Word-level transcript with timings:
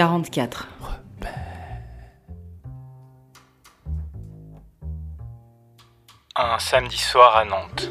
numéro 0.00 0.22
44. 0.22 0.68
Un 6.36 6.58
samedi 6.58 6.96
soir 6.96 7.36
à 7.36 7.44
Nantes. 7.44 7.90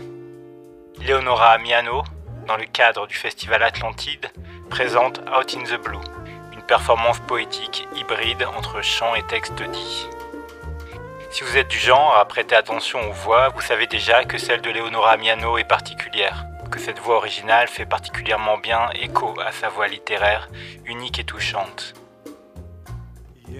Leonora 1.00 1.58
Miano, 1.60 2.04
dans 2.48 2.58
le 2.58 2.66
cadre 2.66 3.06
du 3.06 3.16
festival 3.16 3.62
Atlantide, 3.62 4.32
présente 4.70 5.20
Out 5.38 5.56
in 5.56 5.64
the 5.64 5.80
Blue, 5.82 6.00
une 6.54 6.64
performance 6.64 7.20
poétique 7.20 7.88
hybride 7.96 8.44
entre 8.58 8.82
chant 8.82 9.14
et 9.14 9.24
texte 9.28 9.62
dit. 9.62 10.08
Si 11.30 11.44
vous 11.44 11.58
êtes 11.58 11.68
du 11.68 11.78
genre 11.78 12.18
à 12.18 12.26
prêter 12.26 12.56
attention 12.56 13.00
aux 13.08 13.14
voix, 13.14 13.50
vous 13.50 13.62
savez 13.62 13.86
déjà 13.86 14.26
que 14.26 14.40
celle 14.40 14.62
de 14.62 14.72
Leonora 14.72 15.16
Miano 15.18 15.60
est 15.60 15.64
particulière, 15.64 16.46
que 16.72 16.80
cette 16.80 17.00
voix 17.00 17.18
originale 17.18 17.68
fait 17.68 17.86
particulièrement 17.86 18.58
bien 18.58 18.90
écho 19.00 19.36
à 19.40 19.52
sa 19.52 19.70
voix 19.70 19.88
littéraire, 19.88 20.50
unique 20.86 21.20
et 21.20 21.24
touchante. 21.24 21.99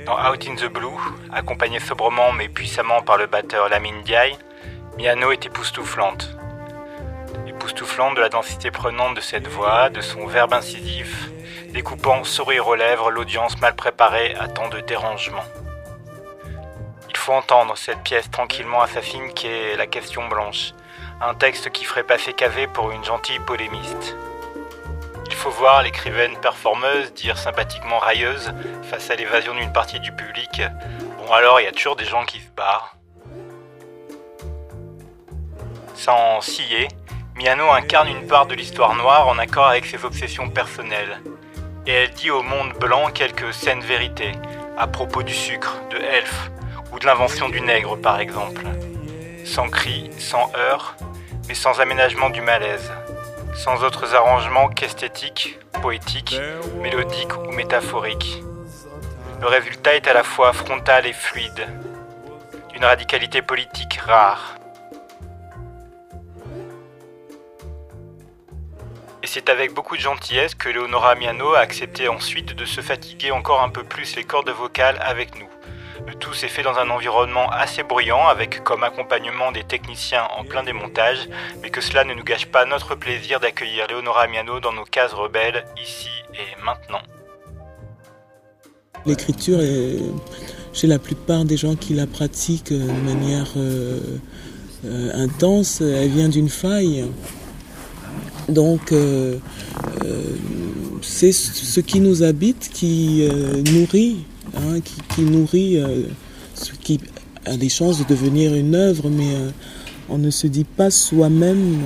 Dans 0.06 0.18
Out 0.30 0.48
in 0.48 0.56
the 0.56 0.72
Blue, 0.72 0.98
accompagnée 1.32 1.80
sobrement 1.80 2.32
mais 2.32 2.48
puissamment 2.48 3.02
par 3.02 3.18
le 3.18 3.26
batteur 3.26 3.70
Lamine 3.70 4.02
Diaye, 4.04 4.38
Miano 4.98 5.32
est 5.32 5.46
époustouflante. 5.46 6.30
Époustouflante 7.48 8.16
de 8.16 8.22
la 8.22 8.30
densité 8.30 8.72
prenante 8.72 9.16
de 9.16 9.22
cette 9.22 9.48
voix, 9.48 9.90
de 9.90 10.02
son 10.02 10.28
verbe 10.28 10.54
incisif, 10.54 11.30
découpant 11.74 12.24
sourire 12.24 12.68
aux 12.68 12.76
lèvres 12.76 13.12
l'audience 13.12 13.60
mal 13.62 13.76
préparée 13.76 14.36
à 14.40 14.48
tant 14.48 14.70
de 14.70 14.80
dérangements. 14.80 15.46
Il 17.10 17.18
faut 17.18 17.34
entendre 17.34 17.78
cette 17.78 18.02
pièce 18.02 18.30
tranquillement 18.30 18.82
assassine 18.82 19.34
qui 19.34 19.48
est 19.48 19.76
La 19.76 19.88
question 19.88 20.28
blanche, 20.28 20.74
un 21.22 21.34
texte 21.34 21.72
qui 21.72 21.86
ferait 21.86 22.04
passer 22.04 22.34
Cavé 22.34 22.68
pour 22.68 22.92
une 22.92 23.04
gentille 23.04 23.40
polémiste. 23.40 24.16
Il 25.40 25.44
faut 25.44 25.52
voir 25.52 25.84
l'écrivaine 25.84 26.36
performeuse 26.42 27.14
dire 27.14 27.38
sympathiquement 27.38 27.98
railleuse 27.98 28.52
face 28.84 29.10
à 29.10 29.16
l'évasion 29.16 29.56
d'une 29.56 29.72
partie 29.72 30.02
du 30.02 30.12
public 30.12 30.62
Bon 31.18 31.32
alors 31.32 31.62
il 31.62 31.64
y 31.64 31.68
a 31.68 31.72
toujours 31.72 31.96
des 31.96 32.04
gens 32.04 32.26
qui 32.26 32.42
se 32.42 32.50
barrent. 32.58 32.98
Sans 35.96 36.42
scier, 36.42 36.90
Miano 37.38 37.72
incarne 37.72 38.10
une 38.10 38.28
part 38.28 38.48
de 38.48 38.54
l'histoire 38.54 38.94
noire 38.96 39.30
en 39.30 39.38
accord 39.38 39.68
avec 39.68 39.86
ses 39.86 40.04
obsessions 40.04 40.50
personnelles. 40.50 41.22
Et 41.88 41.94
elle 41.94 42.10
dit 42.10 42.32
au 42.32 42.44
monde 42.44 42.74
blanc 42.74 43.10
quelques 43.10 43.54
saines 43.54 43.80
vérités, 43.80 44.34
à 44.78 44.88
propos 44.88 45.24
du 45.24 45.34
sucre, 45.34 45.78
de 45.90 46.00
Elf, 46.00 46.52
ou 46.92 47.00
de 47.00 47.06
l'invention 47.06 47.48
du 47.48 47.62
nègre 47.62 47.96
par 47.96 48.20
exemple. 48.20 48.64
Sans 49.46 49.70
cris, 49.70 50.10
sans 50.18 50.52
heurts, 50.58 50.98
mais 51.48 51.56
sans 51.56 51.80
aménagement 51.80 52.30
du 52.30 52.42
malaise. 52.42 52.92
Sans 53.60 53.84
autres 53.84 54.16
arrangements 54.16 54.70
qu'esthétiques, 54.70 55.60
poétiques, 55.82 56.40
mélodiques 56.82 57.36
ou 57.36 57.52
métaphoriques. 57.52 58.42
Le 59.42 59.48
résultat 59.48 59.96
est 59.96 60.08
à 60.08 60.14
la 60.14 60.24
fois 60.24 60.54
frontal 60.54 61.06
et 61.06 61.12
fluide, 61.12 61.68
d'une 62.72 62.86
radicalité 62.86 63.42
politique 63.42 63.96
rare. 63.96 64.56
Et 69.22 69.28
c'est 69.28 69.50
avec 69.50 69.74
beaucoup 69.74 69.98
de 69.98 70.02
gentillesse 70.02 70.56
que 70.56 70.70
Leonora 70.70 71.16
Miano 71.16 71.54
a 71.54 71.60
accepté 71.60 72.08
ensuite 72.08 72.56
de 72.56 72.64
se 72.64 72.80
fatiguer 72.80 73.32
encore 73.32 73.62
un 73.62 73.70
peu 73.70 73.84
plus 73.84 74.16
les 74.16 74.24
cordes 74.24 74.52
vocales 74.52 75.00
avec 75.02 75.38
nous. 75.38 75.50
Tout 76.20 76.34
s'est 76.34 76.48
fait 76.48 76.64
dans 76.64 76.78
un 76.78 76.90
environnement 76.90 77.50
assez 77.50 77.84
bruyant 77.84 78.28
avec 78.28 78.64
comme 78.64 78.84
accompagnement 78.84 79.52
des 79.52 79.64
techniciens 79.64 80.28
en 80.38 80.44
plein 80.44 80.64
démontage, 80.64 81.30
mais 81.62 81.70
que 81.70 81.82
cela 81.82 82.04
ne 82.04 82.14
nous 82.14 82.24
gâche 82.24 82.46
pas 82.48 82.66
notre 82.66 82.96
plaisir 82.96 83.40
d'accueillir 83.40 83.88
Leonora 83.88 84.28
Miano 84.28 84.60
dans 84.60 84.74
nos 84.74 84.84
cases 84.86 85.14
rebelles, 85.14 85.66
ici 85.82 86.10
et 86.34 86.64
maintenant. 86.64 87.02
L'écriture, 89.06 89.60
chez 90.74 90.88
la 90.88 91.00
plupart 91.00 91.46
des 91.46 91.58
gens 91.58 91.76
qui 91.76 91.94
la 91.94 92.08
pratiquent 92.08 92.74
de 92.74 92.92
manière 93.06 93.48
euh, 93.56 94.00
euh, 94.86 95.12
intense, 95.14 95.82
elle 95.82 96.10
vient 96.10 96.30
d'une 96.30 96.50
faille. 96.50 97.06
Donc, 98.50 98.92
euh, 98.92 99.38
euh, 100.04 100.22
c'est 101.02 101.32
ce 101.32 101.80
qui 101.80 102.00
nous 102.00 102.24
habite 102.24 102.70
qui 102.74 103.28
euh, 103.30 103.62
nourrit, 103.72 104.26
hein, 104.56 104.80
qui, 105.10 105.22
nourrit 105.22 105.78
ce 106.54 106.72
qui 106.72 107.00
a 107.46 107.58
des 107.58 107.70
chances 107.70 108.00
de 108.00 108.04
devenir 108.04 108.54
une 108.54 108.76
œuvre, 108.76 109.10
mais 109.10 109.36
on 110.10 110.18
ne 110.18 110.30
se 110.30 110.48
dit 110.48 110.64
pas 110.64 110.92
soi-même 110.92 111.78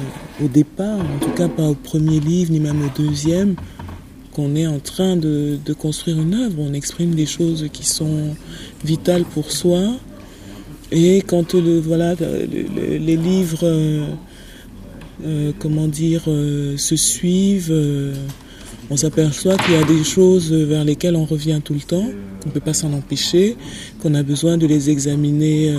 au 0.43 0.47
départ, 0.47 0.99
en 0.99 1.19
tout 1.19 1.31
cas 1.31 1.47
pas 1.47 1.67
au 1.67 1.75
premier 1.75 2.19
livre, 2.19 2.51
ni 2.51 2.59
même 2.59 2.81
au 2.81 3.01
deuxième, 3.01 3.55
qu'on 4.31 4.55
est 4.55 4.67
en 4.67 4.79
train 4.79 5.15
de, 5.15 5.57
de, 5.63 5.73
construire 5.73 6.19
une 6.19 6.33
œuvre. 6.33 6.55
On 6.59 6.73
exprime 6.73 7.13
des 7.13 7.25
choses 7.25 7.67
qui 7.71 7.85
sont 7.85 8.35
vitales 8.83 9.25
pour 9.25 9.51
soi. 9.51 9.79
Et 10.91 11.21
quand 11.21 11.55
voilà, 11.55 12.15
le, 12.15 12.45
le, 12.45 12.97
les 12.97 13.17
livres 13.17 13.65
euh, 15.25 15.51
comment 15.57 15.87
dire, 15.87 16.23
euh, 16.27 16.75
se 16.77 16.95
suivent. 16.95 17.71
Euh, 18.83 18.87
on 18.89 18.97
s'aperçoit 18.97 19.57
qu'il 19.57 19.73
y 19.73 19.77
a 19.77 19.83
des 19.83 20.03
choses 20.03 20.51
vers 20.51 20.83
lesquelles 20.83 21.15
on 21.15 21.25
revient 21.25 21.61
tout 21.63 21.73
le 21.73 21.81
temps, 21.81 22.09
qu'on 22.41 22.49
ne 22.49 22.53
peut 22.53 22.59
pas 22.59 22.73
s'en 22.73 22.93
empêcher, 22.93 23.55
qu'on 24.01 24.13
a 24.15 24.23
besoin 24.23 24.57
de 24.57 24.67
les 24.67 24.89
examiner 24.89 25.73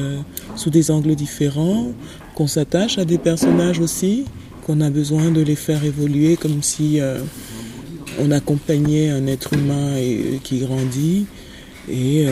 sous 0.57 0.71
des 0.71 0.91
angles 0.91 1.15
différents, 1.15 1.93
qu'on 2.35 2.47
s'attache 2.47 2.99
à 2.99 3.05
des 3.05 3.19
personnages 3.19 3.81
aussi, 3.81 4.25
qu'on 4.67 4.81
a 4.81 4.91
besoin 4.91 5.31
de 5.31 5.41
les 5.41 5.57
faire 5.57 5.85
évoluer 5.85 6.37
comme 6.37 6.63
si 6.63 7.01
on 8.21 8.31
accompagnait 8.31 9.11
un 9.11 9.27
être 9.27 9.53
humain 9.53 9.97
et, 9.97 10.41
qui 10.43 10.61
grandit. 10.61 11.27
Et 11.91 12.27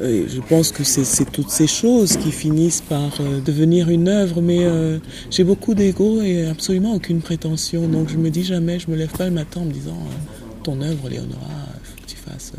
je 0.00 0.40
pense 0.40 0.72
que 0.72 0.84
c'est 0.84 1.30
toutes 1.30 1.50
ces 1.50 1.66
choses 1.66 2.16
qui 2.16 2.32
finissent 2.32 2.80
par 2.80 3.20
euh, 3.20 3.40
devenir 3.40 3.90
une 3.90 4.08
œuvre, 4.08 4.40
mais 4.40 4.64
euh, 4.64 4.98
j'ai 5.30 5.44
beaucoup 5.44 5.74
d'ego 5.74 6.22
et 6.22 6.46
absolument 6.46 6.94
aucune 6.94 7.20
prétention. 7.20 7.86
Donc 7.88 8.08
je 8.08 8.16
me 8.16 8.30
dis 8.30 8.44
jamais, 8.44 8.78
je 8.78 8.90
me 8.90 8.96
lève 8.96 9.10
pas 9.10 9.26
le 9.26 9.32
matin 9.32 9.60
en 9.60 9.64
me 9.66 9.72
disant 9.72 9.92
euh, 9.92 10.62
ton 10.62 10.80
œuvre, 10.80 11.08
Léonora, 11.08 11.46
faut 11.82 12.02
que 12.02 12.06
tu 12.06 12.16
fasses. 12.16 12.52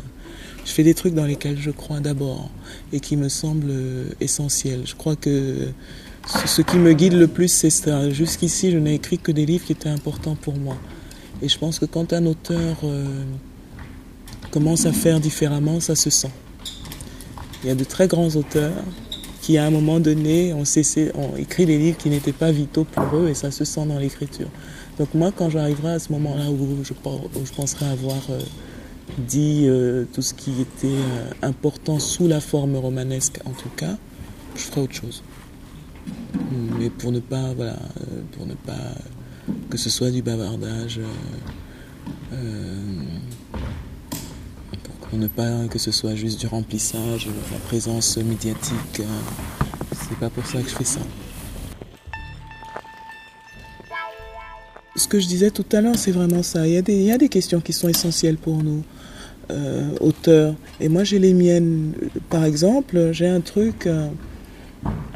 Je 0.64 0.70
fais 0.70 0.84
des 0.84 0.94
trucs 0.94 1.14
dans 1.14 1.26
lesquels 1.26 1.58
je 1.60 1.70
crois 1.70 2.00
d'abord 2.00 2.50
et 2.92 3.00
qui 3.00 3.16
me 3.16 3.28
semblent 3.28 3.74
essentiels. 4.20 4.82
Je 4.86 4.94
crois 4.94 5.16
que 5.16 5.68
ce 6.46 6.62
qui 6.62 6.76
me 6.78 6.94
guide 6.94 7.14
le 7.14 7.28
plus, 7.28 7.48
c'est 7.48 7.68
ça. 7.68 8.08
Jusqu'ici, 8.10 8.70
je 8.70 8.78
n'ai 8.78 8.94
écrit 8.94 9.18
que 9.18 9.30
des 9.30 9.44
livres 9.44 9.66
qui 9.66 9.72
étaient 9.72 9.90
importants 9.90 10.36
pour 10.36 10.56
moi. 10.56 10.78
Et 11.42 11.50
je 11.50 11.58
pense 11.58 11.78
que 11.78 11.84
quand 11.84 12.14
un 12.14 12.24
auteur 12.24 12.78
commence 14.50 14.86
à 14.86 14.92
faire 14.92 15.20
différemment, 15.20 15.80
ça 15.80 15.96
se 15.96 16.08
sent. 16.08 16.30
Il 17.64 17.68
y 17.68 17.70
a 17.70 17.74
de 17.74 17.84
très 17.84 18.08
grands 18.08 18.28
auteurs 18.36 18.84
qui, 19.40 19.56
à 19.56 19.64
un 19.64 19.70
moment 19.70 19.98
donné, 19.98 20.52
ont, 20.52 20.66
cessé, 20.66 21.10
ont 21.14 21.34
écrit 21.36 21.64
des 21.64 21.78
livres 21.78 21.96
qui 21.96 22.10
n'étaient 22.10 22.32
pas 22.32 22.52
vitaux 22.52 22.84
pour 22.84 23.16
eux 23.16 23.28
et 23.28 23.34
ça 23.34 23.50
se 23.50 23.64
sent 23.64 23.86
dans 23.86 23.98
l'écriture. 23.98 24.48
Donc 24.98 25.14
moi, 25.14 25.32
quand 25.34 25.48
j'arriverai 25.48 25.92
à 25.92 25.98
ce 25.98 26.12
moment-là 26.12 26.50
où 26.50 26.84
je, 26.84 26.92
où 26.92 27.54
penserai 27.56 27.86
avoir 27.86 28.20
euh, 28.28 28.38
dit 29.16 29.64
euh, 29.66 30.04
tout 30.12 30.20
ce 30.20 30.34
qui 30.34 30.60
était 30.60 30.88
euh, 30.88 31.30
important 31.40 31.98
sous 31.98 32.28
la 32.28 32.40
forme 32.40 32.76
romanesque, 32.76 33.40
en 33.46 33.52
tout 33.52 33.70
cas, 33.76 33.96
je 34.56 34.60
ferai 34.60 34.82
autre 34.82 34.94
chose. 34.94 35.22
Mais 36.78 36.90
pour 36.90 37.12
ne 37.12 37.20
pas, 37.20 37.54
voilà, 37.54 37.78
pour 38.32 38.46
ne 38.46 38.54
pas 38.54 38.94
que 39.70 39.78
ce 39.78 39.88
soit 39.88 40.10
du 40.10 40.20
bavardage. 40.20 41.00
Pour 45.14 45.22
ne 45.22 45.28
pas 45.28 45.68
que 45.70 45.78
ce 45.78 45.92
soit 45.92 46.16
juste 46.16 46.40
du 46.40 46.48
remplissage, 46.48 47.28
la 47.52 47.58
présence 47.58 48.16
médiatique. 48.16 49.00
C'est 49.92 50.18
pas 50.18 50.28
pour 50.28 50.44
ça 50.44 50.60
que 50.60 50.68
je 50.68 50.74
fais 50.74 50.82
ça. 50.82 50.98
Ce 54.96 55.06
que 55.06 55.20
je 55.20 55.28
disais 55.28 55.52
tout 55.52 55.66
à 55.70 55.80
l'heure, 55.80 55.94
c'est 55.96 56.10
vraiment 56.10 56.42
ça. 56.42 56.66
Il 56.66 56.72
y, 56.72 57.12
a 57.12 57.18
des, 57.18 57.28
questions 57.28 57.60
qui 57.60 57.72
sont 57.72 57.88
essentielles 57.88 58.38
pour 58.38 58.64
nous, 58.64 58.82
euh, 59.52 59.88
auteurs. 60.00 60.56
Et 60.80 60.88
moi, 60.88 61.04
j'ai 61.04 61.20
les 61.20 61.32
miennes. 61.32 61.92
Par 62.28 62.44
exemple, 62.44 63.10
j'ai 63.12 63.28
un 63.28 63.40
truc 63.40 63.86
euh, 63.86 64.08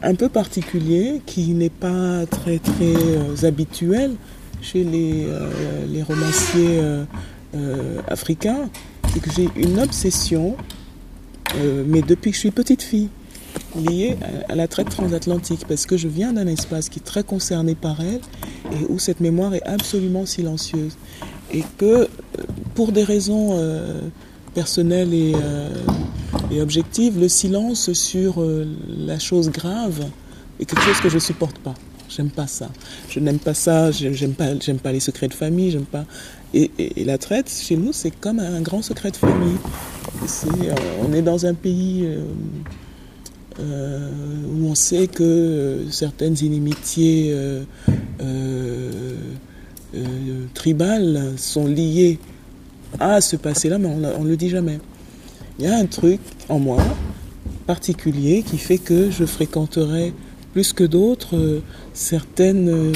un 0.01 0.15
peu 0.15 0.29
particulier 0.29 1.23
qui 1.27 1.55
n'est 1.55 1.71
pas 1.71 2.25
très, 2.27 2.61
très 2.61 2.95
euh, 2.95 3.35
habituel 3.43 4.13
chez 4.63 4.85
les 4.85 6.03
romanciers 6.05 6.83
africains 8.07 8.69
c'est 9.13 9.21
que 9.21 9.31
j'ai 9.31 9.49
une 9.57 9.79
obsession, 9.81 10.57
euh, 11.57 11.85
mais 11.87 12.03
depuis 12.03 12.31
que 12.31 12.35
je 12.35 12.41
suis 12.41 12.51
petite 12.51 12.83
fille, 12.83 13.09
liée 13.77 14.17
à, 14.49 14.53
à 14.53 14.55
la 14.55 14.69
traite 14.69 14.91
transatlantique, 14.91 15.67
parce 15.67 15.87
que 15.87 15.97
je 15.97 16.09
viens 16.09 16.33
d'un 16.33 16.47
espace 16.47 16.89
qui 16.89 16.99
est 17.01 17.05
très 17.05 17.23
concerné 17.23 17.75
par 17.75 18.01
elle 18.01 18.21
et 18.73 18.85
où 18.89 18.99
cette 18.99 19.21
mémoire 19.21 19.55
est 19.55 19.67
absolument 19.67 20.27
silencieuse. 20.27 20.97
Et 21.53 21.65
que, 21.79 21.85
euh, 21.85 22.07
pour 22.75 22.93
des 22.93 23.05
raisons 23.05 23.51
euh, 23.53 24.01
personnelles 24.55 25.15
et, 25.15 25.33
et, 26.51 26.61
objectives, 26.61 27.19
le 27.19 27.29
silence 27.29 27.93
sur 27.93 28.45
la 28.89 29.19
chose 29.19 29.51
grave 29.51 30.07
est 30.59 30.65
quelque 30.65 30.83
chose 30.83 31.01
que 31.01 31.09
je 31.09 31.15
ne 31.15 31.21
supporte 31.21 31.59
pas. 31.59 31.75
J'aime 32.09 32.31
pas 32.31 32.47
ça. 32.47 32.69
Je 33.09 33.21
n'aime 33.21 33.39
pas 33.39 33.55
ça. 33.55 33.91
J'aime 33.91 34.33
pas, 34.33 34.59
j'aime 34.59 34.79
pas 34.79 34.93
les 34.93 35.01
secrets 35.01 35.29
de 35.29 35.35
famille. 35.35 35.71
J'aime 35.71 35.85
pas. 35.85 36.05
Et, 36.55 37.05
la 37.05 37.19
traite, 37.19 37.51
chez 37.51 37.77
nous, 37.77 37.93
c'est 37.93 38.11
comme 38.11 38.39
un 38.39 38.61
grand 38.61 38.83
secret 38.83 39.11
de 39.11 39.17
famille. 39.17 39.59
Euh, 40.23 40.75
on 41.07 41.13
est 41.13 41.23
dans 41.23 41.47
un 41.47 41.55
pays 41.55 42.05
euh, 42.05 42.21
euh, 43.61 44.11
où 44.51 44.67
on 44.67 44.75
sait 44.75 45.07
que 45.07 45.85
certaines 45.91 46.37
inimitiés 46.41 47.37
tribales 50.55 51.35
sont 51.37 51.67
liées 51.67 52.19
à 52.99 53.21
ce 53.21 53.37
passé-là, 53.37 53.79
mais 53.79 53.89
on 53.89 54.25
ne 54.25 54.29
le 54.29 54.37
dit 54.37 54.49
jamais. 54.49 54.79
Il 55.59 55.67
y 55.67 55.69
a 55.69 55.77
un 55.77 55.87
truc 55.87 56.21
en 56.49 56.59
moi 56.59 56.83
particulier 57.67 58.43
qui 58.43 58.57
fait 58.57 58.79
que 58.79 59.11
je 59.11 59.27
fréquenterai 59.27 60.15
plus 60.53 60.73
que 60.73 60.85
d'autres 60.85 61.61
certaines 61.93 62.95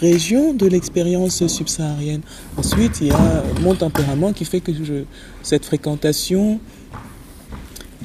région 0.00 0.54
de 0.54 0.66
l'expérience 0.66 1.46
subsaharienne. 1.46 2.22
Ensuite, 2.56 3.00
il 3.00 3.08
y 3.08 3.10
a 3.10 3.44
mon 3.62 3.74
tempérament 3.74 4.32
qui 4.32 4.44
fait 4.44 4.60
que 4.60 4.72
cette 5.42 5.64
fréquentation 5.64 6.60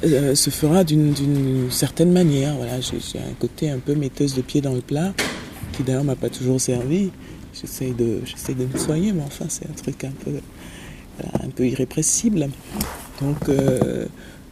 euh, 0.04 0.34
se 0.34 0.50
fera 0.50 0.84
d'une 0.84 1.70
certaine 1.70 2.12
manière. 2.12 2.54
Voilà, 2.56 2.80
j'ai 2.80 3.18
un 3.18 3.34
côté 3.38 3.70
un 3.70 3.78
peu 3.78 3.94
metteuse 3.94 4.34
de 4.34 4.42
pied 4.42 4.60
dans 4.60 4.74
le 4.74 4.80
plat, 4.80 5.12
qui 5.72 5.82
d'ailleurs 5.82 6.04
m'a 6.04 6.16
pas 6.16 6.30
toujours 6.30 6.60
servi. 6.60 7.10
J'essaie 7.52 7.90
de, 7.90 8.20
de 8.54 8.64
me 8.72 8.78
soigner, 8.78 9.12
mais 9.12 9.22
enfin, 9.26 9.46
c'est 9.48 9.66
un 9.66 9.74
truc 9.74 10.04
un 10.04 10.12
peu, 10.24 10.32
un 11.42 11.48
peu 11.50 11.66
irrépressible. 11.66 12.48
Donc, 13.20 13.48
euh, 13.48 14.06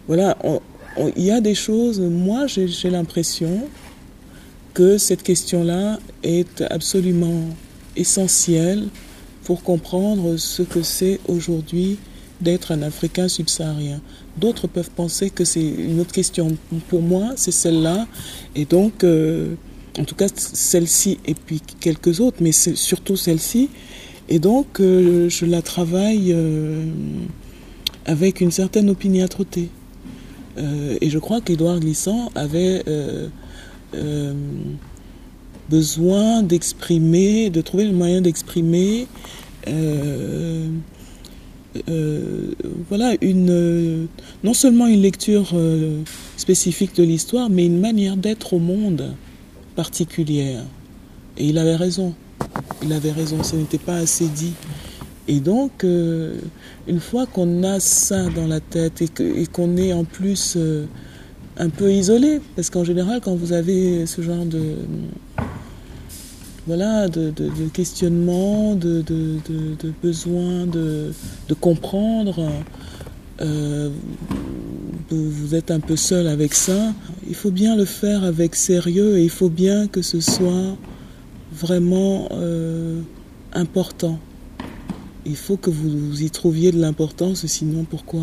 voilà, 0.06 0.36
il 1.16 1.24
y 1.24 1.30
a 1.30 1.40
des 1.40 1.54
choses, 1.54 2.00
moi 2.00 2.46
j'ai 2.46 2.90
l'impression, 2.90 3.68
que 4.74 4.98
cette 4.98 5.22
question-là 5.22 5.98
est 6.22 6.62
absolument 6.70 7.44
essentielle 7.96 8.88
pour 9.44 9.62
comprendre 9.62 10.36
ce 10.36 10.62
que 10.62 10.82
c'est 10.82 11.20
aujourd'hui 11.26 11.98
d'être 12.40 12.72
un 12.72 12.82
Africain 12.82 13.28
subsaharien. 13.28 14.00
D'autres 14.36 14.68
peuvent 14.68 14.90
penser 14.90 15.30
que 15.30 15.44
c'est 15.44 15.64
une 15.64 16.00
autre 16.00 16.12
question. 16.12 16.56
Pour 16.88 17.02
moi, 17.02 17.32
c'est 17.36 17.50
celle-là. 17.50 18.06
Et 18.54 18.64
donc, 18.64 19.02
euh, 19.02 19.54
en 19.98 20.04
tout 20.04 20.14
cas, 20.14 20.26
celle-ci 20.34 21.18
et 21.26 21.34
puis 21.34 21.60
quelques 21.80 22.20
autres, 22.20 22.38
mais 22.40 22.52
c'est 22.52 22.76
surtout 22.76 23.16
celle-ci. 23.16 23.70
Et 24.28 24.38
donc, 24.38 24.80
euh, 24.80 25.28
je 25.28 25.46
la 25.46 25.62
travaille 25.62 26.32
euh, 26.32 26.84
avec 28.04 28.40
une 28.40 28.50
certaine 28.50 28.90
opiniâtreté. 28.90 29.70
et 31.00 31.08
je 31.08 31.18
crois 31.20 31.40
qu'Édouard 31.40 31.78
Glissant 31.78 32.30
avait 32.34 32.82
euh, 33.94 34.34
besoin 35.70 36.42
d'exprimer, 36.42 37.50
de 37.50 37.60
trouver 37.60 37.84
le 37.84 37.92
moyen 37.92 38.20
d'exprimer 38.20 39.06
euh, 39.66 40.68
euh, 41.88 42.52
voilà, 42.88 43.14
une, 43.20 44.08
non 44.42 44.54
seulement 44.54 44.86
une 44.86 45.02
lecture 45.02 45.54
spécifique 46.36 46.96
de 46.96 47.02
l'histoire, 47.02 47.50
mais 47.50 47.66
une 47.66 47.80
manière 47.80 48.16
d'être 48.16 48.54
au 48.54 48.58
monde 48.58 49.14
particulière. 49.76 50.64
Et 51.36 51.46
il 51.46 51.58
avait 51.58 51.76
raison. 51.76 52.14
Il 52.82 52.92
avait 52.92 53.12
raison, 53.12 53.42
ce 53.42 53.56
n'était 53.56 53.78
pas 53.78 53.96
assez 53.96 54.26
dit. 54.26 54.54
Et 55.28 55.40
donc, 55.40 55.84
une 55.84 57.00
fois 57.00 57.26
qu'on 57.26 57.62
a 57.62 57.78
ça 57.78 58.30
dans 58.30 58.46
la 58.46 58.60
tête 58.60 59.02
et 59.02 59.46
qu'on 59.46 59.76
est 59.76 59.92
en 59.92 60.04
plus 60.04 60.56
un 61.58 61.68
peu 61.68 61.92
isolé, 61.92 62.40
parce 62.56 62.70
qu'en 62.70 62.84
général, 62.84 63.20
quand 63.20 63.34
vous 63.34 63.52
avez 63.52 64.06
ce 64.06 64.22
genre 64.22 64.44
de 64.44 64.76
voilà, 66.68 67.08
de, 67.08 67.32
questionnement, 67.72 68.74
de, 68.74 69.02
besoin 70.02 70.66
de, 70.66 71.12
comprendre, 71.58 72.50
euh, 73.40 73.88
vous 75.10 75.54
êtes 75.54 75.70
un 75.70 75.80
peu 75.80 75.96
seul 75.96 76.26
avec 76.26 76.52
ça. 76.52 76.92
Il 77.26 77.34
faut 77.34 77.50
bien 77.50 77.74
le 77.74 77.86
faire 77.86 78.22
avec 78.22 78.54
sérieux 78.54 79.16
et 79.16 79.24
il 79.24 79.30
faut 79.30 79.48
bien 79.48 79.86
que 79.88 80.02
ce 80.02 80.20
soit 80.20 80.76
vraiment 81.52 82.28
euh, 82.32 83.00
important. 83.54 84.18
Il 85.24 85.36
faut 85.36 85.56
que 85.56 85.70
vous 85.70 86.22
y 86.22 86.30
trouviez 86.30 86.70
de 86.70 86.78
l'importance, 86.78 87.46
sinon 87.46 87.84
pourquoi 87.84 88.20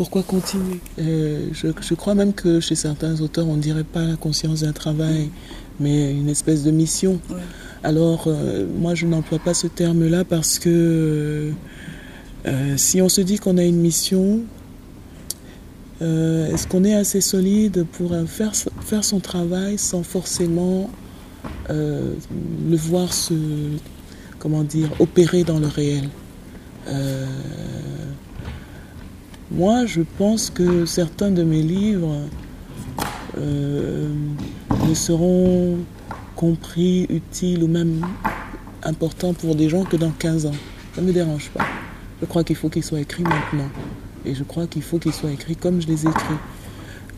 pourquoi 0.00 0.22
continuer? 0.22 0.80
Euh, 0.98 1.48
je, 1.52 1.94
crois 1.94 2.14
même 2.14 2.32
que 2.32 2.58
chez 2.58 2.74
certains 2.74 3.20
auteurs, 3.20 3.46
on 3.46 3.56
ne 3.56 3.60
dirait 3.60 3.84
pas 3.84 4.02
la 4.02 4.16
conscience 4.16 4.62
d'un 4.62 4.72
travail, 4.72 5.28
mais 5.78 6.10
une 6.12 6.30
espèce 6.30 6.64
de 6.64 6.70
mission. 6.70 7.20
Alors, 7.82 8.24
euh, 8.26 8.64
moi, 8.78 8.94
je 8.94 9.04
n'emploie 9.04 9.40
pas 9.40 9.52
ce 9.52 9.66
terme-là 9.66 10.24
parce 10.24 10.58
que 10.58 11.52
euh, 12.46 12.76
si 12.78 13.02
on 13.02 13.10
se 13.10 13.20
dit 13.20 13.38
qu'on 13.38 13.58
a 13.58 13.62
une 13.62 13.76
mission, 13.76 14.40
est-ce 16.00 16.66
qu'on 16.66 16.84
est 16.84 16.94
assez 16.94 17.20
solide 17.20 17.84
pour 17.92 18.14
faire, 18.26 18.52
faire 18.80 19.04
son 19.04 19.20
travail 19.20 19.76
sans 19.76 20.02
forcément 20.02 20.88
le 21.68 22.76
voir 22.76 23.12
se, 23.12 23.34
comment 24.38 24.62
dire, 24.64 24.88
opérer 24.98 25.44
dans 25.44 25.58
le 25.58 25.66
réel? 25.66 26.08
Moi, 29.50 29.84
je 29.84 30.02
pense 30.16 30.48
que 30.48 30.86
certains 30.86 31.30
de 31.30 31.42
mes 31.42 31.62
livres 31.62 32.16
euh, 33.36 34.08
ne 34.88 34.94
seront 34.94 35.78
compris, 36.36 37.06
utiles 37.08 37.64
ou 37.64 37.66
même 37.66 38.06
importants 38.84 39.34
pour 39.34 39.56
des 39.56 39.68
gens 39.68 39.84
que 39.84 39.96
dans 39.96 40.10
15 40.10 40.46
ans. 40.46 40.54
Ça 40.94 41.02
ne 41.02 41.06
me 41.06 41.12
dérange 41.12 41.50
pas. 41.50 41.66
Je 42.20 42.26
crois 42.26 42.44
qu'il 42.44 42.56
faut 42.56 42.68
qu'ils 42.68 42.84
soient 42.84 43.00
écrits 43.00 43.24
maintenant. 43.24 43.68
Et 44.24 44.34
je 44.34 44.44
crois 44.44 44.66
qu'il 44.66 44.82
faut 44.82 44.98
qu'ils 44.98 45.12
soient 45.12 45.32
écrits 45.32 45.56
comme 45.56 45.82
je 45.82 45.88
les 45.88 46.06
ai 46.06 46.08
écrits. 46.08 46.34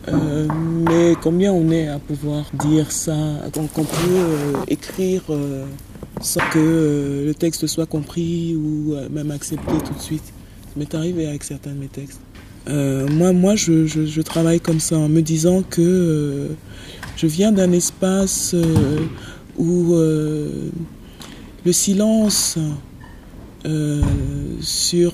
Euh, 0.09 0.47
mais 0.89 1.13
combien 1.21 1.53
on 1.53 1.69
est 1.71 1.87
à 1.87 1.99
pouvoir 1.99 2.45
dire 2.65 2.91
ça, 2.91 3.15
qu'on 3.53 3.83
peut 3.85 3.89
euh, 4.09 4.53
écrire 4.67 5.23
sans 6.19 6.41
que 6.51 7.23
le 7.25 7.33
texte 7.33 7.67
soit 7.67 7.85
compris 7.85 8.55
ou 8.55 8.95
même 9.11 9.29
accepté 9.29 9.73
tout 9.85 9.93
de 9.93 10.01
suite? 10.01 10.33
M'est 10.77 10.93
arrivé 10.95 11.27
avec 11.27 11.43
certains 11.43 11.71
de 11.71 11.79
mes 11.79 11.87
textes. 11.87 12.21
Euh, 12.69 13.07
moi, 13.09 13.33
moi 13.33 13.55
je, 13.55 14.21
travaille 14.21 14.61
comme 14.61 14.79
ça 14.79 14.97
en 14.97 15.09
me 15.09 15.21
disant 15.21 15.63
que 15.63 15.81
euh, 15.81 16.47
je 17.17 17.27
viens 17.27 17.51
d'un 17.51 17.71
espace 17.71 18.53
euh, 18.53 18.99
où 19.57 19.93
le 19.93 21.71
silence 21.71 22.57
sur 24.61 25.13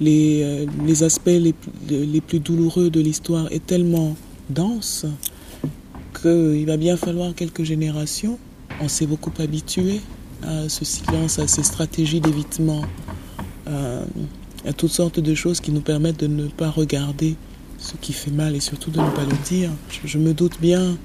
les, 0.00 0.66
les, 0.86 1.02
aspects 1.02 1.26
les, 1.26 1.54
les, 1.88 2.20
plus 2.20 2.40
douloureux 2.40 2.90
de 2.90 3.00
l'histoire 3.00 3.50
est 3.50 3.66
tellement 3.66 4.16
dense 4.50 5.06
qu'il 6.20 6.66
va 6.66 6.76
bien 6.76 6.96
falloir 6.96 7.34
quelques 7.34 7.64
générations. 7.64 8.38
On 8.80 8.88
s'est 8.88 9.06
beaucoup 9.06 9.32
habitué 9.38 10.00
à 10.42 10.68
ce 10.68 10.84
silence, 10.84 11.38
à 11.38 11.48
ces 11.48 11.62
stratégies 11.62 12.20
d'évitement 12.20 12.82
à 14.66 14.72
toutes 14.72 14.90
sortes 14.90 15.20
de 15.20 15.34
choses 15.34 15.60
qui 15.60 15.72
nous 15.72 15.80
permettent 15.80 16.20
de 16.20 16.26
ne 16.26 16.46
pas 16.48 16.70
regarder 16.70 17.36
ce 17.80 17.94
qui 17.96 18.12
fait 18.12 18.30
mal 18.30 18.54
et 18.54 18.60
surtout 18.60 18.90
de 18.90 19.00
ne 19.00 19.10
pas 19.10 19.24
le 19.24 19.36
dire. 19.44 19.70
Je, 20.04 20.18
me 20.18 20.34
doute 20.34 20.60
bien 20.60 20.96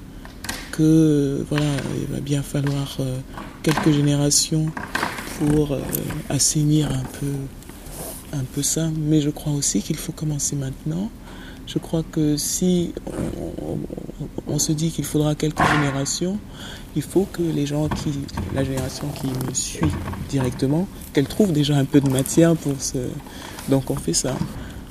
que 0.72 1.44
voilà, 1.48 1.64
il 2.00 2.14
va 2.14 2.20
bien 2.20 2.42
falloir 2.42 2.98
euh, 3.00 3.18
quelques 3.62 3.92
générations 3.92 4.66
pour 5.38 5.72
euh, 5.72 5.80
assainir 6.28 6.88
un 6.92 7.04
peu, 7.18 8.36
un 8.36 8.44
peu 8.44 8.62
ça, 8.62 8.90
mais 8.96 9.20
je 9.22 9.30
crois 9.30 9.52
aussi 9.52 9.80
qu'il 9.80 9.96
faut 9.96 10.12
commencer 10.12 10.54
maintenant. 10.54 11.10
Je 11.66 11.78
crois 11.78 12.04
que 12.10 12.36
si 12.36 12.92
on 14.46 14.58
se 14.58 14.72
dit 14.72 14.90
qu'il 14.90 15.04
faudra 15.04 15.34
quelques 15.34 15.62
générations, 15.62 16.38
il 16.94 17.02
faut 17.02 17.26
que 17.30 17.42
les 17.42 17.66
gens 17.66 17.88
qui, 17.88 18.12
la 18.54 18.64
génération 18.64 19.08
qui 19.20 19.26
me 19.26 19.52
suit 19.52 19.90
directement, 20.28 20.86
qu'elle 21.12 21.26
trouve 21.26 21.52
déjà 21.52 21.76
un 21.76 21.84
peu 21.84 22.00
de 22.00 22.08
matière 22.08 22.56
pour 22.56 22.80
ce. 22.80 22.98
Donc 23.68 23.90
on 23.90 23.96
fait 23.96 24.14
ça. 24.14 24.36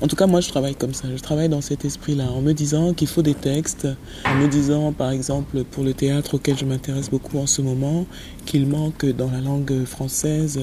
En 0.01 0.08
tout 0.08 0.17
cas, 0.17 0.27
moi, 0.27 0.41
je 0.41 0.50
travaille 0.50 0.75
comme 0.75 0.94
ça. 0.94 1.08
Je 1.15 1.22
travaille 1.22 1.48
dans 1.48 1.62
cet 1.62 1.86
esprit-là, 1.86 2.25
en 2.25 2.41
me 2.41 2.51
disant 2.51 2.94
qu'il 2.94 3.08
faut 3.08 3.22
des 3.22 3.34
textes, 3.34 3.88
en 4.25 4.36
me 4.36 4.48
disant, 4.48 4.91
par 4.91 5.10
exemple, 5.10 5.63
pour 5.63 5.86
le 5.86 5.94
théâtre 5.94 6.36
auquel 6.36 6.58
je 6.58 6.65
m'intéresse 6.65 7.10
beaucoup 7.10 7.39
en 7.39 7.48
ce 7.48 7.62
moment, 7.62 8.05
qu'il 8.46 8.67
manque 8.67 9.05
dans 9.05 9.32
la 9.32 9.39
langue 9.39 9.86
française 9.86 10.60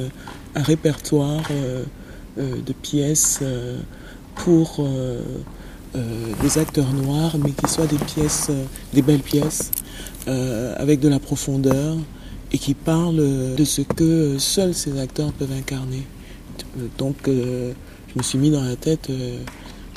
un 0.54 0.62
répertoire 0.62 1.42
euh, 1.50 1.83
euh, 2.38 2.61
de 2.61 2.73
pièces 2.75 3.40
euh, 3.42 3.78
pour 4.35 4.87
des 5.94 6.58
acteurs 6.58 6.90
noirs, 6.92 7.37
mais 7.42 7.50
qui 7.50 7.70
soient 7.70 7.87
des 7.87 7.99
pièces, 7.99 8.50
des 8.94 9.02
belles 9.02 9.20
pièces, 9.20 9.70
euh, 10.28 10.75
avec 10.78 11.00
de 11.00 11.08
la 11.08 11.18
profondeur 11.18 11.96
et 12.52 12.58
qui 12.58 12.75
parle 12.75 13.16
de 13.16 13.64
ce 13.64 13.82
que 13.82 14.38
seuls 14.38 14.75
ces 14.75 14.99
acteurs 14.99 15.32
peuvent 15.32 15.52
incarner. 15.52 16.02
Donc 16.99 17.28
euh, 17.28 17.72
je 18.08 18.18
me 18.18 18.22
suis 18.22 18.38
mis 18.38 18.50
dans 18.50 18.62
la 18.62 18.76
tête 18.76 19.11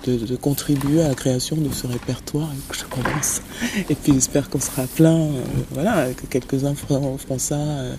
de, 0.05 0.35
contribuer 0.35 1.01
à 1.01 1.09
la 1.09 1.15
création 1.15 1.55
de 1.55 1.71
ce 1.71 1.87
répertoire 1.87 2.49
et 2.53 2.71
que 2.71 2.77
je 2.77 2.85
commence. 2.85 3.41
Et 3.89 3.95
puis 3.95 4.13
j'espère 4.13 4.49
qu'on 4.49 4.59
sera 4.59 4.83
plein, 4.83 5.15
euh, 5.15 5.41
voilà, 5.71 6.07
que 6.13 6.25
quelques-uns 6.27 6.75
feront, 6.75 7.17
ça. 7.37 7.55
Euh. 7.55 7.95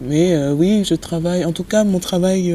Mais 0.00 0.34
euh, 0.34 0.52
oui, 0.52 0.84
je 0.84 0.94
travaille, 0.94 1.44
en 1.44 1.52
tout 1.52 1.64
cas 1.64 1.84
mon 1.84 1.98
travail 1.98 2.54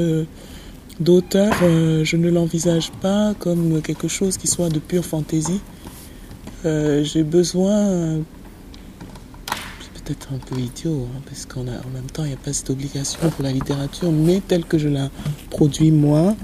d'auteur, 1.00 1.54
je 1.62 2.16
ne 2.18 2.30
l'envisage 2.30 2.92
pas 3.02 3.34
comme 3.40 3.82
quelque 3.82 4.08
chose 4.08 4.38
qui 4.38 4.48
soit 4.48 4.70
de 4.70 4.80
pure 4.80 5.06
fantaisie. 5.06 5.62
J'ai 6.64 7.24
besoin, 7.24 8.20
c'est 9.82 10.04
peut-être 10.04 10.30
un 10.34 10.38
peu 10.38 10.60
idiot, 10.60 11.08
hein, 11.14 11.22
parce 11.26 11.46
qu'en 11.46 11.62
en 11.62 11.90
même 11.94 12.10
temps 12.12 12.24
il 12.24 12.30
n'y 12.30 12.34
a 12.34 12.38
pas 12.38 12.54
cette 12.54 12.70
obligation 12.70 13.30
pour 13.32 13.44
la 13.44 13.52
littérature, 13.52 14.12
mais 14.12 14.42
telle 14.48 14.66
que 14.66 14.78
je 14.78 14.88
la 14.88 15.10
produis 15.50 15.92
moi, 15.92 16.36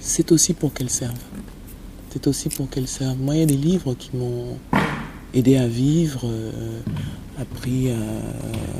c'est 0.00 0.32
aussi 0.32 0.54
pour 0.54 0.72
qu'elle 0.72 0.90
serve. 0.90 1.18
C'est 2.10 2.26
aussi 2.26 2.48
pour 2.48 2.68
qu'elle 2.70 2.86
serve. 2.86 3.16
Moi, 3.18 3.34
il 3.34 3.40
y 3.40 3.42
a 3.42 3.46
des 3.46 3.56
livres 3.56 3.94
qui 3.94 4.16
m'ont 4.16 4.56
aidé 5.34 5.56
à 5.56 5.66
vivre, 5.66 6.22
euh, 6.24 6.50
appris 7.40 7.90
à 7.90 7.96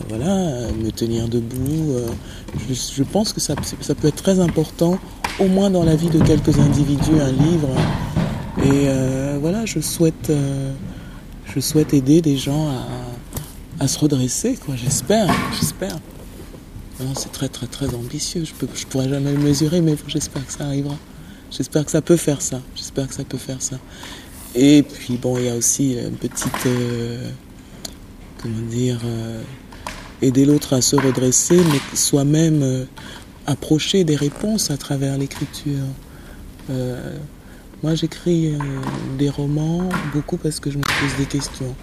voilà, 0.09 0.71
me 0.73 0.91
tenir 0.91 1.29
debout. 1.29 1.93
Euh. 1.93 2.07
je, 2.71 3.03
pense 3.03 3.33
que 3.33 3.41
ça, 3.41 3.55
ça, 3.81 3.95
peut 3.95 4.09
être 4.09 4.23
très 4.23 4.41
important, 4.41 4.99
au 5.41 5.47
moins 5.47 5.71
dans 5.71 5.85
la 5.85 5.97
vie 5.97 6.09
de 6.09 6.23
quelques 6.23 6.59
individus, 6.59 7.21
un 7.21 7.33
livre. 7.33 7.69
Et 8.63 8.89
euh, 8.89 9.39
voilà, 9.41 9.67
je 9.67 9.81
souhaite, 9.81 10.33
je 11.55 11.61
souhaite 11.61 11.93
aider 11.93 12.23
des 12.23 12.37
gens 12.37 12.69
à, 12.69 13.85
à 13.85 13.89
se 13.89 13.99
redresser, 13.99 14.57
quoi. 14.65 14.77
J'espère, 14.77 15.27
j'espère. 15.59 15.99
C'est 17.17 17.33
très 17.33 17.49
très 17.49 17.67
très 17.67 17.93
ambitieux. 17.93 18.45
Je 18.45 18.53
ne 18.67 18.71
je 18.75 18.87
pourrais 18.87 19.09
jamais 19.09 19.33
le 19.33 19.39
mesurer, 19.39 19.81
mais 19.81 19.97
j'espère 20.07 20.47
que 20.47 20.53
ça 20.53 20.65
arrivera. 20.65 20.95
J'espère 21.51 21.85
que 21.85 21.91
ça 21.91 22.01
peut 22.01 22.17
faire 22.17 22.41
ça. 22.41 22.61
J'espère 22.75 23.09
que 23.09 23.15
ça 23.15 23.25
peut 23.25 23.39
faire 23.39 23.61
ça. 23.61 23.77
Et 24.55 24.85
puis 24.85 25.17
bon, 25.17 25.37
il 25.37 25.47
y 25.47 25.49
a 25.49 25.57
aussi 25.57 25.95
une 25.95 26.17
petite, 26.17 26.67
euh, 26.67 27.29
comment 28.41 28.61
dire, 28.71 29.01
euh, 29.05 29.43
aider 30.23 30.45
l'autre 30.45 30.75
à 30.75 30.81
se 30.81 30.95
redresser, 30.95 31.57
mais 31.57 31.97
soi-même 31.97 32.63
euh, 32.63 32.85
approcher 33.47 34.05
des 34.05 34.15
réponses 34.15 34.71
à 34.71 34.77
travers 34.77 35.19
l'écriture. 35.19 35.85
moi, 37.83 37.95
j'écris 37.95 38.55
des 39.19 39.29
romans 39.29 39.89
beaucoup 40.15 40.39
parce 40.39 40.59
que 40.61 40.71
je 40.71 40.79
me 40.79 40.83
pose 40.83 41.17
des 41.19 41.27
questions. 41.27 41.75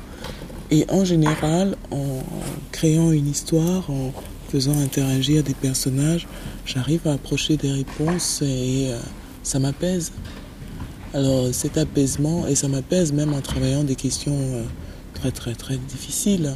Et 0.72 0.86
en 0.90 1.06
général, 1.06 1.76
en 1.92 2.24
créant 2.72 3.12
une 3.12 3.28
histoire, 3.28 3.88
en 3.92 4.12
faisant 4.50 4.80
interagir 4.80 5.44
des 5.44 5.54
personnages, 5.54 6.28
j'arrive 6.66 7.02
à 7.06 7.14
approcher 7.14 7.58
des 7.58 7.72
réponses 7.72 8.42
et 8.42 8.90
ça 9.44 9.60
m'apaise. 9.60 10.12
Alors 11.14 11.54
cet 11.54 11.78
apaisement, 11.78 12.48
et 12.48 12.56
ça 12.56 12.70
m'apaise 12.70 13.12
même 13.12 13.34
en 13.34 13.42
travaillant 13.42 13.84
des 13.84 13.96
questions 13.96 14.38
euh, 14.38 14.64
très 15.14 15.32
très 15.32 15.54
très 15.56 15.76
difficiles. 15.76 16.56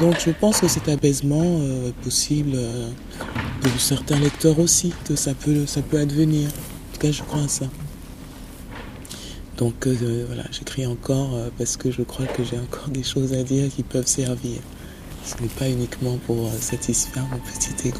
Donc 0.00 0.18
je 0.24 0.30
pense 0.30 0.60
que 0.60 0.68
cet 0.68 0.88
apaisement 0.88 1.42
euh, 1.44 1.90
est 1.90 2.02
possible 2.02 2.52
euh, 2.54 2.88
pour 3.60 3.78
certains 3.78 4.18
lecteurs 4.18 4.58
aussi, 4.58 4.94
que 5.04 5.14
ça 5.14 5.34
peut, 5.34 5.66
advenir. 5.98 6.48
En 6.48 6.94
tout 6.94 7.00
cas, 7.00 7.12
je 7.12 7.22
crois 7.22 7.42
à 7.42 7.48
ça. 7.48 7.66
Donc 9.58 9.86
voilà, 9.86 10.44
j'écris 10.50 10.86
encore 10.86 11.36
parce 11.58 11.76
que 11.76 11.90
je 11.90 12.00
crois 12.00 12.24
que 12.24 12.42
j'ai 12.44 12.58
encore 12.58 12.88
des 12.88 13.02
choses 13.02 13.34
à 13.34 13.42
dire 13.42 13.70
qui 13.70 13.82
peuvent 13.82 14.06
servir. 14.06 14.58
Ce 15.22 15.34
n'est 15.42 15.50
pas 15.50 15.68
uniquement 15.68 16.16
pour 16.26 16.50
satisfaire 16.58 17.26
mon 17.30 17.38
petit 17.40 17.88
ego. 17.88 17.98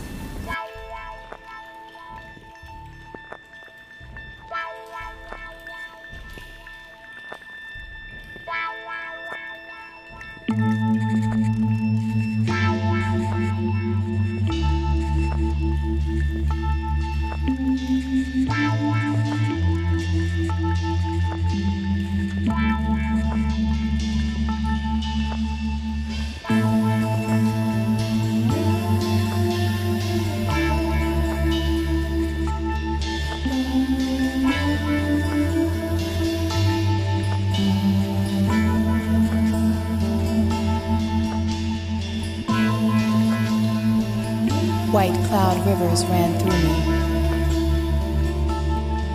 Rivers 45.70 46.04
ran 46.06 46.36
through 46.40 46.58
me. 46.66 46.74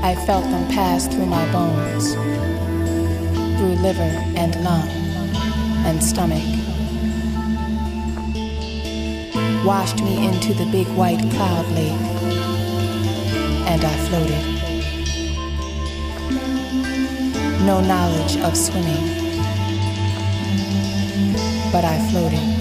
I 0.01 0.15
felt 0.25 0.45
them 0.45 0.65
pass 0.69 1.05
through 1.05 1.25
my 1.25 1.45
bones, 1.51 2.13
through 3.57 3.75
liver 3.83 4.13
and 4.41 4.55
lung 4.63 4.87
and 5.85 6.01
stomach. 6.01 6.47
Washed 9.65 10.01
me 10.01 10.27
into 10.27 10.53
the 10.53 10.65
big 10.71 10.87
white 10.95 11.19
cloud 11.33 11.67
lake, 11.71 12.05
and 13.67 13.83
I 13.83 13.95
floated. 14.07 14.45
No 17.65 17.81
knowledge 17.81 18.37
of 18.37 18.55
swimming, 18.55 19.05
but 21.73 21.83
I 21.83 21.97
floated. 22.11 22.54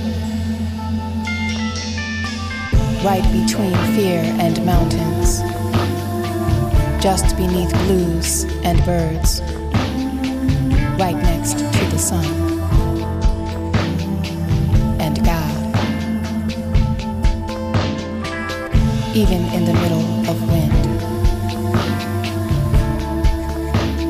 Right 3.04 3.22
between 3.24 3.74
fear 3.94 4.20
and 4.40 4.64
mountains, 4.64 5.42
just 7.02 7.36
beneath 7.36 7.70
blues 7.84 8.44
and 8.64 8.82
birds, 8.86 9.42
right 10.98 11.16
next 11.16 11.58
to 11.58 11.84
the 11.90 11.98
sun 11.98 12.24
and 15.02 15.22
God, 15.22 15.54
even 19.14 19.42
in 19.52 19.66
the 19.66 19.74
middle 19.74 20.30
of 20.30 20.40
wind, 20.48 20.72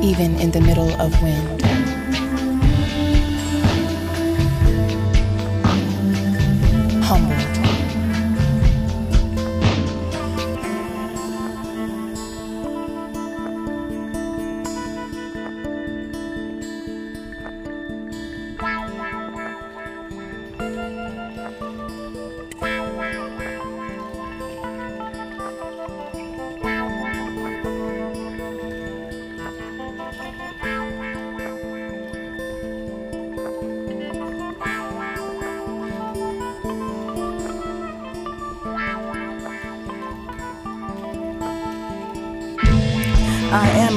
even 0.04 0.36
in 0.38 0.52
the 0.52 0.60
middle 0.60 0.92
of 1.00 1.20
wind. 1.20 1.63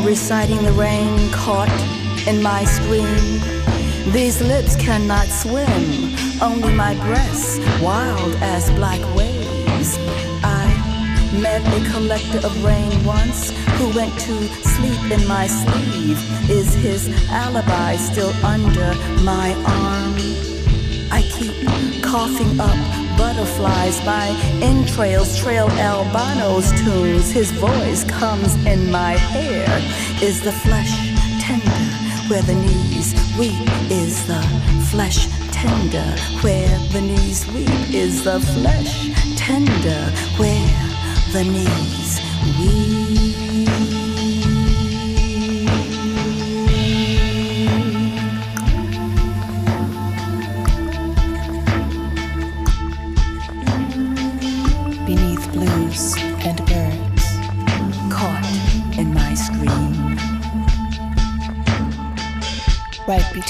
Reciting 0.08 0.64
the 0.64 0.72
rain 0.72 1.32
caught 1.32 1.70
in 2.28 2.42
my 2.42 2.64
stream. 2.64 3.42
These 4.14 4.42
lips 4.42 4.76
cannot 4.76 5.28
swim, 5.28 6.16
only 6.42 6.74
my 6.74 6.94
breasts 7.06 7.60
wild 7.82 8.36
as 8.42 8.70
black 8.72 9.02
waves. 9.16 9.98
I 10.44 10.66
met 11.42 11.62
a 11.68 11.92
collector 11.92 12.38
of 12.38 12.64
rain 12.64 13.04
once 13.04 13.52
who 13.78 13.90
went 13.96 14.18
to 14.22 14.36
sleep 14.76 15.12
in 15.12 15.28
my 15.28 15.46
sleeve. 15.48 16.20
Is 16.50 16.74
his 16.76 17.10
alibi 17.30 17.96
still 17.98 18.34
under 18.46 18.94
my 19.24 19.54
arm? 19.66 20.16
I 21.12 21.22
keep 21.38 21.56
coughing 22.02 22.60
up 22.60 23.07
butterflies, 23.18 24.04
my 24.06 24.28
entrails 24.62 25.38
trail 25.40 25.70
Albano's 25.72 26.72
tunes. 26.82 27.32
His 27.32 27.52
voice 27.52 28.04
comes 28.04 28.56
in 28.66 28.92
my 28.92 29.14
hair. 29.14 29.66
Is 30.22 30.42
the 30.42 30.52
flesh 30.52 30.94
tender 31.42 31.84
where 32.30 32.44
the 32.44 32.56
knees 32.56 33.14
weep? 33.38 33.68
Is 33.90 34.26
the 34.28 34.42
flesh 34.92 35.28
tender 35.52 36.16
where 36.42 36.80
the 36.94 37.02
knees 37.02 37.48
weep? 37.48 37.70
Is 37.94 38.24
the 38.24 38.40
flesh 38.40 39.10
tender 39.36 40.02
where 40.38 40.78
the 41.34 41.44
knees 41.44 42.22
weep? 42.60 42.97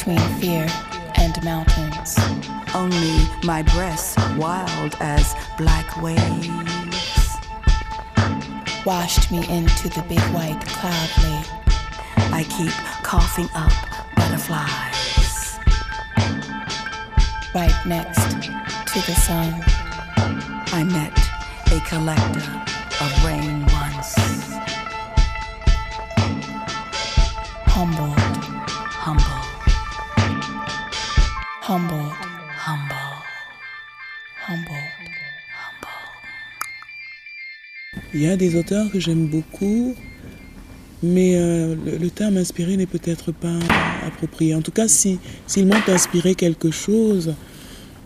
Between 0.07 0.39
fear 0.39 0.65
and 1.17 1.43
mountains. 1.43 2.15
Only 2.73 3.27
my 3.43 3.61
breasts 3.61 4.15
wild 4.37 4.95
as 5.01 5.35
black 5.57 6.01
waves. 6.01 7.35
Washed 8.85 9.29
me 9.31 9.39
into 9.49 9.89
the 9.89 10.05
big 10.07 10.21
white 10.31 10.61
cloud 10.65 11.09
lake. 11.23 11.47
I 12.31 12.43
keep 12.43 12.71
coughing 13.03 13.49
up 13.53 13.73
butterflies. 14.15 15.59
Right 17.53 17.75
next 17.85 18.23
to 18.93 18.99
the 19.05 19.15
sun. 19.27 19.61
I 20.71 20.83
met 20.85 21.17
a 21.73 21.81
collector 21.85 22.63
of 23.01 23.25
rain 23.25 23.56
Il 38.17 38.23
y 38.23 38.27
a 38.27 38.35
des 38.35 38.55
auteurs 38.55 38.89
que 38.91 38.99
j'aime 38.99 39.27
beaucoup, 39.27 39.93
mais 41.03 41.33
euh, 41.35 41.75
le, 42.01 42.09
terme 42.09 42.37
inspiré 42.37 42.75
n'est 42.75 42.87
peut-être 42.87 43.31
pas 43.31 43.59
approprié. 44.07 44.55
En 44.55 44.63
tout 44.63 44.71
cas, 44.71 44.87
si, 44.87 45.19
s'ils 45.45 45.67
m'ont 45.67 45.75
inspiré 45.87 46.33
quelque 46.33 46.71
chose, 46.71 47.35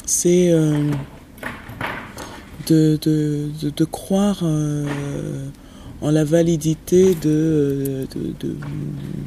c'est 0.06 0.52
euh, 0.52 0.92
de, 2.68 3.86
croire 3.86 4.42
euh, 4.44 4.86
en 6.02 6.12
la 6.12 6.26
validité 6.26 7.16
de, 7.22 8.06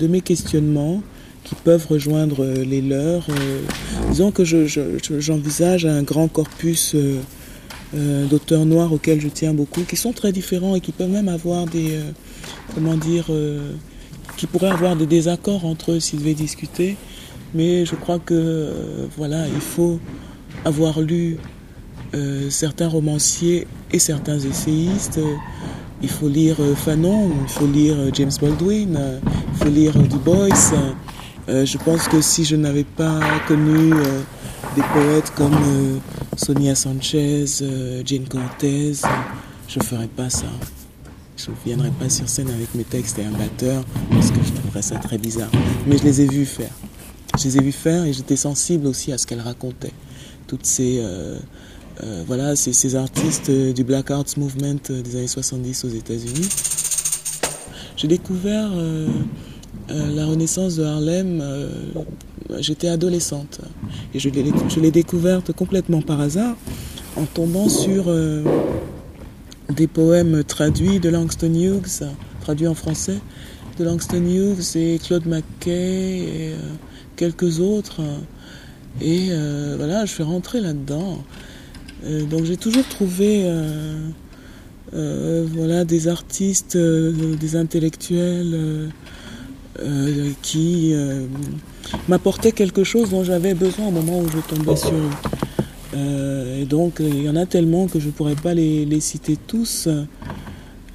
mes 0.07 0.21
questionnements 0.21 1.03
qui 1.45 1.55
peuvent 1.55 1.87
rejoindre 1.88 2.44
les 2.44 2.83
leurs. 2.83 3.29
Disons 4.11 4.33
que 4.33 4.44
je- 4.44 4.66
j'envisage 5.18 5.87
un 5.87 6.03
grand 6.03 6.29
corpus 6.29 6.94
euh, 7.94 8.26
d'auteurs 8.26 8.64
noirs 8.66 8.92
auxquels 8.92 9.20
je 9.20 9.28
tiens 9.28 9.54
beaucoup, 9.54 9.83
qui 9.83 9.96
sont 9.96 10.12
très 10.12 10.33
différents 10.33 10.74
et 10.74 10.80
qui 10.80 10.90
peuvent 10.90 11.11
même 11.11 11.28
avoir 11.28 11.66
des, 11.66 11.94
euh, 11.94 12.11
comment 12.74 12.96
dire, 12.96 13.26
euh, 13.30 13.72
qui 14.37 14.46
pourraient 14.48 14.70
avoir 14.70 14.96
des 14.96 15.07
désaccords 15.07 15.64
entre 15.64 15.92
eux 15.92 16.00
s'ils 16.00 16.18
devaient 16.18 16.35
discuter. 16.35 16.96
Mais 17.54 17.87
je 17.87 17.94
crois 17.94 18.18
que, 18.18 18.72
voilà, 19.16 19.46
il 19.46 19.61
faut 19.61 20.00
avoir 20.64 21.00
lu 21.00 21.37
certains 22.48 22.88
romanciers 22.88 23.68
et 23.92 24.00
certains 24.00 24.40
essayistes. 24.40 25.20
Il 26.02 26.09
faut 26.09 26.28
lire 26.28 26.57
Fanon, 26.76 27.30
il 27.42 27.48
faut 27.48 27.66
lire 27.66 27.96
James 28.12 28.33
Baldwin, 28.40 28.98
il 29.52 29.59
faut 29.59 29.70
lire 29.70 29.96
Du 29.98 30.16
Bois. 30.16 30.48
Je 31.46 31.78
pense 31.78 32.09
que 32.09 32.20
si 32.20 32.44
je 32.44 32.57
n'avais 32.57 32.85
pas 32.85 33.20
connu 33.46 33.92
des 34.75 34.83
poètes 34.83 35.33
comme 35.37 35.55
euh, 35.55 35.99
Sonia 36.37 36.75
Sanchez, 36.75 37.45
euh, 37.63 38.03
Jane 38.05 38.27
Cortez, 38.27 38.93
euh, 39.05 39.09
je 39.69 39.79
ne 39.79 39.85
ferais 39.85 40.09
pas 40.09 40.31
ça. 40.31 40.47
Je 41.37 41.51
ne 41.51 41.57
viendrais 41.65 41.91
pas 41.91 42.09
sur 42.09 42.29
scène 42.29 42.51
avec 42.51 42.75
mes 42.75 42.85
textes 42.85 43.19
et 43.19 43.25
un 43.25 43.31
batteur 43.31 43.85
parce 44.11 44.31
que 44.31 44.43
je 44.43 44.53
trouverais 44.53 44.83
ça 44.83 44.97
très 44.97 45.19
bizarre. 45.19 45.51
Mais 45.87 45.99
je 45.99 46.05
les 46.05 46.23
ai 46.23 46.27
vus 46.27 46.47
faire. 46.47 46.71
Je 47.39 47.45
les 47.45 47.59
ai 47.59 47.61
vus 47.61 47.73
faire 47.73 48.05
et 48.05 48.13
j'étais 48.13 48.37
sensible 48.37 48.87
aussi 48.87 49.13
à 49.13 49.19
ce 49.19 49.27
qu'elles 49.27 49.41
racontaient. 49.41 49.93
Toutes 50.47 50.67
ces, 50.67 50.99
euh, 51.01 51.39
voilà, 52.27 52.57
ces, 52.57 52.97
artistes 52.97 53.51
du 53.51 53.85
Black 53.85 54.11
Arts 54.11 54.25
Movement 54.37 54.77
des 54.89 55.17
années 55.17 55.27
70 55.27 55.85
aux 55.85 55.89
États-Unis. 55.89 56.49
J'ai 57.97 58.09
découvert 58.09 58.71
euh, 59.91 60.15
la 60.15 60.27
Renaissance 60.27 60.77
de 60.77 60.85
Harlem. 60.85 61.41
euh, 61.43 61.69
J'étais 62.61 62.89
adolescente 62.89 63.61
et 64.13 64.19
je 64.19 64.29
l'ai 64.29 64.91
découverte 64.91 65.53
complètement 65.53 66.03
par 66.03 66.21
hasard 66.21 66.57
en 67.17 67.25
tombant 67.25 67.69
sur 67.71 68.05
euh, 68.09 68.43
des 69.75 69.87
poèmes 69.87 70.45
traduits 70.45 71.01
de 71.01 71.09
Langston 71.09 71.55
Hughes, 71.55 72.07
traduits 72.43 72.67
en 72.67 72.75
français, 72.75 73.19
de 73.79 73.85
Langston 73.85 74.23
Hughes 74.27 74.77
et 74.77 74.99
Claude 75.03 75.27
McKay 75.27 76.19
et 76.19 76.55
quelques 77.17 77.61
autres. 77.61 78.03
Et 79.01 79.31
voilà, 79.79 80.05
je 80.05 80.13
suis 80.13 80.23
rentrée 80.23 80.61
là-dedans. 80.61 81.25
Donc 82.31 82.45
j'ai 82.45 82.59
toujours 82.59 82.87
trouvé 82.89 83.51
voilà, 84.93 85.85
des 85.85 86.09
artistes, 86.09 86.77
des 86.77 87.57
intellectuels 87.57 88.91
euh, 89.81 89.85
euh, 89.85 90.31
qui 90.43 90.93
euh, 90.93 91.27
m'apportaient 92.09 92.53
quelque 92.53 92.85
chose 92.85 93.11
dont 93.11 93.25
j'avais 93.25 93.55
besoin 93.55 93.89
au 93.89 93.91
moment 93.91 94.21
où 94.21 94.29
je 94.29 94.39
tombais 94.55 94.77
sur 94.77 94.93
eux. 94.93 95.11
Euh, 95.97 96.63
et 96.63 96.65
donc 96.65 96.97
il 97.01 97.23
y 97.23 97.29
en 97.29 97.37
a 97.37 97.47
tellement 97.47 97.87
que 97.87 98.01
je 98.01 98.07
ne 98.07 98.13
pourrais 98.13 98.35
pas 98.35 98.55
les, 98.55 98.85
les 98.85 99.01
citer 99.01 99.37
tous. 99.47 99.89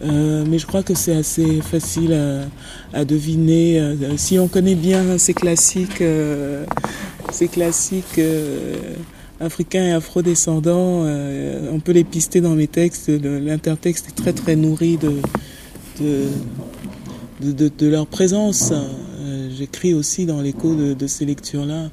Euh, 0.01 0.45
mais 0.47 0.59
je 0.59 0.65
crois 0.65 0.83
que 0.83 0.93
c'est 0.93 1.15
assez 1.15 1.61
facile 1.61 2.13
à, 2.13 2.97
à 2.97 3.05
deviner. 3.05 3.79
Euh, 3.79 4.17
si 4.17 4.39
on 4.39 4.47
connaît 4.47 4.75
bien 4.75 5.17
ces 5.17 5.33
classiques, 5.33 6.01
euh, 6.01 6.65
ces 7.31 7.47
classiques 7.47 8.17
euh, 8.17 8.75
africains 9.39 9.83
et 9.83 9.91
afro-descendants, 9.91 11.03
euh, 11.05 11.69
on 11.71 11.79
peut 11.79 11.91
les 11.91 12.05
pister 12.05 12.39
dans 12.39 12.55
mes 12.55 12.67
textes. 12.67 13.09
L'intertexte 13.09 14.07
est 14.07 14.15
très 14.15 14.33
très 14.33 14.55
nourri 14.55 14.97
de, 14.97 15.11
de, 16.01 16.27
de, 17.41 17.87
leur 17.87 18.07
présence. 18.07 18.71
Euh, 18.71 19.49
J'écris 19.55 19.93
aussi 19.93 20.25
dans 20.25 20.41
l'écho 20.41 20.75
de, 20.75 21.07
ces 21.07 21.25
lectures-là. 21.25 21.89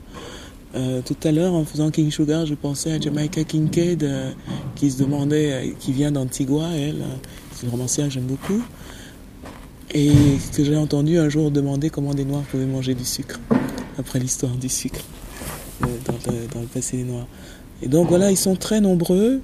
Euh, 0.75 1.01
tout 1.05 1.17
à 1.25 1.33
l'heure, 1.33 1.55
en 1.55 1.65
faisant 1.65 1.91
King 1.91 2.11
Sugar, 2.11 2.45
je 2.45 2.55
pensais 2.55 2.93
à 2.93 3.01
Jamaica 3.01 3.45
Kincaid, 3.45 4.03
euh, 4.03 4.31
qui 4.75 4.91
se 4.91 4.99
demandait, 4.99 5.75
qui 5.81 5.93
vient 5.93 6.13
d'Antigua, 6.13 6.69
elle. 6.75 7.03
C'est 7.55 7.65
une 7.67 7.73
romancière 7.73 8.07
que 8.07 8.13
j'aime 8.13 8.27
beaucoup. 8.27 8.63
Et 9.95 10.13
que 10.55 10.65
j'ai 10.65 10.77
entendu 10.77 11.19
un 11.19 11.29
jour 11.29 11.51
demander 11.51 11.91
comment 11.91 12.13
des 12.13 12.25
Noirs 12.25 12.43
pouvaient 12.43 12.67
manger 12.67 12.95
du 12.95 13.05
sucre, 13.05 13.41
après 13.99 14.19
l'histoire 14.19 14.53
du 14.57 14.69
sucre 14.69 15.01
dans, 15.81 16.33
le, 16.33 16.47
dans 16.53 16.61
le 16.61 16.67
passé 16.67 16.99
des 16.99 17.05
Noirs. 17.05 17.27
Et 17.83 17.89
donc 17.89 18.09
voilà, 18.09 18.31
ils 18.31 18.37
sont 18.37 18.57
très 18.57 18.81
nombreux. 18.81 19.41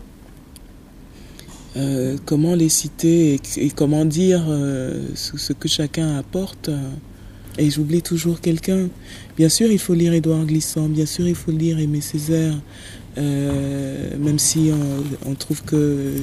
Euh, 1.76 2.18
comment 2.26 2.54
les 2.54 2.68
citer 2.68 3.40
et, 3.56 3.70
comment 3.70 4.04
dire 4.04 4.44
euh, 4.46 5.08
ce, 5.14 5.52
que 5.54 5.68
chacun 5.68 6.18
apporte. 6.18 6.68
euh, 6.68 6.78
et 7.58 7.70
j'oublie 7.70 8.02
toujours 8.02 8.40
quelqu'un. 8.40 8.88
Bien 9.36 9.48
sûr, 9.48 9.70
il 9.70 9.78
faut 9.78 9.94
lire 9.94 10.12
Édouard 10.14 10.44
Glissant, 10.46 10.88
bien 10.88 11.06
sûr, 11.06 11.26
il 11.28 11.34
faut 11.34 11.50
lire 11.50 11.78
Aimé 11.78 12.00
Césaire, 12.00 12.54
euh, 13.18 14.16
même 14.18 14.38
si 14.38 14.70
on, 15.26 15.34
trouve 15.34 15.62
que 15.62 16.14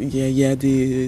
il 0.00 0.14
y 0.14 0.32
y 0.32 0.44
a 0.44 0.56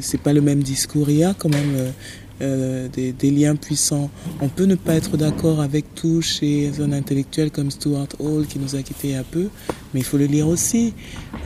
c'est 0.01 0.21
pas 0.21 0.33
le 0.33 0.41
même 0.41 0.63
discours, 0.63 1.11
il 1.11 1.19
y 1.19 1.25
a 1.25 1.35
quand 1.35 1.49
même 1.49 1.93
euh, 2.43 2.89
des, 2.89 3.31
liens 3.31 3.55
puissants. 3.55 4.09
On 4.41 4.49
peut 4.49 4.65
ne 4.65 4.75
pas 4.75 4.95
être 4.95 5.19
d'accord 5.19 5.61
avec 5.61 5.95
tout 5.95 6.23
chez 6.23 6.71
un 6.81 6.93
intellectuel 6.93 7.51
comme 7.51 7.71
Stuart 7.71 8.09
Hall 8.19 8.47
qui 8.47 8.59
nous 8.59 8.77
a 8.77 8.83
quittés 8.83 9.15
a 9.15 9.25
peu, 9.25 9.49
mais 9.93 10.01
il 10.01 10.05
faut 10.05 10.17
le 10.17 10.25
lire 10.25 10.49
aussi. 10.49 10.95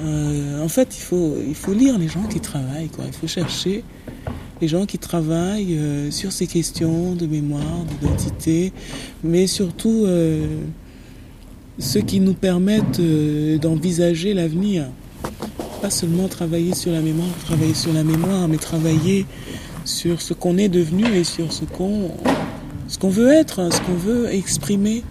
Euh, 0.03 0.63
en 0.65 0.69
fait, 0.69 0.97
il 0.97 1.01
faut, 1.01 1.35
il 1.45 1.55
faut 1.57 1.73
lire 1.73 1.99
les 1.99 2.07
gens 2.07 2.23
qui 2.23 2.39
travaillent. 2.39 2.91
Il 3.05 3.13
faut 3.13 3.27
chercher 3.27 3.83
les 4.61 4.69
gens 4.69 4.87
qui 4.87 4.99
travaillent 4.99 5.77
euh, 5.77 6.13
sur 6.13 6.31
ces 6.31 6.47
questions 6.47 7.17
de 7.17 7.27
mémoire, 7.27 7.85
d'identité, 8.01 8.73
mais 9.25 9.49
surtout 9.49 10.07
ceux 11.79 12.01
qui 12.03 12.21
nous 12.21 12.35
permettent 12.35 13.01
d'envisager 13.61 14.33
l'avenir. 14.33 14.87
Pas 15.83 15.91
seulement 15.91 16.29
travailler 16.29 16.75
sur 16.75 16.93
la 16.93 17.01
mémoire, 17.01 17.35
travailler 17.45 17.75
sur 17.75 17.93
la 17.93 18.05
mémoire, 18.05 18.47
mais 18.47 18.59
travailler 18.59 19.27
sur 19.85 20.21
ce 20.21 20.35
qu'on 20.35 20.57
est 20.59 20.69
devenu 20.69 21.05
et 21.15 21.25
sur 21.25 21.53
ce 21.53 21.65
qu'on 21.65 22.11
ce 22.89 22.99
qu'on 22.99 23.09
veut 23.11 23.33
être, 23.33 23.61
hein, 23.61 23.71
ce 23.71 23.81
qu'on 23.81 23.95
veut 23.95 24.33
exprimer 24.33 25.03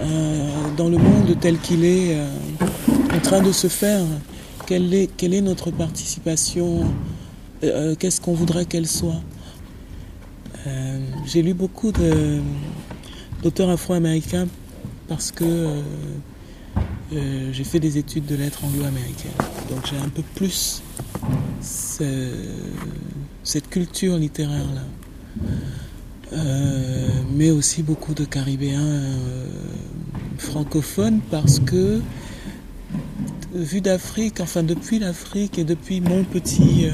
euh, 0.00 0.48
dans 0.76 0.88
le 0.88 0.98
monde 0.98 1.36
tel 1.40 1.58
qu'il 1.58 1.84
est 1.84 2.16
euh, 2.16 2.28
en 3.14 3.20
train 3.20 3.40
de 3.40 3.52
se 3.52 3.68
faire. 3.68 4.04
Quelle 4.66 4.92
est, 4.92 5.08
quelle 5.16 5.32
est 5.34 5.40
notre 5.40 5.70
participation 5.70 6.84
euh, 7.62 7.94
Qu'est-ce 7.96 8.20
qu'on 8.20 8.34
voudrait 8.34 8.64
qu'elle 8.66 8.88
soit? 8.88 9.20
Euh, 10.66 10.98
J'ai 11.24 11.42
lu 11.42 11.54
beaucoup 11.54 11.92
d'auteurs 13.42 13.70
afro-américains 13.70 14.48
parce 15.08 15.30
que 15.30 15.44
euh, 15.44 15.80
euh, 17.12 17.50
j'ai 17.52 17.62
fait 17.64 17.78
des 17.78 17.98
études 17.98 18.26
de 18.26 18.34
lettres 18.34 18.64
anglo-américaines. 18.64 19.30
Donc 19.70 19.86
j'ai 19.88 19.96
un 19.96 20.08
peu 20.08 20.22
plus 20.34 20.82
ce- 21.62 22.32
cette 23.46 23.70
culture 23.70 24.18
littéraire-là. 24.18 24.82
Euh, 26.32 27.08
mais 27.32 27.52
aussi 27.52 27.84
beaucoup 27.84 28.12
de 28.12 28.24
Caribéens 28.24 28.80
euh, 28.80 29.46
francophones 30.38 31.20
parce 31.30 31.60
que 31.60 32.00
vu 33.54 33.80
d'Afrique, 33.80 34.40
enfin 34.40 34.64
depuis 34.64 34.98
l'Afrique 34.98 35.60
et 35.60 35.64
depuis 35.64 36.00
mon 36.00 36.24
petit 36.24 36.86
euh, 36.86 36.90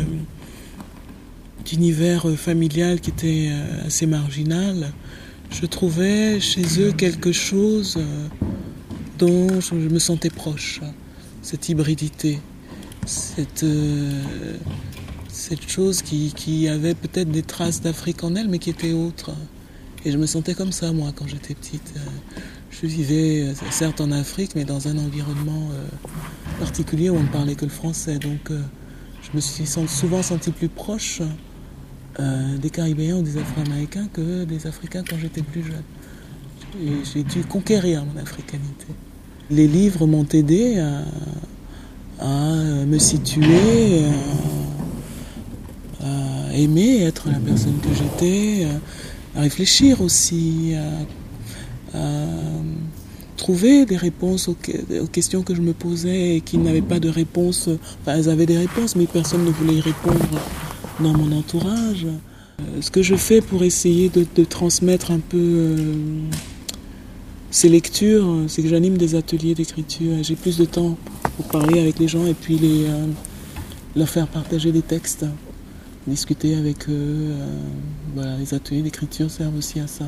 univers 1.73 2.29
euh, 2.29 2.37
familial 2.37 3.01
qui 3.01 3.09
était 3.09 3.49
euh, 3.51 3.87
assez 3.87 4.05
marginal, 4.05 4.93
je 5.51 5.65
trouvais 5.65 6.38
chez 6.38 6.65
eux 6.81 6.93
quelque 6.93 7.33
chose 7.33 7.97
euh, 7.97 8.29
dont 9.19 9.61
je 9.61 9.75
me 9.75 9.99
sentais 9.99 10.31
proche, 10.31 10.83
cette 11.41 11.71
hybridité, 11.71 12.41
cette, 13.07 13.62
euh, 13.62 14.12
cette 15.42 15.68
chose 15.68 16.02
qui, 16.02 16.68
avait 16.68 16.94
peut-être 16.94 17.31
des 17.31 17.42
traces 17.42 17.81
d'Afrique 17.81 18.22
en 18.24 18.35
elle, 18.37 18.48
mais 18.48 18.59
qui 18.59 18.70
était 18.70 18.92
autre. 18.92 19.33
Et 20.05 20.12
je 20.12 20.18
me 20.18 20.26
sentais 20.26 20.55
comme 20.55 20.72
ça, 20.72 20.92
moi, 20.92 21.12
quand 21.14 21.26
j'étais 21.26 21.55
petite. 21.55 21.94
Je 22.70 22.87
vivais, 22.87 23.52
certes, 23.70 24.00
en 24.00 24.11
Afrique, 24.12 24.52
mais 24.55 24.64
dans 24.64 24.88
un 24.88 24.96
environnement 24.98 25.68
particulier 26.59 27.11
où 27.11 27.16
on 27.16 27.22
ne 27.22 27.28
parlait 27.28 27.55
que 27.55 27.64
le 27.64 27.70
français. 27.70 28.18
Donc, 28.18 28.50
je 29.22 29.28
me 29.35 29.40
suis 29.40 29.66
souvent 29.66 30.22
senti 30.22 30.50
plus 30.50 30.68
proche 30.68 31.22
euh, 32.20 32.59
des 32.59 32.68
Caribéens 32.68 33.16
ou 33.16 33.22
des 33.22 33.38
Afro-Américains 33.38 34.07
que 34.12 34.44
des 34.44 34.66
Africains 34.66 35.02
quand 35.09 35.16
j'étais 35.18 35.42
plus 35.42 35.62
jeune. 35.62 35.83
J'ai 37.12 37.22
dû 37.22 37.42
conquérir 37.44 38.05
mon 38.05 38.20
africanité. 38.20 38.87
Les 39.50 39.66
livres 39.66 40.07
m'ont 40.07 40.26
aidé 40.33 40.78
à, 40.78 42.55
me 42.87 42.98
situer, 42.98 44.05
aimer 46.55 47.03
être 47.03 47.29
la 47.29 47.38
personne 47.38 47.79
que 47.81 47.95
j'étais, 47.95 48.67
à 49.37 49.41
réfléchir 49.41 50.01
aussi, 50.01 50.75
à, 51.95 51.99
trouver 53.37 53.87
des 53.87 53.97
réponses 53.97 54.49
aux, 54.49 54.57
questions 55.11 55.43
que 55.43 55.55
je 55.55 55.62
me 55.62 55.73
posais 55.73 56.37
et 56.37 56.41
qui 56.41 56.59
n'avaient 56.59 56.81
pas 56.81 57.01
de 57.01 57.09
réponse. 57.09 57.69
Enfin, 58.01 58.17
elles 58.17 58.29
avaient 58.29 58.47
des 58.47 58.59
réponses, 58.59 58.95
mais 58.95 59.07
personne 59.07 59.45
ne 59.45 59.51
voulait 59.51 59.75
y 59.75 59.81
répondre 59.81 60.41
dans 61.01 61.12
mon 61.12 61.37
entourage. 61.37 62.07
Euh, 62.07 62.81
ce 62.81 62.91
que 62.91 63.03
je 63.03 63.17
fais 63.17 63.41
pour 63.41 63.65
essayer 63.65 64.09
de, 64.09 64.45
transmettre 64.45 65.11
un 65.11 65.19
peu 65.19 65.38
euh, 65.38 65.77
ces 67.51 67.69
lectures, 67.69 68.45
c'est 68.49 68.62
que 68.62 68.69
j'anime 68.69 68.97
des 68.97 69.15
ateliers 69.15 69.55
d'écriture. 69.55 70.23
J'ai 70.23 70.37
plus 70.37 70.59
de 70.59 70.65
temps 70.65 70.97
pour 71.37 71.47
parler 71.47 71.81
avec 71.81 71.99
les 71.99 72.09
gens 72.09 72.27
et 72.27 72.35
puis 72.35 72.59
les, 72.59 72.85
euh, 72.85 73.07
leur 73.97 74.09
faire 74.09 74.29
partager 74.29 74.73
des 74.73 74.83
textes, 74.83 75.25
discuter 76.07 76.57
avec 76.57 76.88
eux. 76.88 77.35
voilà, 78.15 78.37
les 78.37 78.55
ateliers 78.55 78.83
d'écriture 78.83 79.31
servent 79.31 79.57
aussi 79.57 79.81
à 79.81 79.87
ça. 79.87 80.05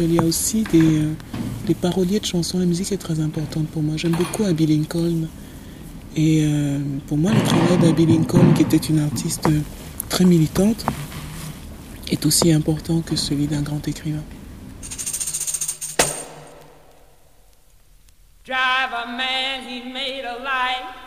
Il 0.00 0.14
y 0.14 0.18
a 0.18 0.24
aussi 0.24 0.64
des, 0.64 1.02
des, 1.66 1.74
paroliers 1.74 2.20
de 2.20 2.26
chansons. 2.26 2.58
La 2.58 2.66
musique 2.66 2.92
est 2.92 2.98
très 2.98 3.20
importante 3.20 3.68
pour 3.68 3.82
moi. 3.82 3.96
J'aime 3.96 4.12
beaucoup 4.12 4.44
Abby 4.44 4.66
Lincoln. 4.66 5.28
Et 6.16 6.44
pour 7.06 7.16
moi, 7.16 7.32
le 7.32 7.40
travail 7.42 7.78
d'Abby 7.78 8.06
Lincoln, 8.06 8.52
qui 8.54 8.62
était 8.62 8.76
une 8.76 8.98
artiste 8.98 9.48
très 10.08 10.24
militante 10.24 10.84
est 12.10 12.24
aussi 12.26 12.52
important 12.52 13.00
que 13.00 13.16
celui 13.16 13.46
d'un 13.46 13.62
grand 13.62 13.86
écrivain. 13.86 14.22
Drive 18.44 18.92
a 18.92 19.06
man, 19.06 19.62
he 19.68 19.92
made 19.92 20.24
a 20.24 20.38
life, 20.42 20.97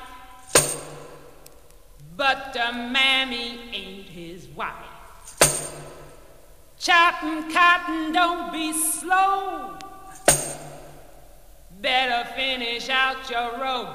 but 2.22 2.54
the 2.54 2.72
mammy 2.72 3.60
ain't 3.74 4.06
his 4.06 4.48
wife. 4.50 4.76
Chopping 6.78 7.52
cotton, 7.52 8.12
don't 8.12 8.54
be 8.54 8.72
slow. 8.74 9.80
Better 11.82 12.30
finish 12.36 12.90
out 12.90 13.28
your 13.28 13.60
rope. 13.60 13.90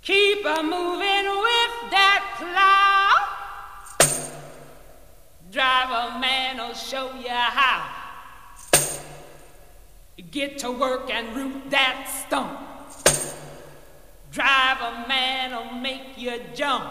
Keep 0.00 0.46
a 0.46 0.62
moving 0.62 1.26
with 1.48 1.90
that 1.90 2.22
plow. 2.38 3.10
Driver 5.50 6.20
man 6.20 6.58
will 6.58 6.74
show 6.74 7.12
you 7.16 7.30
how. 7.30 7.90
Get 10.30 10.58
to 10.58 10.70
work 10.70 11.10
and 11.10 11.34
root 11.34 11.68
that 11.70 12.08
stump. 12.24 12.73
Driver 14.34 15.06
man 15.06 15.52
will 15.52 15.78
make 15.78 16.18
you 16.18 16.40
jump. 16.54 16.90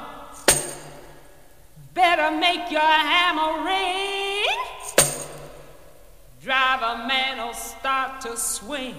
Better 1.94 2.32
make 2.38 2.72
your 2.72 2.80
hammer 2.80 3.66
ring. 3.66 4.46
Driver 6.42 7.06
man 7.06 7.46
will 7.46 7.54
start 7.54 8.22
to 8.22 8.38
swing. 8.38 8.96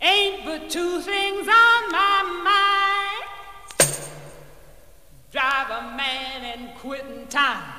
Ain't 0.00 0.46
but 0.46 0.70
two 0.70 1.02
things 1.02 1.46
on 1.46 1.92
my 1.92 2.42
mind 2.44 3.28
drive 5.30 5.68
a 5.70 5.96
man 5.96 6.44
and 6.56 6.74
quitting 6.78 7.26
time. 7.26 7.77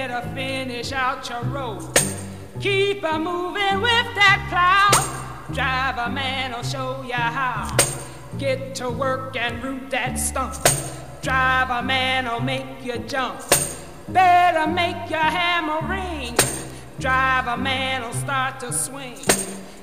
Better 0.00 0.26
finish 0.34 0.92
out 0.92 1.28
your 1.28 1.42
road. 1.42 1.86
Keep 2.58 3.04
a 3.04 3.18
moving 3.18 3.82
with 3.82 4.08
that 4.16 4.40
plow. 4.48 5.54
Driver 5.54 6.10
man 6.10 6.52
will 6.52 6.62
show 6.62 7.02
you 7.02 7.12
how. 7.12 7.76
Get 8.38 8.74
to 8.76 8.88
work 8.88 9.36
and 9.36 9.62
root 9.62 9.90
that 9.90 10.14
stump. 10.14 10.54
Driver 11.20 11.82
man 11.82 12.24
will 12.24 12.40
make 12.40 12.82
you 12.82 12.96
jump. 13.00 13.42
Better 14.08 14.66
make 14.66 15.10
your 15.10 15.18
hammer 15.38 15.86
ring. 15.86 16.34
Driver 16.98 17.58
man 17.58 18.00
will 18.00 18.14
start 18.14 18.58
to 18.60 18.72
swing. 18.72 19.18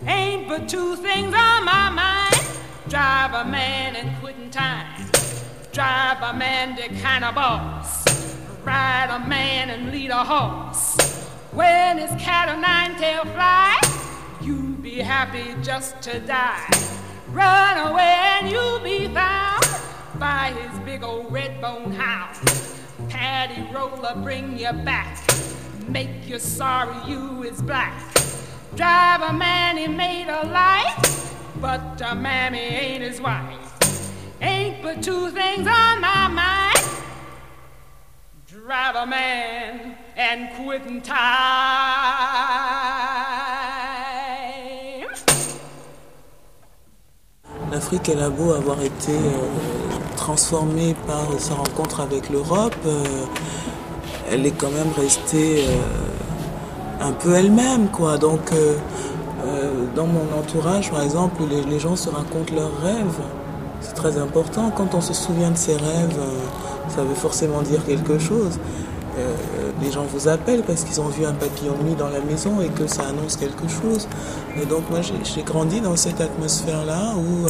Ain't 0.07 0.47
but 0.47 0.67
two 0.67 0.95
things 0.95 1.31
on 1.35 1.63
my 1.63 1.91
mind. 1.91 2.59
Driver 2.89 3.47
man 3.47 3.95
and 3.95 4.19
quitting 4.19 4.49
time. 4.49 5.11
Driver 5.71 6.35
man 6.35 6.75
the 6.75 6.87
kind 7.01 7.23
of 7.23 7.35
boss. 7.35 7.76
Ride 8.67 9.09
a 9.11 9.29
man 9.29 9.69
and 9.69 9.93
lead 9.93 10.09
a 10.09 10.25
horse. 10.25 10.97
When 11.53 11.99
his 11.99 12.11
cat 12.21 12.49
or 12.49 12.59
nine 12.59 12.99
tail 12.99 13.23
fly, 13.23 13.79
you 14.41 14.75
be 14.81 14.95
happy 14.95 15.55
just 15.61 16.01
to 16.01 16.19
die. 16.19 16.67
Run 17.29 17.77
away 17.87 18.17
and 18.41 18.49
you'll 18.49 18.81
be 18.81 19.07
found 19.07 19.63
by 20.19 20.53
his 20.59 20.79
big 20.81 21.01
old 21.01 21.31
red 21.31 21.61
bone 21.61 21.93
hound. 21.93 22.35
Paddy 23.07 23.73
roller 23.73 24.15
bring 24.21 24.59
you 24.59 24.73
back, 24.73 25.17
make 25.87 26.27
you 26.27 26.37
sorry 26.37 27.09
you 27.09 27.43
is 27.43 27.61
black. 27.61 27.97
Drive 28.75 29.21
a 29.21 29.31
man 29.31 29.77
he 29.77 29.87
made 29.87 30.27
a 30.27 30.45
life, 30.45 31.33
but 31.61 32.01
a 32.05 32.13
mammy 32.13 32.59
ain't 32.59 33.01
his 33.01 33.21
wife. 33.21 33.55
Ain't 34.41 34.83
but 34.83 35.01
two 35.01 35.29
things 35.29 35.65
on 35.65 36.01
my 36.01 36.27
mind. 36.27 36.76
And 38.69 40.49
quitting 40.57 41.01
time. 41.01 41.15
L'Afrique, 47.71 48.09
elle 48.09 48.21
a 48.21 48.29
beau 48.29 48.51
avoir 48.51 48.81
été 48.81 49.13
euh, 49.13 50.17
transformée 50.17 50.95
par 51.05 51.39
sa 51.39 51.53
rencontre 51.53 52.01
avec 52.01 52.29
l'Europe, 52.29 52.75
euh, 52.85 53.03
elle 54.29 54.45
est 54.45 54.51
quand 54.51 54.71
même 54.71 54.91
restée 54.97 55.63
euh, 55.65 57.05
un 57.05 57.13
peu 57.13 57.35
elle-même, 57.35 57.87
quoi. 57.89 58.17
Donc, 58.17 58.51
dans 59.95 60.07
mon 60.07 60.37
entourage, 60.37 60.91
par 60.91 61.03
exemple, 61.03 61.43
les, 61.49 61.63
les, 61.63 61.79
gens 61.79 61.95
se 61.95 62.09
racontent 62.09 62.53
leurs 62.53 62.81
rêves. 62.81 63.21
C'est 63.79 63.93
très 63.93 64.17
important. 64.17 64.71
Quand 64.75 64.93
on 64.93 64.99
se 64.99 65.13
souvient 65.13 65.51
de 65.51 65.57
ses 65.57 65.77
rêves, 65.77 66.19
ça 66.97 67.03
veut 67.03 67.15
forcément 67.15 67.61
dire 67.61 67.85
quelque 67.85 68.17
chose. 68.17 68.59
les 69.81 69.91
gens 69.91 70.05
vous 70.13 70.27
appellent 70.27 70.63
parce 70.63 70.83
qu'ils 70.83 70.99
ont 70.99 71.09
vu 71.09 71.25
un 71.25 71.33
papillon 71.33 71.75
nuit 71.83 71.95
dans 71.95 72.09
la 72.09 72.19
maison 72.19 72.59
et 72.61 72.69
que 72.69 72.87
ça 72.87 73.03
annonce 73.03 73.35
quelque 73.35 73.67
chose. 73.67 74.07
Et 74.59 74.65
donc 74.65 74.89
moi 74.89 74.99
j'ai 75.01 75.43
grandi 75.43 75.79
dans 75.79 75.95
cette 75.95 76.19
atmosphère-là 76.21 77.13
où 77.15 77.47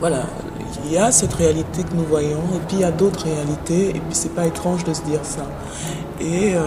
voilà, 0.00 0.24
il 0.84 0.92
y 0.92 0.98
a 0.98 1.10
cette 1.10 1.32
réalité 1.32 1.82
que 1.82 1.94
nous 1.94 2.04
voyons 2.04 2.44
et 2.54 2.58
puis 2.66 2.76
il 2.76 2.80
y 2.80 2.84
a 2.84 2.90
d'autres 2.90 3.24
réalités 3.24 3.88
et 3.88 4.00
puis 4.00 4.12
c'est 4.12 4.34
pas 4.34 4.46
étrange 4.46 4.84
de 4.84 4.92
se 4.92 5.02
dire 5.02 5.20
ça. 5.22 5.46
Et 6.20 6.54
euh, 6.54 6.60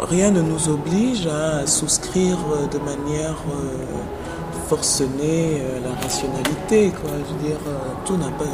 rien 0.00 0.30
ne 0.32 0.42
nous 0.42 0.68
oblige 0.68 1.26
à 1.28 1.66
souscrire 1.66 2.38
de 2.72 2.78
manière 2.78 3.36
euh, 3.50 4.66
forcenée 4.68 5.62
la 5.84 6.02
rationalité. 6.02 6.92
Je 7.04 7.34
veux 7.34 7.48
dire, 7.48 7.58
tout 8.04 8.16
n'a 8.16 8.30
pas 8.30 8.44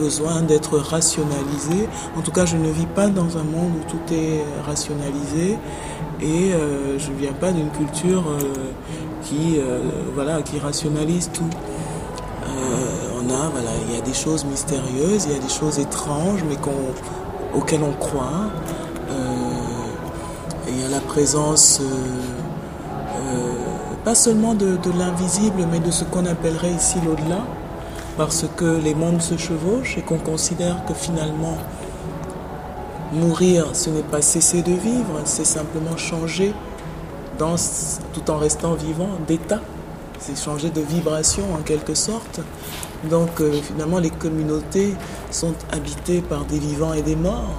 besoin 0.00 0.40
d'être 0.40 0.78
rationalisé. 0.78 1.88
En 2.16 2.22
tout 2.22 2.32
cas, 2.32 2.46
je 2.46 2.56
ne 2.56 2.70
vis 2.70 2.86
pas 2.86 3.08
dans 3.08 3.36
un 3.36 3.44
monde 3.44 3.72
où 3.78 3.90
tout 3.90 4.14
est 4.14 4.42
rationalisé 4.66 5.58
et 6.22 6.52
euh, 6.52 6.98
je 6.98 7.10
ne 7.10 7.16
viens 7.16 7.32
pas 7.32 7.52
d'une 7.52 7.70
culture 7.70 8.24
euh, 8.28 8.38
qui, 9.22 9.58
euh, 9.58 9.78
voilà, 10.14 10.42
qui 10.42 10.58
rationalise 10.58 11.30
tout. 11.32 11.52
on 13.18 13.26
a, 13.30 13.48
voilà, 13.54 13.72
il 13.86 13.94
y 13.94 13.98
a 13.98 14.00
des 14.00 14.14
choses 14.14 14.44
mystérieuses, 14.44 15.26
il 15.26 15.32
y 15.32 15.36
a 15.36 15.42
des 15.48 15.54
choses 15.60 15.78
étranges, 15.78 16.42
mais 16.48 16.58
auxquelles 17.56 17.84
on 17.92 17.96
croit. 18.06 18.46
il 20.68 20.80
y 20.80 20.84
a 20.84 20.88
la 20.88 21.00
présence 21.00 21.80
pas 24.04 24.14
seulement 24.14 24.54
de, 24.54 24.70
de 24.86 24.90
l'invisible, 24.98 25.60
mais 25.70 25.80
de 25.80 25.90
ce 25.90 26.04
qu'on 26.04 26.24
appellerait 26.24 26.72
ici 26.72 26.96
l'au-delà 27.04 27.42
parce 28.20 28.44
que 28.54 28.66
les 28.66 28.94
mondes 28.94 29.22
se 29.22 29.38
chevauchent 29.38 29.96
et 29.96 30.02
qu'on 30.02 30.18
considère 30.18 30.84
que 30.84 30.92
finalement 30.92 31.56
mourir 33.14 33.68
ce 33.72 33.88
n'est 33.88 34.02
pas 34.02 34.20
cesser 34.20 34.60
de 34.60 34.72
vivre, 34.72 35.22
c'est 35.24 35.46
simplement 35.46 35.96
changer 35.96 36.52
tout 37.38 38.30
en 38.30 38.36
restant 38.36 38.74
vivant 38.74 39.08
d'état, 39.26 39.62
c'est 40.18 40.36
changer 40.36 40.68
de 40.68 40.82
vibration 40.82 41.44
en 41.54 41.62
quelque 41.62 41.94
sorte. 41.94 42.42
Donc 43.08 43.40
euh, 43.40 43.52
finalement 43.62 43.98
les 43.98 44.10
communautés 44.10 44.94
sont 45.30 45.54
habitées 45.72 46.20
par 46.20 46.44
des 46.44 46.58
vivants 46.58 46.92
et 46.92 47.00
des 47.00 47.16
morts. 47.16 47.56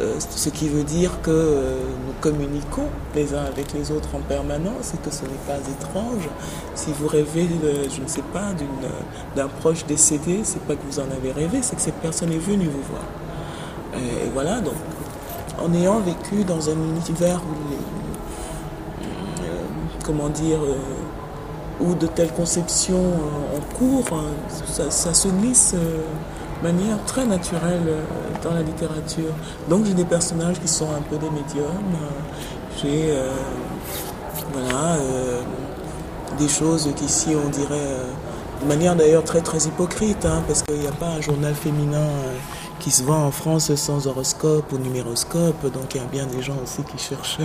Euh, 0.00 0.14
ce 0.18 0.48
qui 0.48 0.68
veut 0.68 0.82
dire 0.82 1.20
que 1.20 1.30
euh, 1.30 1.78
nous 2.06 2.14
communiquons 2.22 2.86
les 3.14 3.34
uns 3.34 3.44
avec 3.44 3.74
les 3.74 3.90
autres 3.90 4.08
en 4.14 4.20
permanence 4.20 4.94
et 4.94 4.96
que 4.96 5.14
ce 5.14 5.22
n'est 5.24 5.44
pas 5.46 5.58
étrange. 5.58 6.26
Si 6.74 6.90
vous 6.92 7.06
rêvez, 7.06 7.46
je 7.94 8.00
ne 8.00 8.06
sais 8.06 8.22
pas, 8.32 8.52
d'un 9.36 9.48
proche 9.48 9.84
décédé, 9.84 10.40
c'est 10.42 10.62
pas 10.62 10.74
que 10.74 10.86
vous 10.90 11.00
en 11.00 11.10
avez 11.10 11.32
rêvé, 11.32 11.58
c'est 11.60 11.76
que 11.76 11.82
cette 11.82 12.00
personne 12.00 12.32
est 12.32 12.38
venue 12.38 12.66
vous 12.68 12.82
voir. 12.90 13.02
Et 13.94 14.30
voilà, 14.32 14.60
donc, 14.60 14.74
en 15.62 15.74
ayant 15.74 16.00
vécu 16.00 16.44
dans 16.44 16.70
un 16.70 16.76
univers 16.76 17.42
où, 17.42 17.74
euh, 19.42 19.46
comment 20.06 20.30
dire, 20.30 20.60
où 21.78 21.94
de 21.94 22.06
telles 22.06 22.32
conceptions 22.32 23.12
en 23.54 23.76
cours, 23.76 24.06
ça, 24.66 24.90
ça 24.90 25.12
se 25.12 25.28
glisse 25.28 25.74
manière 26.62 27.02
très 27.06 27.26
naturelle 27.26 27.82
euh, 27.86 28.02
dans 28.42 28.54
la 28.54 28.62
littérature. 28.62 29.32
Donc 29.68 29.84
j'ai 29.86 29.94
des 29.94 30.04
personnages 30.04 30.60
qui 30.60 30.68
sont 30.68 30.88
un 30.90 31.02
peu 31.02 31.16
des 31.16 31.30
médiums. 31.30 31.96
J'ai 32.80 33.10
euh, 33.10 33.30
voilà, 34.52 34.94
euh, 34.94 35.40
des 36.38 36.48
choses 36.48 36.88
qu'ici 36.96 37.30
on 37.34 37.48
dirait 37.48 37.96
de 38.60 38.66
manière 38.66 38.96
d'ailleurs 38.96 39.24
très 39.24 39.40
très 39.40 39.58
hypocrite, 39.66 40.24
hein, 40.24 40.42
parce 40.46 40.62
qu'il 40.62 40.78
n'y 40.78 40.86
a 40.86 40.92
pas 40.92 41.08
un 41.08 41.20
journal 41.20 41.54
féminin 41.54 42.06
qui 42.78 42.90
se 42.90 43.02
vend 43.02 43.26
en 43.26 43.30
France 43.30 43.74
sans 43.74 44.06
horoscope 44.06 44.72
ou 44.72 44.78
numéroscope, 44.78 45.62
donc 45.72 45.94
il 45.94 45.98
y 45.98 46.00
a 46.00 46.06
bien 46.06 46.26
des 46.26 46.42
gens 46.42 46.56
aussi 46.62 46.82
qui 46.82 47.02
cherchent 47.02 47.38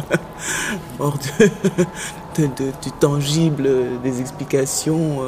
hors 1.00 1.18
de, 2.38 2.48
du 2.82 2.92
tangible 3.00 3.70
des 4.02 4.22
explications 4.22 5.20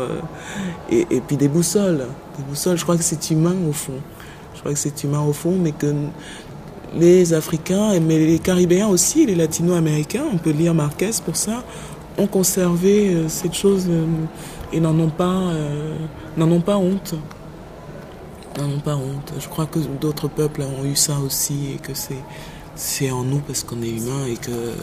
et, 0.89 1.07
et, 1.09 1.19
puis 1.19 1.35
des 1.35 1.49
boussoles. 1.49 2.05
Des 2.37 2.43
boussoles, 2.43 2.77
je 2.77 2.83
crois 2.83 2.95
que 2.95 3.03
c'est 3.03 3.31
humain 3.31 3.55
au 3.67 3.73
fond. 3.73 3.99
Je 4.55 4.59
crois 4.61 4.71
que 4.71 4.79
c'est 4.79 5.03
humain 5.03 5.21
au 5.21 5.33
fond, 5.33 5.55
mais 5.59 5.71
que 5.71 5.93
les 6.95 7.33
Africains, 7.33 7.99
mais 7.99 8.17
les 8.19 8.39
Caribéens 8.39 8.87
aussi, 8.87 9.25
les 9.25 9.35
Latino-Américains, 9.35 10.23
on 10.33 10.37
peut 10.37 10.51
lire 10.51 10.73
Marquez 10.73 11.11
pour 11.23 11.35
ça, 11.35 11.63
ont 12.17 12.27
conservé 12.27 13.13
euh, 13.13 13.29
cette 13.29 13.53
chose 13.53 13.85
euh, 13.89 14.05
et 14.73 14.79
n'en 14.79 14.97
ont 14.99 15.09
pas, 15.09 15.25
euh, 15.25 15.95
n'en 16.35 16.51
ont 16.51 16.61
pas 16.61 16.77
honte. 16.77 17.15
N'en 18.57 18.65
ont 18.65 18.79
pas 18.79 18.95
honte. 18.95 19.33
Je 19.39 19.47
crois 19.47 19.65
que 19.65 19.79
d'autres 19.79 20.27
peuples 20.27 20.61
ont 20.61 20.85
eu 20.85 20.95
ça 20.95 21.17
aussi 21.19 21.73
et 21.75 21.77
que 21.77 21.93
c'est, 21.93 22.23
c'est 22.75 23.11
en 23.11 23.23
nous 23.23 23.39
parce 23.39 23.63
qu'on 23.63 23.81
est 23.81 23.89
humain 23.89 24.25
et 24.27 24.35
que 24.35 24.73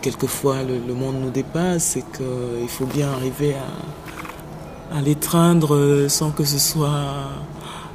quelquefois 0.00 0.56
le, 0.62 0.94
monde 0.94 1.16
nous 1.20 1.30
dépasse 1.30 1.96
et 1.96 2.04
qu'il 2.16 2.68
faut 2.68 2.86
bien 2.86 3.10
arriver 3.10 3.54
à, 3.54 5.00
l'étreindre 5.00 6.06
sans 6.08 6.32
que 6.32 6.44
ce 6.44 6.58
soit 6.58 7.30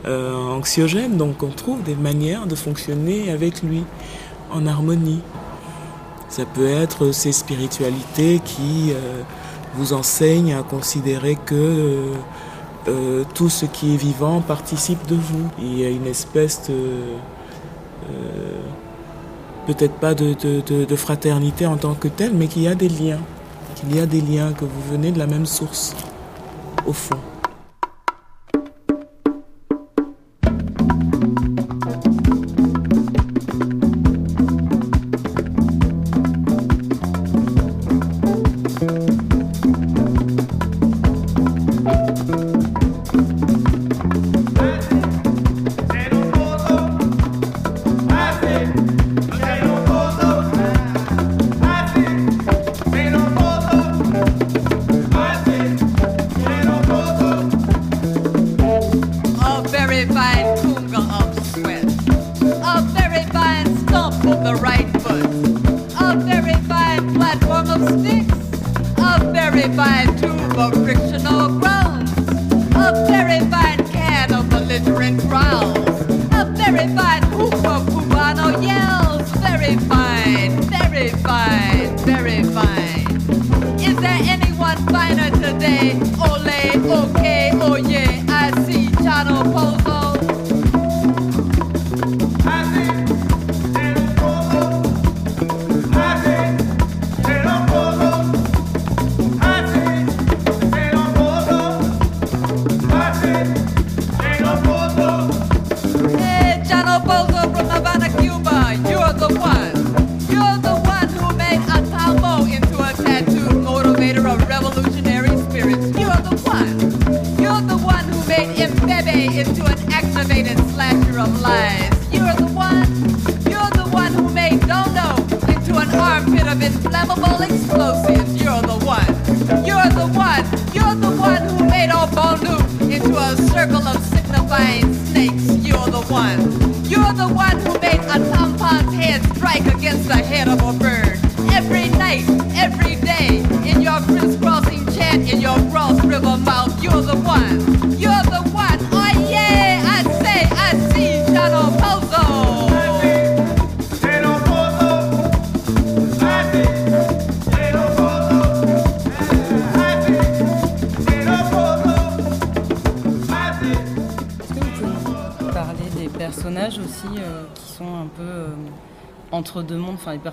euh, 0.08 0.36
anxiogène. 0.36 1.18
Donc 1.18 1.44
on 1.44 1.50
trouve 1.50 1.84
des 1.84 1.96
manières 1.96 2.48
de 2.48 2.56
fonctionner 2.56 3.30
avec 3.30 3.62
lui 3.62 3.84
en 4.52 4.66
harmonie. 4.66 5.22
Ça 6.30 6.44
peut 6.46 6.68
être 6.68 7.12
ces 7.12 7.32
spiritualités 7.32 8.42
qui 8.44 8.92
euh, 8.92 9.22
vous 9.78 9.94
enseignent 9.94 10.54
à 10.54 10.64
considérer 10.64 11.38
que 11.46 12.14
euh, 12.88 13.24
tout 13.34 13.50
ce 13.50 13.66
qui 13.66 13.94
est 13.94 13.98
vivant 13.98 14.42
participe 14.42 15.06
de 15.08 15.16
vous. 15.16 15.50
Il 15.60 15.80
y 15.80 15.86
a 15.86 15.90
une 15.90 16.08
espèce 16.08 16.70
de... 16.70 16.78
peut-être 19.68 19.96
pas 19.96 20.14
de, 20.14 20.34
de, 20.34 20.86
de, 20.86 20.96
fraternité 20.96 21.66
en 21.66 21.78
tant 21.78 21.94
que 21.94 22.08
telle, 22.08 22.34
mais 22.34 22.48
qu'il 22.48 22.64
y 22.64 22.68
a 22.68 22.76
des 22.76 22.90
liens. 22.90 23.20
Qu'il 23.76 23.96
y 23.96 24.00
a 24.00 24.06
des 24.06 24.22
liens, 24.22 24.54
que 24.54 24.66
vous 24.66 24.82
venez 24.92 25.12
de 25.12 25.20
la 25.20 25.28
même 25.28 25.46
source, 25.46 25.96
au 26.86 26.94
fond. 26.94 27.20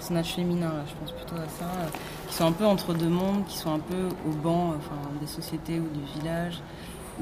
Personnages 0.04 0.34
féminins, 0.34 0.68
là, 0.68 0.84
je 0.86 0.92
pense 1.00 1.12
plutôt 1.12 1.36
à 1.36 1.48
ça, 1.48 1.64
euh, 1.64 1.88
qui 2.28 2.34
sont 2.34 2.44
un 2.44 2.52
peu 2.52 2.66
entre 2.66 2.92
deux 2.92 3.08
mondes, 3.08 3.46
qui 3.48 3.56
sont 3.56 3.72
un 3.72 3.78
peu 3.78 4.08
au 4.28 4.32
banc 4.32 4.74
enfin, 4.76 5.00
des 5.18 5.26
sociétés 5.26 5.80
ou 5.80 5.88
du 5.96 6.20
village, 6.20 6.60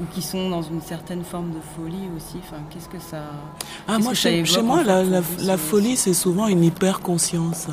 ou 0.01 0.03
qui 0.13 0.21
sont 0.21 0.49
dans 0.49 0.61
une 0.61 0.81
certaine 0.81 1.23
forme 1.23 1.51
de 1.51 1.59
folie 1.77 2.09
aussi. 2.17 2.39
Enfin, 2.39 2.61
qu'est-ce 2.69 2.89
que 2.89 2.99
ça. 2.99 3.23
Ah, 3.87 3.99
moi, 3.99 4.13
chez, 4.13 4.39
évoque, 4.39 4.47
chez 4.47 4.59
en 4.59 4.63
moi, 4.63 4.83
fait, 4.83 5.21
la, 5.39 5.57
folie, 5.57 5.95
c'est 5.95 6.13
souvent 6.13 6.47
une 6.47 6.61
hyper-conscience. 6.61 7.67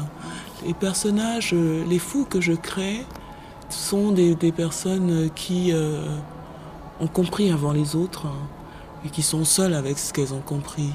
Les 0.65 0.75
personnages, 0.75 1.55
euh, 1.55 1.85
les 1.89 1.99
fous 1.99 2.25
que 2.25 2.41
je 2.41 2.53
crée, 2.53 3.05
sont 3.69 4.13
des, 4.13 4.37
des 4.37 4.53
personnes 4.53 5.11
euh, 5.11 5.29
qui 5.35 5.73
euh, 5.73 6.07
ont 7.01 7.09
compris 7.09 7.51
avant 7.51 7.73
les 7.73 7.97
autres 7.97 8.27
hein, 8.27 8.47
et 9.05 9.09
qui 9.09 9.23
sont 9.23 9.45
seules 9.45 9.75
avec 9.75 9.99
ce 9.99 10.13
qu'elles 10.13 10.35
ont 10.35 10.43
compris. 10.45 10.91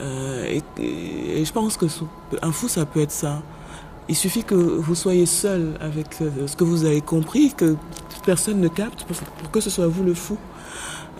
Euh, 0.00 0.60
et, 0.78 1.44
je 1.44 1.52
pense 1.52 1.76
que 1.76 1.86
un 2.42 2.52
fou, 2.52 2.68
ça 2.68 2.86
peut 2.86 3.00
être 3.00 3.12
ça. 3.12 3.42
Il 4.08 4.16
suffit 4.16 4.44
que 4.44 4.54
vous 4.54 4.94
soyez 4.94 5.26
seul 5.26 5.76
avec 5.80 6.20
euh, 6.20 6.46
ce 6.46 6.56
que 6.56 6.64
vous 6.64 6.84
avez 6.84 7.00
compris, 7.00 7.52
que 7.54 7.76
personne 8.24 8.60
ne 8.60 8.68
capte 8.68 9.04
pour, 9.04 9.50
que 9.50 9.60
ce 9.60 9.70
soit 9.70 9.86
vous 9.86 10.04
le 10.04 10.14
fou. 10.14 10.36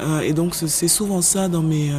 Euh, 0.01 0.21
et 0.21 0.33
donc 0.33 0.55
c'est 0.55 0.89
souvent 0.89 1.23
ça 1.23 1.49
dans 1.49 1.63
mes 1.63 1.91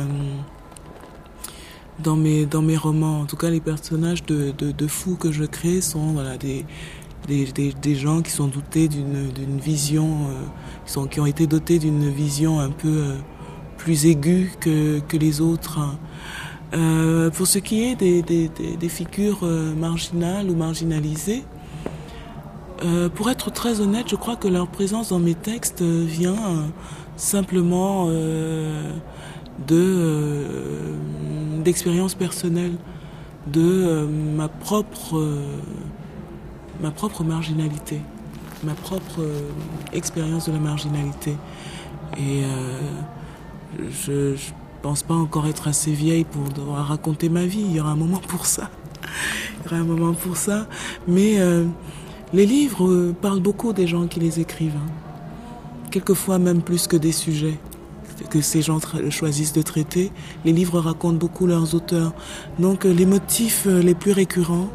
dans 1.99 2.15
mes 2.15 2.45
dans 2.45 2.61
mes 2.61 2.77
romans. 2.77 3.21
En 3.21 3.25
tout 3.25 3.37
cas, 3.37 3.49
les 3.49 3.59
personnages 3.59 4.23
de, 4.25 4.51
de, 4.51 4.71
de 4.71 4.87
fous 4.87 5.15
que 5.15 5.31
je 5.31 5.45
crée 5.45 5.81
sont 5.81 6.15
des 6.39 6.65
des, 7.27 7.45
des, 7.45 7.73
des 7.73 7.95
gens 7.95 8.21
qui 8.21 8.31
sont 8.31 8.47
dotés 8.47 8.87
d'une 8.87 9.59
vision, 9.59 10.27
qui 10.85 10.91
sont 10.91 11.07
qui 11.07 11.19
ont 11.19 11.25
été 11.25 11.47
dotés 11.47 11.79
d'une 11.79 12.09
vision 12.09 12.59
un 12.59 12.69
peu 12.69 13.15
plus 13.77 14.05
aiguë 14.05 14.51
que 14.59 14.99
que 14.99 15.17
les 15.17 15.41
autres. 15.41 15.79
Euh, 16.73 17.29
pour 17.29 17.47
ce 17.47 17.59
qui 17.59 17.83
est 17.83 17.95
des, 17.95 18.89
figures 18.89 19.39
euh, 19.43 19.73
marginales 19.73 20.49
ou 20.49 20.55
marginalisées, 20.55 21.43
euh, 22.83 23.09
pour 23.09 23.29
être 23.29 23.51
très 23.51 23.79
honnête, 23.79 24.07
je 24.09 24.15
crois 24.15 24.35
que 24.35 24.47
leur 24.47 24.67
présence 24.67 25.09
dans 25.09 25.19
mes 25.19 25.33
textes 25.33 25.81
vient 25.81 26.69
simplement 27.15 28.07
euh, 28.09 28.91
de 29.67 30.45
d'expériences 31.63 32.15
personnelles, 32.15 32.75
de 33.47 34.07
ma 34.35 34.47
propre 34.47 35.21
ma 36.81 36.91
propre 36.91 37.23
marginalité, 37.23 37.99
ma 38.63 38.73
propre 38.73 39.21
expérience 39.91 40.47
de 40.47 40.53
la 40.53 40.59
marginalité. 40.59 41.35
Et 42.17 42.43
je, 43.89 44.35
je 44.35 44.51
pense 44.81 45.03
pas 45.03 45.13
encore 45.15 45.47
être 45.47 45.67
assez 45.67 45.91
vieille 45.91 46.25
pour 46.25 46.43
raconter 46.75 47.29
ma 47.29 47.45
vie. 47.45 47.61
Il 47.61 47.75
y 47.75 47.79
aura 47.79 47.91
un 47.91 47.95
moment 47.95 48.21
pour 48.27 48.45
ça. 48.45 48.69
Il 49.03 49.65
y 49.65 49.67
aura 49.67 49.77
un 49.77 49.85
moment 49.85 50.13
pour 50.13 50.37
ça. 50.37 50.67
Mais 51.07 51.39
euh, 51.39 51.65
les 52.33 52.45
livres 52.45 52.87
euh, 52.87 53.15
parlent 53.19 53.39
beaucoup 53.41 53.73
des 53.73 53.87
gens 53.87 54.07
qui 54.07 54.19
les 54.19 54.39
écrivent. 54.39 54.75
hein. 54.77 54.91
Quelquefois 55.91 56.37
même 56.39 56.61
plus 56.61 56.87
que 56.87 56.97
des 56.97 57.11
sujets 57.11 57.57
que 58.31 58.41
ces 58.41 58.63
gens 58.63 58.79
choisissent 59.11 59.53
de 59.53 59.61
traiter. 59.61 60.11
Les 60.43 60.51
livres 60.51 60.79
racontent 60.79 61.17
beaucoup 61.17 61.45
leurs 61.45 61.75
auteurs. 61.75 62.13
Donc 62.57 62.85
euh, 62.85 62.91
les 62.91 63.05
motifs 63.05 63.65
les 63.65 63.93
plus 63.93 64.11
récurrents, 64.11 64.69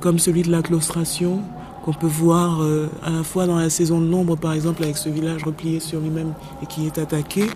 comme 0.00 0.18
celui 0.18 0.42
de 0.42 0.50
la 0.50 0.62
claustration, 0.62 1.40
qu'on 1.84 1.92
peut 1.92 2.06
voir 2.06 2.62
à 3.02 3.10
la 3.10 3.24
fois 3.24 3.46
dans 3.46 3.58
la 3.58 3.68
saison 3.68 4.00
de 4.00 4.06
l'ombre, 4.06 4.36
par 4.36 4.52
exemple, 4.52 4.84
avec 4.84 4.96
ce 4.96 5.08
village 5.08 5.42
replié 5.42 5.80
sur 5.80 6.00
lui-même 6.00 6.32
et 6.62 6.66
qui 6.66 6.86
est 6.86 6.96
attaqué. 6.96 7.46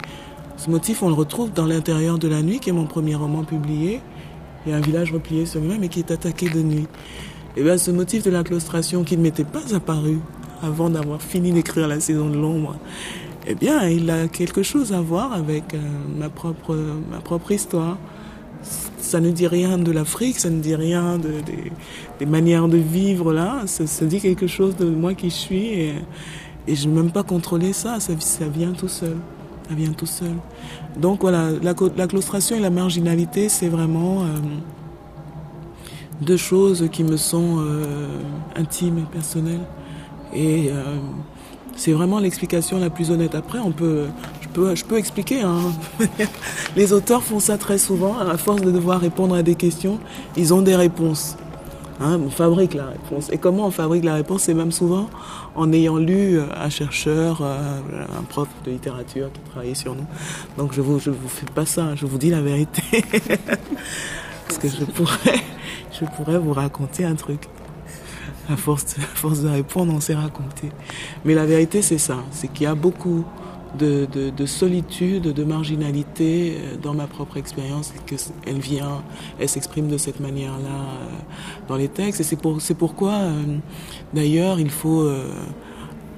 Ce 0.57 0.70
motif, 0.70 1.02
on 1.02 1.09
le 1.09 1.14
retrouve 1.14 1.52
dans 1.52 1.66
l'intérieur 1.66 2.18
de 2.18 2.28
la 2.28 2.42
nuit, 2.42 2.61
qui 2.61 2.70
est 2.70 2.72
mon 2.72 2.86
premier 2.86 3.14
roman 3.14 3.44
publié. 3.44 4.00
Il 4.64 4.72
y 4.72 4.74
a 4.74 4.78
un 4.78 4.80
village 4.80 5.12
replié 5.12 5.46
sur 5.46 5.61
lui-même 5.61 5.84
et 5.84 5.88
qui 5.88 6.00
est 6.00 6.11
attaqué 6.11 6.48
de 6.48 6.61
nuit. 6.61 6.86
Et 7.57 7.62
bien, 7.62 7.78
ce 7.78 7.90
motif 7.90 8.22
de 8.24 8.30
la 8.30 8.42
claustration 8.42 9.04
qui 9.04 9.16
ne 9.16 9.22
m'était 9.22 9.44
pas 9.44 9.74
apparu 9.74 10.18
avant 10.62 10.90
d'avoir 10.90 11.20
fini 11.22 11.52
d'écrire 11.52 11.86
la 11.88 12.00
saison 12.00 12.28
de 12.30 12.36
l'ombre, 12.36 12.76
eh 13.46 13.54
bien, 13.54 13.86
il 13.88 14.11
a 14.11 14.28
quelque 14.28 14.62
chose 14.62 14.92
à 14.92 15.00
voir 15.00 15.32
avec 15.32 15.74
euh, 15.74 15.78
ma 16.18 16.28
propre 16.28 16.76
ma 17.11 17.18
propre 17.18 17.52
histoire. 17.52 17.96
Ça 18.98 19.20
ne 19.20 19.30
dit 19.30 19.46
rien 19.46 19.78
de 19.78 19.92
l'Afrique, 19.92 20.38
ça 20.40 20.50
ne 20.50 20.61
dit 20.61 20.74
rien 20.74 21.16
de, 21.18 21.34
des- 22.18 22.26
manières 22.26 22.66
de 22.66 22.78
vivre 22.78 23.32
là. 23.32 23.62
Ça, 23.66 23.86
ça 23.86 24.04
dit 24.04 24.20
quelque 24.20 24.48
chose 24.48 24.74
de 24.76 24.86
moi 24.90 25.14
qui 25.14 25.30
suis 25.30 25.66
et, 25.66 25.94
et 26.66 26.74
je 26.74 26.88
n'ai 26.88 26.94
même 26.94 27.12
pas 27.12 27.22
contrôlé 27.22 27.72
ça. 27.72 28.00
ça. 28.00 28.14
Ça 28.18 28.48
vient 28.48 28.72
tout 28.72 28.88
seul. 28.88 29.16
Ça 29.69 29.75
vient 29.75 29.93
tout 29.93 30.07
seul. 30.07 30.35
Donc 30.97 31.23
voilà, 31.23 31.51
la, 31.62 31.75
la 31.97 32.07
claustration 32.07 32.57
et 32.57 32.61
la 32.61 32.71
marginalité, 32.71 33.49
c'est 33.49 33.69
vraiment 33.69 34.23
euh, 34.23 34.27
deux 36.21 36.37
choses 36.37 36.89
qui 36.93 37.03
me 37.05 37.17
sont 37.17 37.57
euh, 37.59 38.07
intimes 38.55 38.99
et 38.99 39.12
personnelles. 39.12 39.64
Et 40.33 40.69
euh, 40.71 40.83
c'est 41.77 41.93
vraiment 41.93 42.19
l'explication 42.21 42.79
la 42.79 42.91
plus 42.91 43.11
honnête. 43.11 43.35
Après, 43.35 43.59
on 43.59 43.73
peut, 43.73 44.07
je 44.41 44.49
peux, 44.49 44.75
je 44.75 44.85
peux 44.85 44.99
expliquer. 44.99 45.43
hein. 45.43 45.59
Les 46.77 46.93
auteurs 46.93 47.23
font 47.23 47.41
ça 47.41 47.59
très 47.59 47.79
souvent. 47.79 48.17
À 48.19 48.37
force 48.37 48.61
de 48.62 48.71
devoir 48.71 49.01
répondre 49.01 49.35
à 49.35 49.43
des 49.43 49.57
questions, 49.57 49.99
ils 50.37 50.55
ont 50.55 50.62
des 50.62 50.77
réponses. 50.77 51.37
Hein, 51.99 52.20
on 52.24 52.30
fabrique 52.30 52.74
la 52.74 52.86
réponse. 52.86 53.30
Et 53.32 53.38
comment 53.38 53.66
on 53.66 53.70
fabrique 53.70 54.05
la 54.05 54.14
réponse? 54.14 54.42
C'est 54.42 54.55
même 54.55 54.72
souvent 54.72 55.09
en 55.55 55.72
ayant 55.72 55.97
lu 55.97 56.38
euh, 56.38 56.44
un 56.55 56.68
chercheur, 56.68 57.40
euh, 57.40 57.80
un 58.18 58.22
prof 58.22 58.49
de 58.64 58.72
littérature 58.72 59.32
qui 59.32 59.40
travaillait 59.51 59.74
sur 59.74 59.94
nous. 59.94 60.07
Donc 60.59 60.74
je 60.74 60.82
vous, 60.82 60.99
je 60.99 61.11
vous 61.11 61.28
fais 61.28 61.47
pas 61.47 61.64
ça. 61.64 61.94
Je 61.94 62.05
vous 62.05 62.18
dis 62.18 62.30
la 62.30 62.42
vérité. 62.42 62.82
Parce 64.47 64.59
que 64.59 64.68
je 64.68 64.84
pourrais, 64.84 65.40
je 65.99 66.05
pourrais 66.05 66.38
vous 66.38 66.53
raconter 66.53 67.05
un 67.05 67.14
truc. 67.14 67.49
À 68.49 68.57
force, 68.57 68.94
de, 68.94 69.03
à 69.03 69.16
force 69.16 69.40
de 69.40 69.49
répondre, 69.49 69.92
on 69.94 70.01
s'est 70.01 70.14
raconté. 70.14 70.70
Mais 71.24 71.34
la 71.34 71.47
vérité, 71.47 71.82
c'est 71.82 71.99
ça. 71.99 72.18
C'est 72.30 72.49
qu'il 72.49 72.64
y 72.64 72.66
a 72.66 72.74
beaucoup 72.74 73.24
de, 73.79 74.07
de, 74.12 74.31
de 74.31 74.47
solitude, 74.47 75.23
de 75.23 75.45
marginalité 75.45 76.57
euh, 76.59 76.77
dans 76.77 76.95
ma 76.95 77.07
propre 77.07 77.37
expérience 77.37 77.93
qu'elle 78.07 78.59
vient, 78.59 79.03
elle 79.39 79.49
s'exprime 79.49 79.89
de 79.89 79.99
cette 79.99 80.21
manière-là 80.21 80.69
euh, 80.69 81.09
dans 81.69 81.77
les 81.77 81.89
textes. 81.89 82.21
Et 82.21 82.25
c'est 82.25 82.37
pour, 82.37 82.59
pourquoi, 82.79 83.12
euh, 83.12 83.43
d'ailleurs, 84.14 84.61
il 84.61 84.71
faut 84.71 85.09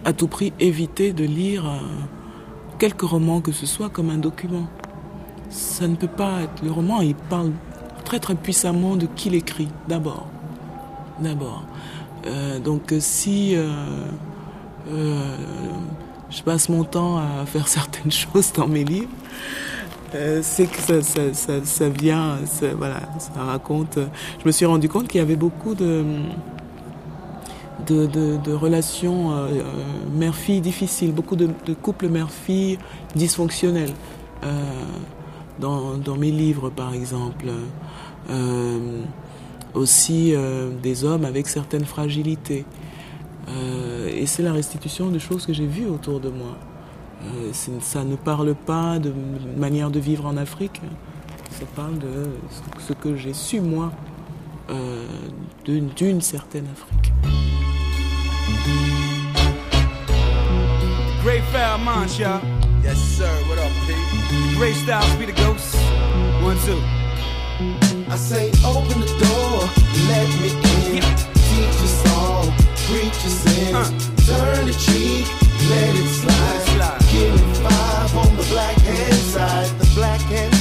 à 0.04 0.12
tout 0.12 0.28
prix 0.28 0.52
éviter 0.60 1.12
de 1.12 1.24
lire 1.24 1.64
quelque 2.78 3.04
roman 3.04 3.40
que 3.40 3.52
ce 3.52 3.66
soit 3.66 3.88
comme 3.88 4.10
un 4.10 4.18
document. 4.18 4.66
Ça 5.50 5.88
ne 5.88 5.96
peut 5.96 6.06
pas 6.06 6.42
être. 6.42 6.62
Le 6.62 6.70
roman, 6.70 7.00
il 7.00 7.14
parle 7.14 7.52
très 8.04 8.20
très 8.20 8.34
puissamment 8.34 8.96
de 8.96 9.06
qui 9.06 9.30
l'écrit, 9.30 9.68
d'abord. 9.88 10.26
D'abord. 11.20 11.64
Donc 12.64 12.94
si 12.98 13.56
euh, 13.56 13.68
euh, 14.90 15.36
je 16.30 16.42
passe 16.42 16.68
mon 16.68 16.84
temps 16.84 17.18
à 17.18 17.44
faire 17.46 17.68
certaines 17.68 18.12
choses 18.32 18.52
dans 18.52 18.68
mes 18.68 18.84
livres, 18.84 19.10
euh, 20.14 20.40
c'est 20.42 20.66
que 20.66 20.78
ça, 20.78 21.02
ça, 21.02 21.34
ça, 21.34 21.64
ça 21.64 21.88
vient, 21.88 22.38
ça, 22.46 22.68
voilà, 22.74 23.00
ça 23.18 23.42
raconte. 23.42 23.98
Je 24.40 24.46
me 24.46 24.52
suis 24.52 24.66
rendu 24.66 24.88
compte 24.88 25.08
qu'il 25.08 25.18
y 25.18 25.22
avait 25.22 25.36
beaucoup 25.36 25.74
de, 25.74 26.04
de, 27.86 28.06
de, 28.06 28.36
de 28.38 28.52
relations 28.52 29.32
euh, 29.32 29.48
euh, 29.48 29.62
mère-fille 30.14 30.60
difficiles, 30.60 31.12
beaucoup 31.12 31.36
de, 31.36 31.48
de 31.66 31.74
couples 31.74 32.08
mère-fille 32.08 32.78
dysfonctionnels. 33.14 33.92
Euh, 34.44 34.48
dans, 35.58 35.96
dans 35.96 36.14
mes 36.16 36.30
livres, 36.30 36.70
par 36.70 36.94
exemple. 36.94 37.46
Euh, 38.30 39.02
aussi 39.74 40.34
euh, 40.34 40.70
des 40.82 41.04
hommes 41.04 41.24
avec 41.24 41.46
certaines 41.46 41.84
fragilités. 41.84 42.64
Euh, 43.48 44.08
et 44.12 44.26
c'est 44.26 44.42
la 44.42 44.52
restitution 44.52 45.10
de 45.10 45.18
choses 45.18 45.46
que 45.46 45.52
j'ai 45.52 45.66
vues 45.66 45.86
autour 45.86 46.20
de 46.20 46.28
moi. 46.28 46.56
Euh, 47.24 47.50
ça 47.80 48.04
ne 48.04 48.16
parle 48.16 48.54
pas 48.54 48.98
de 48.98 49.12
manière 49.56 49.90
de 49.90 49.98
vivre 49.98 50.26
en 50.26 50.36
Afrique. 50.36 50.80
Ça 51.50 51.64
parle 51.74 51.98
de 51.98 52.30
ce- 52.86 52.92
que 52.92 53.16
j'ai 53.16 53.32
su, 53.32 53.60
moi, 53.60 53.90
euh, 54.70 55.06
d'une 55.64 56.20
certaine 56.20 56.66
Afrique. 56.72 57.12
Great 61.24 61.42
foul 61.52 61.80
munch, 61.84 62.18
y'all. 62.18 62.40
Yes, 62.84 62.96
sir. 63.16 63.26
What 63.48 63.58
up, 63.58 63.72
P? 63.86 63.94
Great 64.56 64.74
styles 64.76 65.14
be 65.18 65.26
the 65.26 65.34
ghost. 65.36 65.76
One, 66.42 66.56
two. 66.64 66.78
I 68.10 68.16
say, 68.16 68.50
open 68.64 69.00
the 69.00 69.06
door, 69.18 69.68
let 70.08 70.28
me 70.40 70.50
in. 70.96 71.02
Teach 71.34 71.82
us 71.82 72.04
all, 72.16 72.44
preach 72.88 73.20
us 73.28 73.44
in. 73.58 73.72
Turn 74.24 74.66
the 74.66 74.72
cheek, 74.72 75.26
let 75.68 75.94
it 75.94 76.08
slide. 76.08 76.62
Slide. 76.72 77.00
Give 77.12 77.40
five 77.58 78.16
on 78.16 78.36
the 78.36 78.42
black 78.44 78.76
hand 78.76 79.14
side, 79.14 79.68
the 79.78 79.90
black 79.94 80.20
hand 80.22 80.57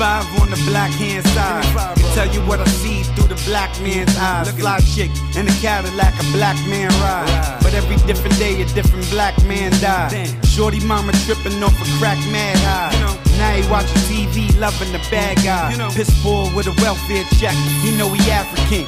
five 0.00 0.24
on 0.40 0.48
the 0.48 0.56
black 0.64 0.90
hand 0.92 1.22
side. 1.36 1.62
Can 2.00 2.08
tell 2.16 2.28
you 2.32 2.40
what 2.48 2.58
I 2.58 2.64
see 2.80 3.02
through 3.12 3.28
the 3.28 3.40
black 3.44 3.68
man's 3.82 4.16
eyes. 4.16 4.50
Fly 4.52 4.80
chick 4.80 5.10
in 5.36 5.46
a 5.46 5.52
Cadillac, 5.60 6.14
a 6.16 6.24
black 6.32 6.56
man 6.72 6.88
ride. 7.04 7.28
But 7.62 7.74
every 7.74 7.96
different 8.08 8.38
day, 8.38 8.62
a 8.62 8.66
different 8.72 9.04
black 9.10 9.36
man 9.44 9.70
die. 9.72 10.08
Shorty 10.48 10.80
mama 10.86 11.12
tripping 11.26 11.62
off 11.62 11.76
a 11.84 11.86
crack 11.98 12.16
mad 12.32 12.56
high. 12.64 12.96
Now 13.36 13.52
he 13.52 13.62
watching 13.70 14.02
TV, 14.08 14.48
loving 14.58 14.90
the 14.90 15.02
bad 15.10 15.36
guy. 15.44 15.68
Piss 15.92 16.08
poor 16.22 16.48
with 16.56 16.66
a 16.66 16.74
welfare 16.80 17.24
check. 17.38 17.54
He 17.84 17.94
know 17.98 18.08
he 18.08 18.30
African. 18.30 18.86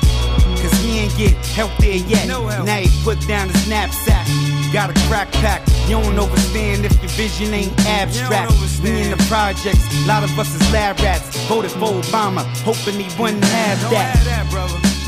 Cause 0.62 0.72
he 0.80 1.00
ain't 1.00 1.16
get 1.18 1.36
help 1.52 1.76
there 1.76 2.00
yet. 2.08 2.26
Now 2.26 2.78
he 2.78 2.88
put 3.04 3.20
down 3.28 3.50
his 3.50 3.68
knapsack. 3.68 4.26
Got 4.72 4.88
a 4.88 4.94
crack 5.06 5.30
pack. 5.32 5.60
You 5.86 6.00
don't 6.00 6.18
understand 6.18 6.86
if 6.86 6.96
your 7.02 7.10
vision 7.10 7.52
ain't 7.52 7.78
abstract. 7.84 8.52
We 8.82 9.02
in 9.02 9.10
the 9.10 9.22
projects, 9.28 9.84
a 10.02 10.06
lot 10.06 10.24
of 10.24 10.32
us 10.38 10.54
is 10.54 10.72
lab 10.72 10.98
rats. 11.00 11.36
Voted 11.46 11.72
for 11.72 12.00
Obama, 12.00 12.42
hoping 12.64 12.98
he 12.98 13.08
wouldn't 13.20 13.44
have 13.44 13.78
that. 13.90 14.16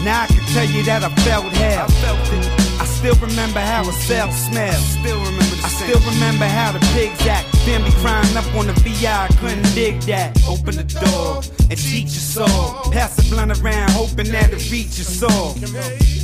Now 0.05 0.25
I 0.25 0.27
can 0.27 0.45
tell 0.53 0.67
you 0.67 0.83
that 0.85 1.03
I 1.03 1.09
felt 1.25 1.51
hell. 1.57 1.87
I 1.89 1.93
felt 2.05 2.81
I 2.83 2.85
still 2.85 3.17
remember 3.17 3.61
how 3.61 3.89
a 3.89 3.93
cell 3.93 4.31
smelled. 4.33 4.85
Still 4.85 5.19
remember 5.25 5.54
still 5.85 6.01
remember 6.13 6.47
how 6.47 6.73
the 6.73 6.81
pigs 6.95 7.27
act. 7.27 7.47
Family 7.67 7.91
crying 8.03 8.37
up 8.37 8.47
on 8.55 8.67
the 8.67 8.73
VI, 8.85 9.29
couldn't 9.41 9.75
dig 9.75 10.01
that. 10.03 10.37
Open 10.49 10.77
the 10.77 10.85
door 10.85 11.43
and 11.71 11.79
teach 11.79 12.09
us 12.17 12.37
all. 12.37 12.91
Pass 12.93 13.17
the 13.17 13.25
blunt 13.31 13.53
around, 13.61 13.91
hoping 13.91 14.31
that 14.33 14.53
it 14.53 14.71
reach 14.71 14.99
us 15.01 15.23
all. 15.23 15.55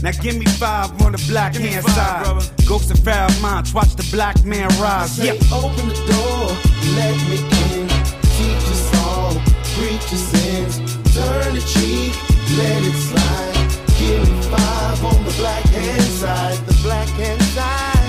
Now 0.02 0.12
give 0.22 0.36
me 0.36 0.46
five 0.46 0.90
on 1.02 1.12
the 1.12 1.24
black 1.28 1.54
hand 1.54 1.84
side. 1.84 2.26
Ghost 2.66 2.90
of 2.90 2.98
Farrell 3.00 3.30
Monch, 3.40 3.74
watch 3.74 3.94
the 3.96 4.08
black 4.10 4.42
man 4.44 4.68
rise. 4.80 5.16
Say, 5.16 5.26
Yeah. 5.36 5.56
open 5.56 5.88
the 5.88 6.00
door, 6.08 6.44
let 6.96 7.16
me 7.28 7.38
in. 7.76 7.88
Teach 8.36 8.66
us 8.74 8.94
all, 9.04 9.34
preach 9.76 10.06
your 10.12 10.22
sins. 10.32 10.76
Turn 11.14 11.54
the 11.54 11.64
cheek, 11.74 12.14
let 12.56 12.80
it 12.90 12.96
slide. 13.08 13.56
Give 13.98 14.22
me 14.24 14.42
five 14.54 15.04
on 15.04 15.24
the 15.24 15.34
black 15.36 15.64
hand 15.64 16.02
side, 16.02 16.58
the 16.66 16.74
black 16.82 17.08
hand 17.08 17.42
side. 17.42 17.99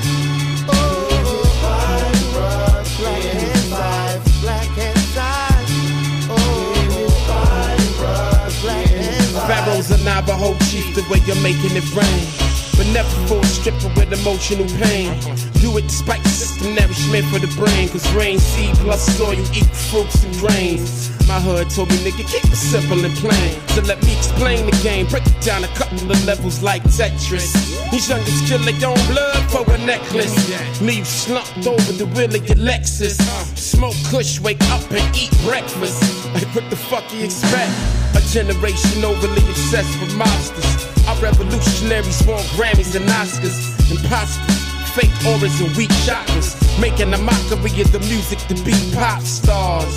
Navajo 10.04 10.58
chief, 10.70 10.96
the 10.96 11.06
way 11.10 11.20
you're 11.26 11.42
making 11.42 11.76
it 11.76 11.86
rain. 11.94 12.61
But 12.82 12.94
never 12.94 13.38
a 13.38 13.46
stripper 13.46 13.94
with 13.94 14.12
emotional 14.12 14.66
pain. 14.82 15.14
Do 15.62 15.78
it 15.78 15.84
despite 15.84 16.24
the 16.24 16.30
system 16.30 16.74
nourishment 16.74 17.26
for 17.30 17.38
the 17.38 17.46
brain. 17.54 17.88
Cause 17.90 18.12
rain, 18.12 18.40
seed 18.40 18.74
plus 18.78 19.06
soil, 19.18 19.36
you 19.36 19.46
eat 19.54 19.70
fruits 19.70 20.24
and 20.24 20.34
grains. 20.42 21.14
My 21.28 21.40
hood 21.40 21.70
told 21.70 21.90
me, 21.90 21.98
nigga, 21.98 22.26
keep 22.26 22.44
it 22.44 22.58
simple 22.58 23.06
and 23.06 23.14
plain. 23.22 23.54
So 23.78 23.82
let 23.84 24.02
me 24.02 24.18
explain 24.18 24.66
the 24.66 24.74
game, 24.82 25.06
break 25.06 25.28
it 25.28 25.42
down 25.46 25.64
a 25.64 25.68
couple 25.78 26.10
of 26.10 26.26
levels 26.26 26.64
like 26.64 26.82
Tetris. 26.90 27.54
These 27.92 28.10
youngins 28.10 28.50
kill 28.50 28.66
their 28.66 28.90
own 28.90 28.98
blood 29.14 29.46
for 29.54 29.62
a 29.72 29.78
necklace. 29.86 30.34
Leave 30.82 31.06
slumped 31.06 31.68
over 31.68 31.92
the 31.94 32.08
wheel 32.18 32.34
of 32.34 32.42
your 32.50 32.58
Lexus. 32.58 33.22
Smoke 33.56 33.94
kush, 34.10 34.40
wake 34.40 34.64
up 34.74 34.82
and 34.90 35.06
eat 35.16 35.30
breakfast. 35.46 36.02
Like, 36.34 36.50
what 36.56 36.68
the 36.72 36.78
fuck 36.78 37.06
you 37.14 37.26
expect? 37.26 37.78
A 38.18 38.22
generation 38.34 39.06
overly 39.06 39.46
obsessed 39.54 40.02
with 40.02 40.18
monsters. 40.18 40.91
Our 41.12 41.18
revolutionaries 41.18 42.24
want 42.26 42.46
Grammys 42.56 42.96
and 42.96 43.04
Oscars. 43.20 43.60
Imposters, 43.92 44.64
fake 44.96 45.12
auras 45.28 45.60
and 45.60 45.76
weak 45.76 45.90
chakras. 46.08 46.56
Making 46.80 47.14
a 47.14 47.18
mockery 47.18 47.82
of 47.82 47.92
the 47.92 48.00
music 48.08 48.40
to 48.48 48.56
be 48.64 48.72
pop 48.96 49.22
stars. 49.24 49.94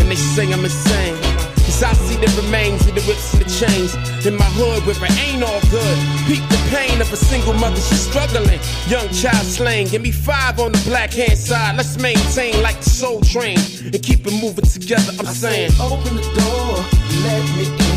And 0.00 0.10
they 0.10 0.16
say 0.16 0.52
I'm 0.52 0.64
insane. 0.64 1.14
Cause 1.62 1.84
I 1.84 1.92
see 1.92 2.16
the 2.16 2.42
remains 2.42 2.84
of 2.88 2.96
the 2.96 3.02
whips 3.02 3.34
and 3.34 3.44
the 3.44 3.50
chains 3.54 3.94
in 4.26 4.36
my 4.36 4.50
hood 4.58 4.84
where 4.84 4.96
it 4.98 5.16
ain't 5.22 5.44
all 5.44 5.60
good. 5.70 5.96
Peep 6.26 6.42
the 6.50 6.58
pain 6.74 7.00
of 7.00 7.12
a 7.12 7.16
single 7.16 7.54
mother, 7.54 7.76
she's 7.76 8.00
struggling. 8.00 8.58
Young 8.88 9.08
child 9.10 9.46
slain, 9.46 9.86
give 9.86 10.02
me 10.02 10.10
five 10.10 10.58
on 10.58 10.72
the 10.72 10.82
black 10.90 11.12
hand 11.12 11.38
side. 11.38 11.76
Let's 11.76 11.96
maintain 11.98 12.60
like 12.62 12.78
the 12.80 12.90
soul 12.90 13.20
train 13.20 13.58
and 13.84 14.02
keep 14.02 14.26
it 14.26 14.42
moving 14.42 14.64
together. 14.64 15.12
I'm 15.20 15.26
I 15.26 15.32
say, 15.32 15.66
open 15.78 16.16
the 16.16 16.22
door, 16.34 16.82
let 17.22 17.44
me 17.56 17.86
in. 17.86 17.91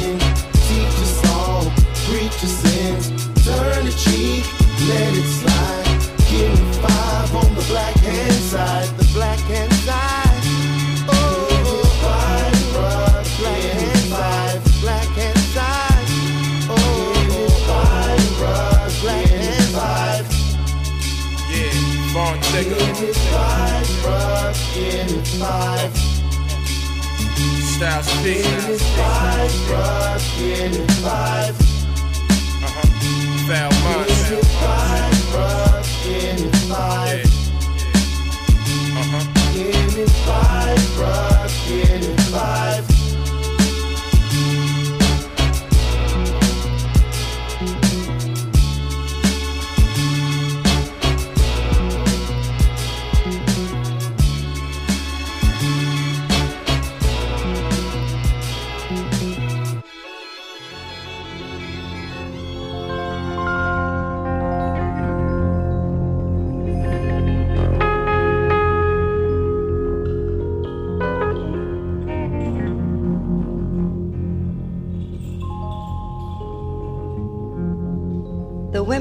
Your 2.41 2.51
sins. 2.51 3.09
Turn 3.45 3.85
the 3.85 3.91
cheek, 3.91 4.45
let 4.87 5.13
it 5.13 5.27
slide. 5.39 5.85
Give 6.29 6.59
five 6.81 7.35
on 7.35 7.55
the 7.55 7.65
black 7.67 7.95
hand 7.95 8.33
side, 8.33 8.87
the 8.97 9.07
black 9.13 9.39
hand 9.39 9.73
side. 9.85 10.41
Oh, 11.07 11.83
five, 12.01 12.53
bruh, 12.73 13.39
black 13.39 13.61
hand 13.77 13.97
side, 14.11 14.61
black 14.81 15.07
hand 15.19 15.37
side. 15.55 16.05
Oh, 16.69 16.75
five, 17.67 18.19
bruh, 18.39 19.01
black 19.01 19.27
hand 19.27 19.63
side. 19.75 20.25
Yeah, 21.51 22.13
Von 22.13 22.39
Give 22.51 23.01
me 23.01 23.13
five, 23.31 23.87
bruh, 24.01 24.53
give 24.73 25.27
five. 25.39 25.93
Styles 27.75 28.09
P. 28.23 28.41
Give 28.41 28.81
five, 28.97 29.51
bruh, 29.67 30.39
give 30.39 30.91
five 31.01 31.74
foul 33.47 33.69
mind. 33.83 34.09
Yeah. 36.07 37.23
Uh-huh. 38.97 41.34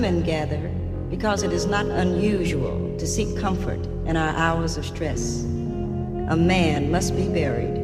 Women 0.05 0.23
gather 0.23 0.71
because 1.09 1.43
it 1.43 1.51
is 1.51 1.65
not 1.65 1.87
unusual 1.87 2.95
to 2.99 3.07
seek 3.07 3.39
comfort 3.39 3.83
in 4.05 4.19
our 4.19 4.37
hours 4.37 4.77
of 4.77 4.85
stress. 4.85 5.45
A 6.29 6.37
man 6.37 6.91
must 6.91 7.17
be 7.17 7.27
buried. 7.27 7.75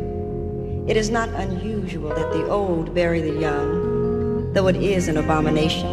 It 0.86 0.98
is 0.98 1.08
not 1.08 1.30
unusual 1.30 2.10
that 2.10 2.30
the 2.30 2.46
old 2.46 2.94
bury 2.94 3.22
the 3.22 3.40
young, 3.40 4.52
though 4.52 4.66
it 4.66 4.76
is 4.76 5.08
an 5.08 5.16
abomination. 5.16 5.88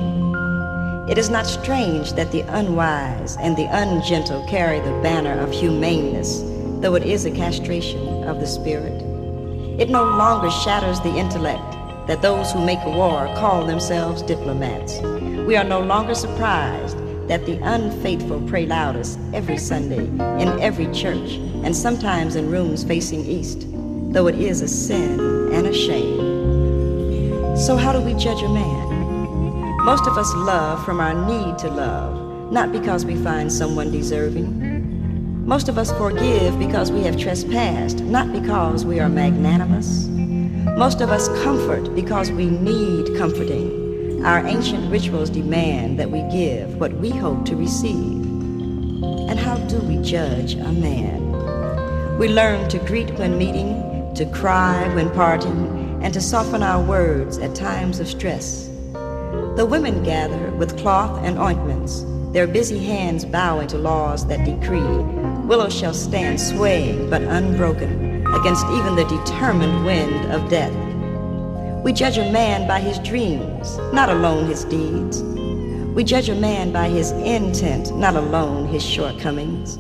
It 1.10 1.18
is 1.18 1.30
not 1.30 1.46
strange 1.46 2.12
that 2.20 2.34
the 2.34 2.42
unwise 2.42 3.38
and 3.38 3.56
the 3.56 3.70
ungentle 3.72 4.46
carry 4.50 4.82
the 4.82 5.00
banner 5.02 5.40
of 5.40 5.54
humaneness, 5.54 6.42
though 6.82 6.96
it 6.96 7.04
is 7.04 7.24
a 7.24 7.32
castration 7.32 8.26
of 8.26 8.42
the 8.42 8.48
spirit. 8.48 9.02
It 9.80 9.90
no 9.90 10.04
longer 10.04 10.52
shatters 10.52 11.00
the 11.00 11.16
intellect 11.16 11.77
that 12.08 12.22
those 12.22 12.52
who 12.52 12.66
make 12.66 12.80
a 12.84 12.90
war 12.90 13.28
call 13.36 13.66
themselves 13.66 14.22
diplomats. 14.22 15.00
We 15.46 15.56
are 15.56 15.64
no 15.64 15.82
longer 15.82 16.16
surprised 16.16 16.98
that 17.28 17.46
the 17.46 17.60
unfaithful 17.64 18.42
pray 18.48 18.66
loudest 18.66 19.20
every 19.34 19.58
Sunday 19.58 20.06
in 20.42 20.60
every 20.62 20.92
church 20.94 21.34
and 21.64 21.76
sometimes 21.76 22.36
in 22.36 22.50
rooms 22.50 22.84
facing 22.84 23.26
east, 23.26 23.68
though 24.14 24.28
it 24.28 24.36
is 24.36 24.62
a 24.62 24.68
sin 24.68 25.20
and 25.54 25.68
a 25.68 25.74
shame. 25.74 27.56
So, 27.58 27.76
how 27.76 27.92
do 27.92 28.00
we 28.00 28.14
judge 28.14 28.42
a 28.42 28.50
man? 28.50 28.88
Most 29.84 30.08
of 30.08 30.18
us 30.18 30.34
love 30.36 30.84
from 30.86 31.00
our 31.00 31.14
need 31.14 31.58
to 31.60 31.70
love, 31.70 32.52
not 32.52 32.72
because 32.72 33.06
we 33.06 33.16
find 33.16 33.52
someone 33.52 33.92
deserving. 33.92 35.46
Most 35.46 35.70
of 35.70 35.78
us 35.78 35.92
forgive 35.94 36.60
because 36.60 36.92
we 36.92 37.04
have 37.04 37.18
trespassed, 37.18 38.00
not 38.02 38.32
because 38.32 38.86
we 38.86 39.00
are 39.00 39.10
magnanimous. 39.10 40.10
Most 40.76 41.02
of 41.02 41.10
us 41.10 41.28
comfort 41.44 41.96
because 41.96 42.32
we 42.32 42.48
need 42.48 43.18
comforting. 43.18 44.26
Our 44.26 44.46
ancient 44.46 44.92
rituals 44.92 45.30
demand 45.30 46.00
that 46.00 46.12
we 46.12 46.22
give 46.32 46.76
what 46.80 46.94
we 46.94 47.10
hope 47.10 47.46
to 47.46 47.56
receive. 47.56 48.22
And 49.30 49.40
how 49.40 49.58
do 49.58 49.80
we 49.80 50.02
judge 50.02 50.56
a 50.56 50.72
man? 50.72 52.18
We 52.18 52.28
learn 52.28 52.68
to 52.70 52.80
greet 52.80 53.12
when 53.20 53.38
meeting, 53.38 54.14
to 54.16 54.26
cry 54.26 54.94
when 54.94 55.10
parting, 55.12 56.00
and 56.04 56.14
to 56.14 56.22
soften 56.22 56.64
our 56.64 56.84
words 56.84 57.38
at 57.38 57.56
times 57.56 58.00
of 58.00 58.08
stress. 58.08 58.68
The 59.56 59.68
women 59.70 60.04
gather 60.04 60.52
with 60.52 60.78
cloth 60.78 61.24
and 61.24 61.40
ointments, 61.40 62.04
their 62.34 62.48
busy 62.48 62.80
hands 62.80 63.26
bowing 63.26 63.68
to 63.70 63.78
laws 63.78 64.28
that 64.28 64.46
decree 64.46 64.82
willows 65.48 65.74
shall 65.74 65.94
stand 65.94 66.40
swaying 66.40 67.10
but 67.10 67.22
unbroken 67.22 68.07
against 68.36 68.66
even 68.68 68.96
the 68.96 69.06
determined 69.06 69.86
wind 69.86 70.32
of 70.32 70.50
death. 70.50 70.74
We 71.84 71.94
judge 71.94 72.18
a 72.18 72.32
man 72.32 72.68
by 72.68 72.80
his 72.80 73.00
dreams, 73.00 73.78
not 73.94 74.10
alone 74.10 74.48
his 74.48 74.66
deeds. 74.66 75.24
We 75.94 76.04
judge 76.04 76.30
a 76.30 76.36
man 76.36 76.72
by 76.72 76.90
his 76.90 77.12
intent, 77.12 77.96
not 77.96 78.16
alone 78.16 78.68
his 78.68 78.84
shortcomings. 78.86 79.78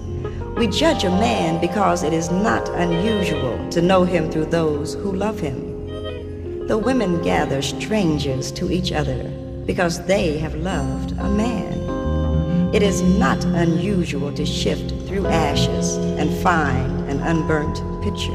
We 0.58 0.68
judge 0.68 1.04
a 1.04 1.10
man 1.10 1.62
because 1.62 2.04
it 2.04 2.14
is 2.14 2.32
not 2.32 2.68
unusual 2.70 3.70
to 3.70 3.82
know 3.82 4.04
him 4.04 4.32
through 4.32 4.45
those 4.45 4.93
who 4.95 5.12
love 5.12 5.39
him. 5.39 6.68
The 6.68 6.78
women 6.78 7.22
gather 7.22 7.62
strangers 7.62 8.52
to 8.54 8.72
each 8.72 8.91
other 8.91 9.24
because 9.66 10.04
they 10.06 10.38
have 10.38 10.56
loved 10.56 11.12
a 11.20 11.30
man. 11.30 12.74
It 12.74 12.84
is 12.84 13.02
not 13.02 13.43
unusual 13.45 14.34
to 14.34 14.45
shift 14.45 14.89
through 15.08 15.28
ashes 15.28 15.98
and 15.98 16.34
find 16.43 17.10
an 17.10 17.20
unburnt 17.20 17.97
picture. 17.98 18.34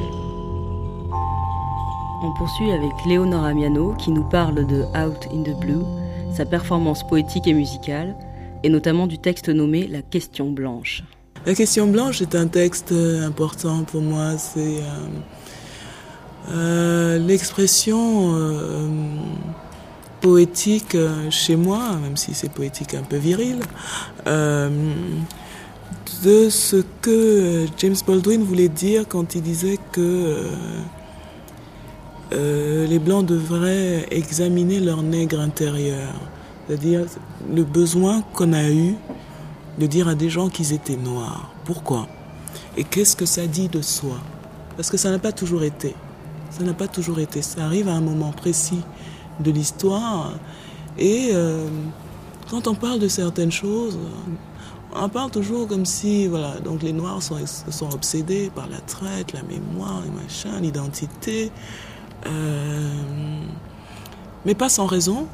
On 2.23 2.33
poursuit 2.39 2.71
avec 2.71 2.93
Léonora 3.07 3.55
Miano 3.55 3.95
qui 3.95 4.11
nous 4.11 4.25
parle 4.25 4.67
de 4.67 4.83
Out 4.97 5.29
in 5.33 5.43
the 5.43 5.59
Blue, 5.59 5.85
sa 6.37 6.45
performance 6.45 7.07
poétique 7.07 7.47
et 7.47 7.53
musicale, 7.53 8.15
et 8.63 8.69
notamment 8.69 9.07
du 9.07 9.19
texte 9.19 9.49
nommé 9.49 9.87
La 9.89 10.03
question 10.03 10.51
blanche. 10.51 11.03
La 11.47 11.55
question 11.55 11.89
blanche 11.89 12.23
est 12.23 12.35
un 12.35 12.47
texte 12.47 12.93
important 12.93 13.83
pour 13.85 14.03
moi. 14.03 14.39
C'est 14.39 14.79
euh, 14.79 15.09
euh, 16.51 17.19
l'expression 17.19 18.35
euh, 18.35 18.89
poétique 20.21 20.97
chez 21.31 21.57
moi, 21.57 21.97
même 22.03 22.17
si 22.17 22.35
c'est 22.35 22.51
poétique 22.51 22.95
un 22.95 23.03
peu 23.03 23.17
viril, 23.17 23.61
euh, 24.27 24.71
de 26.23 26.49
ce 26.49 26.77
que 27.01 27.67
James 27.79 27.97
Baldwin 28.07 28.43
voulait 28.43 28.69
dire 28.69 29.05
quand 29.09 29.35
il 29.35 29.43
disait 29.43 29.79
que 29.93 30.47
euh, 32.33 32.87
les 32.87 32.99
Blancs 32.99 33.27
devraient 33.27 34.07
examiner 34.11 34.81
leur 34.81 35.03
nègre 35.03 35.41
intérieur, 35.41 36.13
c'est-à-dire 36.67 37.03
le 37.53 37.65
besoin 37.65 38.23
qu'on 38.35 38.53
a 38.53 38.71
eu 38.71 38.95
de 39.79 39.87
dire 39.87 40.09
à 40.09 40.15
des 40.15 40.31
gens 40.31 40.49
qu'ils 40.49 40.73
étaient 40.73 40.97
noirs. 40.97 41.51
Pourquoi? 41.65 42.07
Et 42.77 42.85
qu'est-ce 42.85 43.17
que 43.17 43.27
ça 43.27 43.47
dit 43.47 43.69
de 43.69 43.83
soi? 43.83 44.17
Parce 44.77 44.91
que 44.91 44.97
ça 44.97 45.11
n'a 45.11 45.19
pas 45.19 45.33
toujours 45.33 45.63
été. 45.63 45.95
Ça 46.51 46.65
n'a 46.65 46.75
pas 46.75 46.89
toujours 46.89 47.19
été. 47.19 47.43
Ça 47.43 47.65
arrive 47.65 47.89
à 47.89 47.93
un 47.93 48.01
moment 48.01 48.33
précis 48.33 48.81
de 49.41 49.51
l'histoire. 49.51 50.35
Et 50.99 51.31
euh, 51.33 51.67
quand 52.51 52.67
on 52.67 52.75
parle 52.75 52.99
de 52.99 53.09
certaines 53.09 53.53
choses, 53.53 53.99
on 54.95 55.09
parle 55.09 55.31
toujours 55.31 55.67
comme 55.69 55.87
si, 55.87 56.27
voilà, 56.27 56.59
donc 56.61 56.83
les 56.83 56.93
Noirs 56.93 57.23
sont, 57.23 57.39
sont 57.47 57.93
obsédés 57.93 58.51
par 58.55 58.69
la 58.69 58.79
traite, 58.79 59.33
la 59.33 59.43
mémoire, 59.43 60.03
machin, 60.23 60.61
l'identité, 60.61 61.51
euh, 62.27 63.41
mais 64.45 64.55
pas 64.55 64.69
sans 64.69 64.87
raison. 64.87 65.27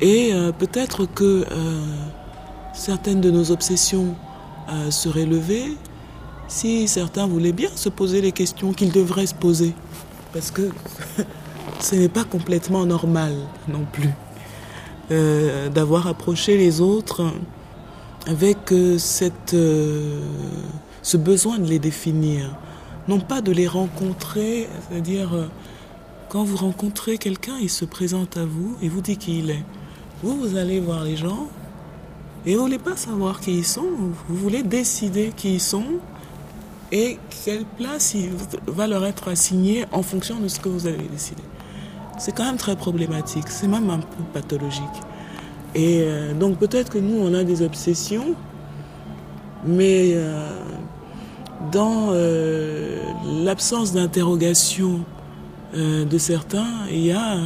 Et 0.00 0.32
euh, 0.32 0.52
peut-être 0.52 1.06
que 1.06 1.44
certaines 2.74 3.20
de 3.20 3.30
nos 3.30 3.50
obsessions 3.50 4.14
seraient 4.90 5.26
levées 5.26 5.76
si 6.52 6.86
certains 6.86 7.26
voulaient 7.26 7.52
bien 7.52 7.70
se 7.74 7.88
poser 7.88 8.20
les 8.20 8.32
questions 8.32 8.72
qu'ils 8.72 8.92
devraient 8.92 9.26
se 9.26 9.34
poser. 9.34 9.74
Parce 10.32 10.50
que 10.50 10.70
ce 11.80 11.94
n'est 11.94 12.08
pas 12.08 12.24
complètement 12.24 12.84
normal 12.84 13.34
non 13.68 13.84
plus 13.90 14.10
euh, 15.10 15.68
d'avoir 15.68 16.06
approché 16.06 16.56
les 16.56 16.80
autres 16.80 17.24
avec 18.26 18.72
euh, 18.72 18.98
cette, 18.98 19.54
euh, 19.54 20.20
ce 21.02 21.16
besoin 21.16 21.58
de 21.58 21.66
les 21.66 21.78
définir. 21.78 22.56
Non 23.08 23.20
pas 23.20 23.40
de 23.40 23.50
les 23.52 23.66
rencontrer, 23.66 24.68
c'est-à-dire 24.88 25.50
quand 26.28 26.44
vous 26.44 26.56
rencontrez 26.56 27.18
quelqu'un, 27.18 27.56
il 27.60 27.68
se 27.68 27.84
présente 27.84 28.36
à 28.36 28.44
vous 28.44 28.76
et 28.80 28.88
vous 28.88 29.00
dit 29.00 29.16
qui 29.16 29.40
il 29.40 29.50
est. 29.50 29.64
Vous, 30.22 30.36
vous 30.36 30.56
allez 30.56 30.78
voir 30.78 31.02
les 31.02 31.16
gens 31.16 31.48
et 32.46 32.54
vous 32.54 32.60
ne 32.60 32.66
voulez 32.66 32.78
pas 32.78 32.96
savoir 32.96 33.40
qui 33.40 33.58
ils 33.58 33.64
sont, 33.64 33.88
vous 34.28 34.36
voulez 34.36 34.62
décider 34.62 35.32
qui 35.36 35.54
ils 35.54 35.60
sont 35.60 35.98
et 36.92 37.18
quelle 37.44 37.64
place 37.64 38.14
va 38.68 38.86
leur 38.86 39.04
être 39.04 39.28
assignée 39.28 39.84
en 39.90 40.02
fonction 40.02 40.38
de 40.38 40.46
ce 40.46 40.60
que 40.60 40.68
vous 40.68 40.86
avez 40.86 41.08
décidé 41.08 41.42
c'est 42.22 42.32
quand 42.32 42.44
même 42.44 42.56
très 42.56 42.76
problématique, 42.76 43.48
c'est 43.48 43.66
même 43.66 43.90
un 43.90 43.98
peu 43.98 44.22
pathologique. 44.32 44.82
Et 45.74 46.02
euh, 46.02 46.34
donc 46.34 46.58
peut-être 46.58 46.90
que 46.90 46.98
nous, 46.98 47.18
on 47.18 47.32
a 47.34 47.44
des 47.44 47.62
obsessions, 47.62 48.34
mais 49.64 50.12
euh, 50.14 50.50
dans 51.70 52.08
euh, 52.10 53.00
l'absence 53.44 53.92
d'interrogation 53.92 55.00
de 55.74 56.18
certains, 56.18 56.66
il 56.90 57.06
y, 57.06 57.12
a, 57.12 57.38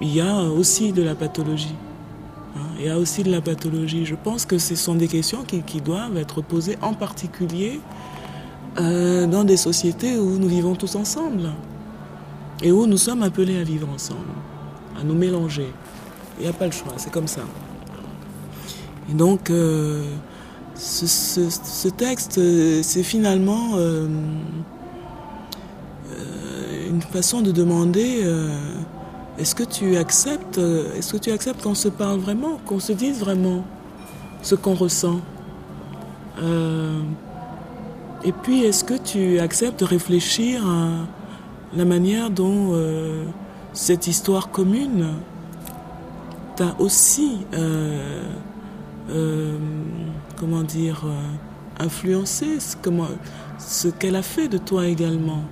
y 0.00 0.20
a 0.20 0.42
aussi 0.42 0.90
de 0.90 1.02
la 1.02 1.14
pathologie. 1.14 1.76
Hein. 2.56 2.66
il 2.80 2.86
y 2.86 2.88
a 2.88 2.98
aussi 2.98 3.22
de 3.22 3.30
la 3.30 3.40
pathologie. 3.40 4.04
Je 4.04 4.16
pense 4.16 4.44
que 4.44 4.58
ce 4.58 4.74
sont 4.74 4.96
des 4.96 5.06
questions 5.06 5.44
qui, 5.44 5.62
qui 5.62 5.80
doivent 5.80 6.16
être 6.16 6.42
posées 6.42 6.76
en 6.82 6.94
particulier 6.94 7.78
dans 8.76 9.44
des 9.44 9.56
sociétés 9.56 10.18
où 10.18 10.36
nous 10.36 10.48
vivons 10.48 10.74
tous 10.74 10.96
ensemble 10.96 11.50
et 12.60 12.72
où 12.72 12.88
nous 12.88 12.96
sommes 12.98 13.22
appelés 13.22 13.60
à 13.60 13.62
vivre 13.62 13.88
ensemble, 13.94 14.26
à 15.00 15.04
nous 15.04 15.14
mélanger. 15.14 15.72
Il 16.38 16.42
n'y 16.44 16.48
a 16.48 16.52
pas 16.52 16.66
le 16.66 16.72
choix, 16.72 16.92
c'est 16.96 17.12
comme 17.12 17.26
ça. 17.28 17.42
Et 19.10 19.14
donc, 19.14 19.50
euh, 19.50 20.04
ce, 20.74 21.88
texte, 21.88 22.40
c'est 22.82 23.02
finalement 23.02 23.76
euh, 23.76 24.06
euh, 26.10 26.88
une 26.88 27.02
façon 27.02 27.40
de 27.40 27.50
demander 27.50 28.24
est-ce 29.38 29.54
que 29.54 29.64
tu 29.64 29.96
acceptes, 29.96 30.58
est-ce 30.58 31.12
que 31.12 31.18
tu 31.18 31.30
acceptes 31.32 31.62
qu'on 31.62 31.74
se 31.74 31.88
parle 31.88 32.18
vraiment, 32.18 32.58
qu'on 32.66 32.80
se 32.80 32.92
dise 32.92 33.18
vraiment 33.20 33.64
ce 34.42 34.54
qu'on 34.54 34.74
ressent? 34.74 35.20
Et 38.24 38.32
puis, 38.32 38.64
est-ce 38.64 38.84
que 38.84 38.94
tu 38.94 39.38
acceptes 39.38 39.80
de 39.80 39.84
réfléchir 39.84 40.66
à 40.66 41.06
la 41.76 41.84
manière 41.84 42.30
dont 42.30 42.70
euh, 42.72 43.24
cette 43.72 44.06
histoire 44.06 44.50
commune 44.50 45.14
aussi, 46.78 47.38
euh, 47.54 48.22
euh, 49.10 49.58
comment 50.36 50.62
dire, 50.62 51.04
influencé, 51.78 52.58
ce 52.60 53.88
qu'elle 53.88 54.16
a 54.16 54.22
fait 54.22 54.48
de 54.48 54.58
toi 54.58 54.86
également. 54.86 55.42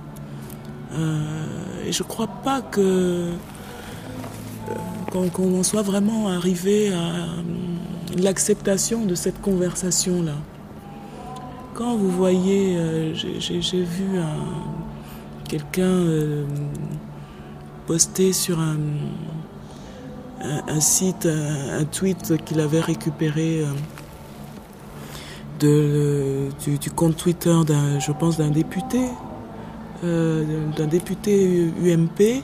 et 1.85 1.91
je 1.91 2.03
ne 2.03 2.07
crois 2.07 2.27
pas 2.27 2.61
que 2.61 3.31
qu'on 5.33 5.63
soit 5.63 5.81
vraiment 5.81 6.27
arrivé 6.27 6.93
à 6.93 6.97
euh, 6.97 7.25
l'acceptation 8.17 9.05
de 9.05 9.15
cette 9.15 9.41
conversation-là. 9.41 10.35
Quand 11.73 11.95
vous 11.95 12.11
voyez, 12.11 12.77
euh, 12.77 13.13
j'ai 13.13 13.83
vu 13.83 14.19
quelqu'un 15.47 15.83
euh, 15.83 16.45
poster 17.85 18.33
sur 18.33 18.59
un, 18.59 18.77
un, 20.41 20.79
site, 20.79 21.25
un, 21.27 21.83
tweet 21.85 22.43
qu'il 22.45 22.59
avait 22.59 22.79
récupéré 22.79 23.63
de, 25.59 26.49
du, 26.63 26.89
compte 26.91 27.17
Twitter 27.17 27.55
d'un, 27.65 27.99
je 27.99 28.11
pense, 28.11 28.37
d'un 28.37 28.49
député, 28.49 29.01
d'un 30.03 30.85
député 30.89 31.71
UMP 31.83 32.43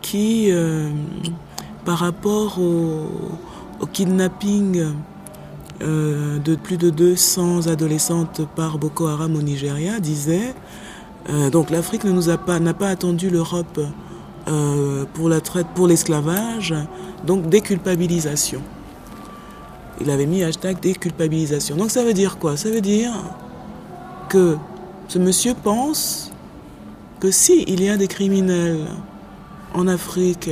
qui, 0.00 0.52
par 1.84 1.98
rapport 1.98 2.58
au, 2.60 3.86
kidnapping 3.92 4.84
euh, 5.80 6.38
de 6.38 6.54
plus 6.56 6.76
de 6.76 6.90
200 6.90 7.68
adolescentes 7.68 8.42
par 8.56 8.78
Boko 8.78 9.06
Haram 9.06 9.36
au 9.36 9.40
Nigeria, 9.42 10.00
disait 10.00 10.54
euh, 11.30 11.48
donc 11.50 11.70
l'Afrique 11.70 12.04
ne 12.04 12.36
pas 12.36 12.58
n'a 12.58 12.74
pas 12.74 12.88
attendu 12.88 13.30
l'Europe 13.30 13.80
euh, 14.48 15.04
pour 15.14 15.28
la 15.28 15.40
traite 15.40 15.68
pour 15.74 15.86
l'esclavage, 15.86 16.74
donc 17.24 17.48
déculpabilisation. 17.48 18.62
Il 20.00 20.10
avait 20.10 20.26
mis 20.26 20.44
hashtag 20.44 20.80
déculpabilisation. 20.80 21.76
Donc 21.76 21.90
ça 21.90 22.04
veut 22.04 22.14
dire 22.14 22.38
quoi? 22.38 22.56
Ça 22.56 22.70
veut 22.70 22.80
dire 22.80 23.12
que 24.28 24.56
ce 25.08 25.18
monsieur 25.18 25.54
pense 25.54 26.30
que 27.20 27.30
si 27.30 27.64
il 27.66 27.82
y 27.82 27.88
a 27.88 27.96
des 27.96 28.06
criminels 28.06 28.86
en 29.74 29.88
Afrique 29.88 30.50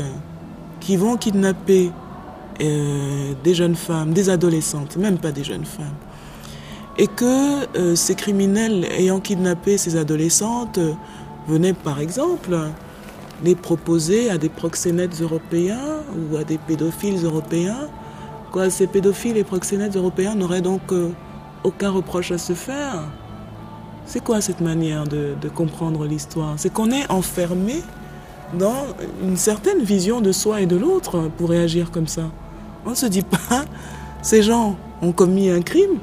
qui 0.80 0.96
vont 0.96 1.16
kidnapper 1.16 1.90
euh, 2.60 3.32
des 3.44 3.54
jeunes 3.54 3.76
femmes, 3.76 4.12
des 4.12 4.30
adolescentes, 4.30 4.96
même 4.96 5.18
pas 5.18 5.30
des 5.30 5.44
jeunes 5.44 5.64
femmes. 5.64 5.94
Et 6.98 7.06
que 7.06 7.66
euh, 7.76 7.94
ces 7.94 8.14
criminels 8.14 8.86
ayant 8.92 9.20
kidnappé 9.20 9.76
ces 9.76 9.96
adolescentes 9.96 10.78
euh, 10.78 10.94
venaient 11.48 11.74
par 11.74 12.00
exemple 12.00 12.56
les 13.44 13.54
proposer 13.54 14.30
à 14.30 14.38
des 14.38 14.48
proxénètes 14.48 15.20
européens 15.20 16.02
ou 16.16 16.36
à 16.36 16.44
des 16.44 16.58
pédophiles 16.58 17.24
européens. 17.24 17.88
Quoi, 18.52 18.70
ces 18.70 18.86
pédophiles 18.86 19.36
et 19.36 19.44
proxénètes 19.44 19.96
européens 19.96 20.34
n'auraient 20.34 20.62
donc 20.62 20.82
aucun 21.64 21.90
reproche 21.90 22.32
à 22.32 22.38
se 22.38 22.54
faire. 22.54 23.02
C'est 24.06 24.22
quoi 24.22 24.40
cette 24.40 24.60
manière 24.60 25.04
de, 25.04 25.34
de 25.40 25.48
comprendre 25.48 26.06
l'histoire? 26.06 26.54
C'est 26.56 26.72
qu'on 26.72 26.90
est 26.90 27.10
enfermé 27.10 27.82
dans 28.54 28.86
une 29.22 29.36
certaine 29.36 29.82
vision 29.82 30.20
de 30.20 30.32
soi 30.32 30.60
et 30.60 30.66
de 30.66 30.76
l'autre 30.76 31.30
pour 31.36 31.50
réagir 31.50 31.90
comme 31.90 32.06
ça. 32.06 32.30
On 32.84 32.90
ne 32.90 32.94
se 32.94 33.06
dit 33.06 33.22
pas, 33.22 33.64
ces 34.22 34.42
gens 34.42 34.76
ont 35.02 35.12
commis 35.12 35.50
un 35.50 35.62
crime. 35.62 35.98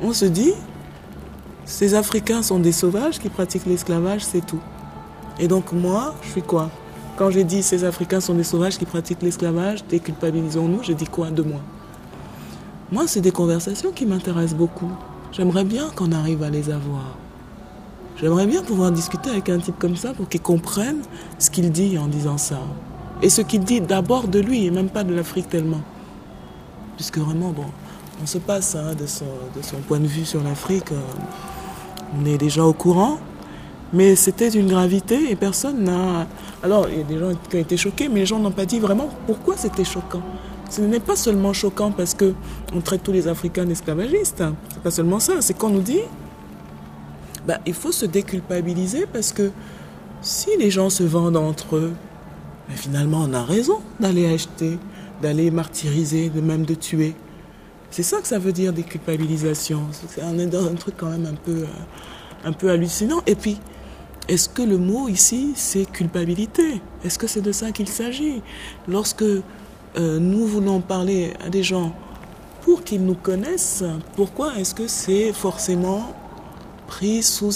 On 0.00 0.12
se 0.12 0.24
dit, 0.24 0.54
ces 1.64 1.94
Africains 1.94 2.42
sont 2.42 2.58
des 2.58 2.72
sauvages 2.72 3.18
qui 3.18 3.28
pratiquent 3.28 3.66
l'esclavage, 3.66 4.24
c'est 4.24 4.44
tout. 4.44 4.60
Et 5.38 5.48
donc 5.48 5.72
moi, 5.72 6.14
je 6.22 6.30
suis 6.30 6.42
quoi? 6.42 6.70
Quand 7.16 7.30
j'ai 7.30 7.44
dit 7.44 7.62
ces 7.62 7.84
Africains 7.84 8.20
sont 8.20 8.34
des 8.34 8.44
sauvages 8.44 8.78
qui 8.78 8.86
pratiquent 8.86 9.22
l'esclavage, 9.22 9.84
déculpabilisons-nous, 9.88 10.82
j'ai 10.82 10.94
dit 10.94 11.06
quoi 11.06 11.30
de 11.30 11.42
moi? 11.42 11.60
Moi, 12.92 13.06
c'est 13.06 13.20
des 13.20 13.30
conversations 13.30 13.92
qui 13.92 14.06
m'intéressent 14.06 14.56
beaucoup. 14.56 14.90
J'aimerais 15.32 15.64
bien 15.64 15.88
qu'on 15.96 16.12
arrive 16.12 16.42
à 16.42 16.50
les 16.50 16.70
avoir. 16.70 17.16
J'aimerais 18.20 18.46
bien 18.46 18.62
pouvoir 18.62 18.92
discuter 18.92 19.30
avec 19.30 19.48
un 19.48 19.58
type 19.58 19.78
comme 19.78 19.96
ça 19.96 20.12
pour 20.14 20.28
qu'il 20.28 20.40
comprenne 20.40 20.98
ce 21.38 21.50
qu'il 21.50 21.72
dit 21.72 21.98
en 21.98 22.06
disant 22.06 22.38
ça. 22.38 22.60
Et 23.22 23.28
ce 23.28 23.42
qu'il 23.42 23.64
dit 23.64 23.80
d'abord 23.80 24.28
de 24.28 24.38
lui 24.38 24.66
et 24.66 24.70
même 24.70 24.88
pas 24.88 25.02
de 25.02 25.14
l'Afrique 25.14 25.48
tellement. 25.48 25.80
Puisque 26.96 27.18
vraiment, 27.18 27.50
bon, 27.50 27.66
on 28.22 28.26
se 28.26 28.38
passe 28.38 28.76
hein, 28.76 28.94
de, 28.94 29.06
son, 29.06 29.24
point 29.88 29.98
de 29.98 30.06
vue 30.06 30.24
sur 30.24 30.42
l'Afrique. 30.42 30.92
Euh, 30.92 31.00
on 32.16 32.24
est 32.24 32.38
déjà 32.38 32.64
au 32.64 32.72
courant. 32.72 33.18
Mais 33.94 34.16
c'était 34.16 34.50
d'une 34.50 34.66
gravité 34.66 35.30
et 35.30 35.36
personne 35.36 35.84
n'a. 35.84 36.26
Alors, 36.62 36.88
il 36.88 36.98
y 36.98 37.00
a 37.00 37.04
des 37.04 37.18
gens 37.18 37.30
qui 37.48 37.56
ont 37.56 37.60
été 37.60 37.76
choqués, 37.76 38.08
mais 38.08 38.20
les 38.20 38.26
gens 38.26 38.40
n'ont 38.40 38.50
pas 38.50 38.66
dit 38.66 38.80
vraiment 38.80 39.08
pourquoi 39.26 39.56
c'était 39.56 39.84
choquant. 39.84 40.22
Ce 40.68 40.80
n'est 40.80 41.00
pas 41.00 41.14
seulement 41.14 41.52
choquant 41.52 41.92
parce 41.92 42.14
que 42.14 42.34
on 42.74 42.80
traite 42.80 43.04
tous 43.04 43.12
les 43.12 43.28
Africains 43.28 43.64
d'esclavagistes. 43.64 44.42
C'est 44.72 44.82
pas 44.82 44.90
seulement 44.90 45.20
ça. 45.20 45.34
C'est 45.40 45.56
qu'on 45.56 45.70
nous 45.70 45.82
dit 45.82 46.00
bah, 47.46 47.58
il 47.66 47.74
faut 47.74 47.92
se 47.92 48.06
déculpabiliser 48.06 49.06
parce 49.12 49.32
que 49.32 49.52
si 50.22 50.48
les 50.58 50.70
gens 50.70 50.90
se 50.90 51.04
vendent 51.04 51.36
entre 51.36 51.76
eux, 51.76 51.92
finalement 52.70 53.26
on 53.28 53.32
a 53.34 53.44
raison 53.44 53.80
d'aller 54.00 54.32
acheter, 54.32 54.78
d'aller 55.22 55.50
martyriser, 55.50 56.30
de 56.30 56.40
même 56.40 56.64
de 56.64 56.74
tuer. 56.74 57.14
C'est 57.90 58.02
ça 58.02 58.20
que 58.20 58.26
ça 58.26 58.40
veut 58.40 58.52
dire 58.52 58.72
déculpabilisation. 58.72 59.82
On 60.20 60.38
est 60.38 60.46
dans 60.46 60.66
un 60.66 60.74
truc 60.74 60.96
quand 60.96 61.10
même 61.10 61.26
un 61.26 61.34
peu, 61.34 61.62
euh, 61.62 62.44
un 62.44 62.52
peu 62.52 62.70
hallucinant. 62.70 63.22
Et 63.26 63.36
puis, 63.36 63.60
est-ce 64.26 64.48
que 64.48 64.62
le 64.62 64.78
mot 64.78 65.08
ici, 65.08 65.52
c'est 65.54 65.84
culpabilité? 65.84 66.80
Est-ce 67.04 67.18
que 67.18 67.26
c'est 67.26 67.42
de 67.42 67.52
ça 67.52 67.72
qu'il 67.72 67.88
s'agit? 67.88 68.42
Lorsque 68.88 69.22
euh, 69.22 69.42
nous 69.96 70.46
voulons 70.46 70.80
parler 70.80 71.34
à 71.44 71.50
des 71.50 71.62
gens 71.62 71.92
pour 72.62 72.84
qu'ils 72.84 73.04
nous 73.04 73.14
connaissent, 73.14 73.84
pourquoi 74.16 74.56
est-ce 74.56 74.74
que 74.74 74.88
c'est 74.88 75.32
forcément 75.34 76.14
pris 76.86 77.22
sous 77.22 77.50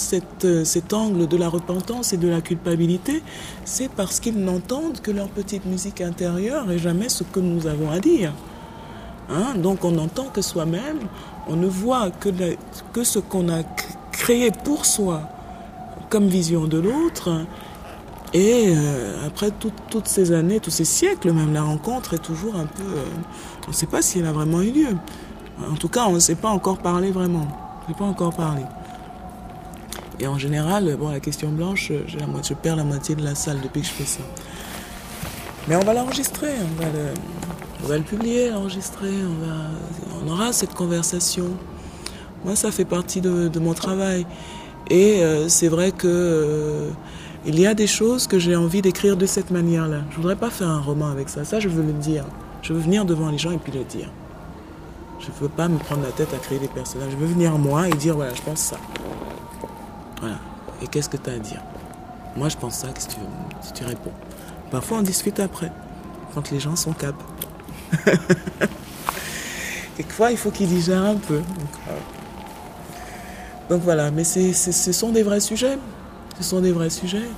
euh, 0.45 0.65
cet 0.65 0.93
angle 0.93 1.27
de 1.27 1.37
la 1.37 1.49
repentance 1.49 2.13
et 2.13 2.19
de 2.19 2.29
la 2.29 2.43
culpabilité, 2.43 3.23
c'est 3.65 3.91
parce 3.91 4.21
qu'ils 4.21 4.39
n'entendent 4.39 5.01
que 5.01 5.11
leur 5.11 5.29
petite 5.29 5.65
musique 5.65 6.01
intérieure 6.01 6.71
et 6.71 6.79
jamais 6.79 7.09
ce 7.09 7.25
que 7.25 7.41
nous 7.41 7.67
avons 7.67 7.91
à 7.91 7.99
dire. 7.99 8.33
Hein? 9.31 9.55
Donc 9.57 9.85
on 9.85 9.93
n'entend 9.93 10.25
que 10.25 10.43
soi-même, 10.43 10.99
on 11.49 11.57
ne 11.57 11.67
voit 11.67 12.11
que, 12.11 12.29
que 12.93 13.05
ce 13.05 13.19
qu'on 13.19 13.49
a 13.49 13.63
créé 14.13 14.51
pour 14.51 14.85
soi 14.85 15.23
comme 16.09 16.29
vision 16.29 16.67
de 16.67 16.79
l'autre. 16.79 17.45
Et 18.35 18.67
euh, 18.69 19.27
après 19.27 19.51
toutes 19.51 20.07
ces 20.07 20.33
années, 20.33 20.61
tous 20.61 20.71
ces 20.71 20.85
siècles, 20.85 21.33
même 21.33 21.53
la 21.53 21.63
rencontre 21.63 22.15
est 22.15 22.23
toujours 22.23 22.57
un 22.57 22.67
peu... 22.67 22.83
Euh, 22.83 23.05
on 23.67 23.71
ne 23.71 23.77
sait 23.77 23.87
pas 23.87 24.03
si 24.03 24.19
elle 24.19 24.27
a 24.27 24.33
vraiment 24.33 24.61
eu 24.61 24.71
lieu. 24.71 24.97
En 25.71 25.75
tout 25.75 25.89
cas, 25.89 26.07
on 26.07 26.13
ne 26.13 26.19
sait 26.19 26.35
pas 26.35 26.51
encore 26.51 26.79
parler 26.79 27.11
vraiment. 27.11 27.47
On 27.49 27.83
ne 27.83 27.95
sait 27.95 27.99
pas 27.99 28.05
encore 28.05 28.35
parler. 28.35 28.65
Et 30.21 30.27
en 30.27 30.39
général, 30.39 30.97
bon, 30.99 31.11
la 31.11 31.21
question 31.21 31.51
blanche, 31.51 31.91
la 31.91 32.27
je 32.43 32.55
perds 32.55 32.77
la 32.77 32.85
moitié 32.85 33.15
de 33.15 33.23
la 33.23 33.35
salle 33.35 33.61
depuis 33.63 33.83
que 33.83 33.87
je 33.87 33.93
fais 33.93 34.05
ça. 34.05 34.23
Mais 35.69 35.77
on 35.77 35.85
va 35.85 35.95
l'enregistrer, 35.95 36.49
on, 36.49 37.87
va 37.87 37.97
le, 37.97 38.03
publier, 38.03 38.51
l'enregistrer, 38.51 39.13
on 40.23 40.29
aura 40.29 40.53
cette 40.53 40.75
conversation. 40.75 41.45
Moi, 42.45 42.57
ça 42.57 42.71
fait 42.71 42.85
partie 42.85 43.21
de, 43.21 43.59
mon 43.59 43.75
travail. 43.75 44.27
Et 44.91 45.23
euh, 45.23 45.49
c'est 45.49 45.69
vrai 45.69 45.93
que 45.93 46.07
euh, 46.07 46.91
il 47.45 47.59
y 47.61 47.67
a 47.67 47.75
des 47.75 47.87
choses 47.87 48.27
que 48.27 48.39
j'ai 48.39 48.57
envie 48.57 48.83
d'écrire 48.83 49.17
de 49.17 49.27
cette 49.27 49.51
manière-là. 49.51 50.03
Je 50.11 50.17
voudrais 50.17 50.37
pas 50.37 50.51
faire 50.51 50.69
un 50.69 50.81
roman 50.81 51.09
avec 51.09 51.29
ça. 51.29 51.45
Ça, 51.45 51.61
je 51.61 51.69
veux 51.69 51.83
le 51.83 51.93
dire. 51.93 52.25
Je 52.63 52.73
veux 52.73 52.81
venir 52.81 53.05
devant 53.05 53.31
les 53.31 53.39
gens 53.39 53.51
et 53.51 53.59
puis 53.59 53.73
le 53.73 53.85
dire. 53.85 54.11
Je 55.21 55.27
veux 55.41 55.49
pas 55.49 55.69
me 55.69 55.79
prendre 55.79 56.03
la 56.03 56.11
tête 56.11 56.33
à 56.33 56.39
créer 56.39 56.59
des 56.59 56.69
personnages. 56.69 57.11
Je 57.13 57.17
veux 57.17 57.27
venir 57.27 57.59
moi 57.59 57.89
et 57.89 57.93
dire 57.93 58.15
voilà, 58.15 58.33
je 58.35 58.43
pense 58.43 58.61
ça. 58.61 58.79
Voilà. 60.21 60.39
Et 60.83 60.87
qu'est-ce 60.87 61.09
que 61.09 61.17
tu 61.17 61.31
as 61.31 61.35
à 61.35 61.39
dire? 61.39 61.63
Moi, 62.37 62.49
je 62.49 62.57
pense 62.57 62.77
ça, 62.77 62.89
que 62.89 63.01
tu, 63.01 63.17
si 63.63 63.73
tu 63.73 63.85
réponds. 63.85 64.13
Parfois, 64.71 64.99
on 64.99 65.03
discute 65.03 65.41
après, 65.41 65.73
quand 66.35 66.51
les 66.51 66.61
gens 66.61 66.77
sont 66.77 66.93
cap. 66.93 67.15
Quelquefois, 69.97 70.31
il 70.31 70.37
faut 70.37 70.51
qu'ils 70.51 70.69
digèrent 70.69 71.05
un 71.05 71.17
peu. 71.17 71.41
Voilà, 73.71 74.11
mais 74.11 74.25
ce 74.25 74.93
sont 74.93 75.11
des 75.11 75.23
vrais 75.23 75.41
sujets. 75.41 75.79
Ce 76.39 76.45
sont 76.45 76.61
des 76.61 76.73
vrais 76.73 76.91
sujets. 76.91 77.29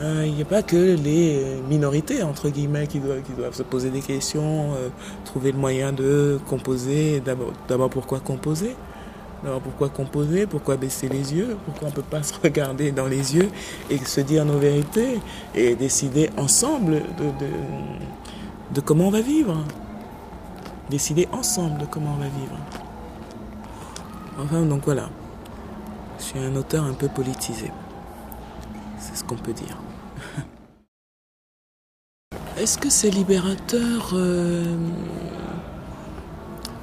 Euh, 0.00 0.24
il 0.26 0.34
n'y 0.34 0.42
a 0.42 0.46
pas 0.46 0.62
que 0.62 0.96
les 0.96 1.44
minorités, 1.68 2.22
entre 2.22 2.48
guillemets, 2.48 2.86
qui 2.86 3.00
doivent, 3.00 3.22
qui 3.22 3.32
doivent 3.32 3.54
se 3.54 3.62
poser 3.62 3.90
des 3.90 4.00
questions, 4.00 4.72
euh, 4.74 4.88
trouver 5.24 5.52
le 5.52 5.58
moyen 5.58 5.92
de 5.92 6.38
composer. 6.48 7.20
D'abord, 7.20 7.52
d'abord 7.68 7.90
pourquoi 7.90 8.20
composer? 8.20 8.76
Alors 9.44 9.60
pourquoi 9.60 9.88
composer? 9.88 10.46
Pourquoi 10.46 10.76
baisser 10.76 11.08
les 11.08 11.34
yeux? 11.34 11.56
Pourquoi 11.64 11.88
on 11.88 11.90
ne 11.90 11.96
peut 11.96 12.02
pas 12.02 12.22
se 12.22 12.34
regarder 12.42 12.92
dans 12.92 13.06
les 13.06 13.34
yeux 13.34 13.48
et 13.90 13.98
se 13.98 14.20
dire 14.20 14.44
nos 14.44 14.58
vérités 14.58 15.18
et 15.54 15.74
décider 15.74 16.30
ensemble 16.36 17.02
de, 17.18 17.46
de, 18.74 18.80
comment 18.80 19.08
on 19.08 19.10
va 19.10 19.22
vivre? 19.22 19.64
Décider 20.90 21.26
ensemble 21.32 21.78
de 21.78 21.86
comment 21.86 22.14
on 22.16 22.20
va 22.20 22.28
vivre. 22.28 22.56
Enfin, 24.38 24.62
donc 24.62 24.82
voilà. 24.84 25.10
Je 26.20 26.24
suis 26.26 26.38
un 26.38 26.54
auteur 26.54 26.84
un 26.84 26.92
peu 26.92 27.08
politisé. 27.08 27.72
C'est 28.98 29.16
ce 29.16 29.24
qu'on 29.24 29.36
peut 29.36 29.54
dire. 29.54 29.78
Est-ce 32.58 32.76
que 32.76 32.90
c'est 32.90 33.08
libérateur 33.08 34.10
euh, 34.12 34.76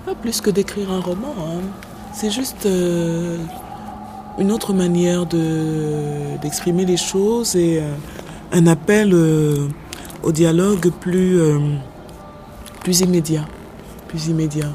Pas 0.07 0.15
plus 0.15 0.41
que 0.41 0.49
d'écrire 0.49 0.91
un 0.91 0.99
roman. 0.99 1.35
Hein. 1.37 1.61
C'est 2.13 2.31
juste 2.31 2.65
euh, 2.65 3.37
une 4.39 4.51
autre 4.51 4.73
manière 4.73 5.27
d'exprimer 5.27 6.85
les 6.85 6.97
choses 6.97 7.55
et 7.55 7.79
euh, 7.79 7.93
un 8.51 8.65
appel 8.65 9.13
au 10.23 10.31
dialogue 10.31 10.89
plus, 10.99 11.39
plus 12.81 13.01
immédiat, 13.01 13.45
plus 14.07 14.29
immédiat. 14.29 14.71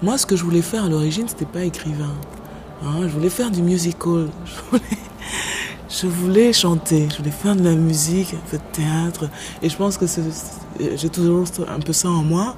Moi, 0.00 0.16
ce 0.16 0.26
que 0.26 0.36
je 0.36 0.44
voulais 0.44 0.62
faire 0.62 0.84
à 0.84 0.88
l'origine, 0.88 1.26
c'était 1.26 1.44
pas 1.44 1.64
écrivain. 1.64 2.14
Hein. 2.82 3.02
je 3.02 3.08
voulais 3.08 3.30
faire 3.30 3.50
du 3.50 3.62
musical. 3.62 4.28
Je 5.90 6.06
voulais, 6.06 6.52
chanter. 6.52 7.08
Je 7.10 7.16
voulais 7.18 7.32
faire 7.32 7.56
de 7.56 7.64
la 7.64 7.74
musique, 7.74 8.32
un 8.32 8.50
peu 8.50 8.58
de 8.58 8.62
théâtre. 8.72 9.28
Et 9.60 9.68
je 9.68 9.76
pense 9.76 9.98
que 9.98 10.06
j'ai 10.78 11.08
toujours 11.08 11.44
un 11.68 11.80
peu 11.80 11.92
ça 11.92 12.08
en 12.08 12.22
moi. 12.22 12.56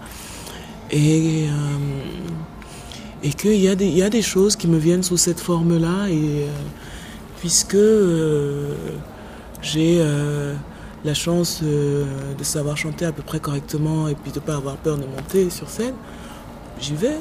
Et, 0.90 1.48
euh, 1.48 3.30
qu'il 3.38 3.54
y, 3.54 3.68
a 3.68 3.74
des, 4.10 4.22
choses 4.22 4.54
qui 4.54 4.68
me 4.68 4.76
viennent 4.76 5.02
sous 5.02 5.16
cette 5.16 5.40
forme-là. 5.40 6.08
Et 6.10 6.44
euh, 6.44 6.48
puisque 7.40 7.74
euh, 7.74 8.74
j'ai 9.62 10.04
la 11.04 11.14
chance 11.14 11.62
de 11.62 12.44
savoir 12.44 12.76
chanter 12.76 13.06
à 13.06 13.12
peu 13.12 13.22
près 13.22 13.40
correctement 13.40 14.08
et 14.08 14.14
puis 14.14 14.30
de 14.30 14.40
ne 14.40 14.44
pas 14.44 14.56
avoir 14.56 14.76
peur 14.76 14.98
de 14.98 15.06
monter 15.06 15.48
sur 15.48 15.70
scène, 15.70 15.94
j'y 16.78 16.94
vais. 16.94 17.18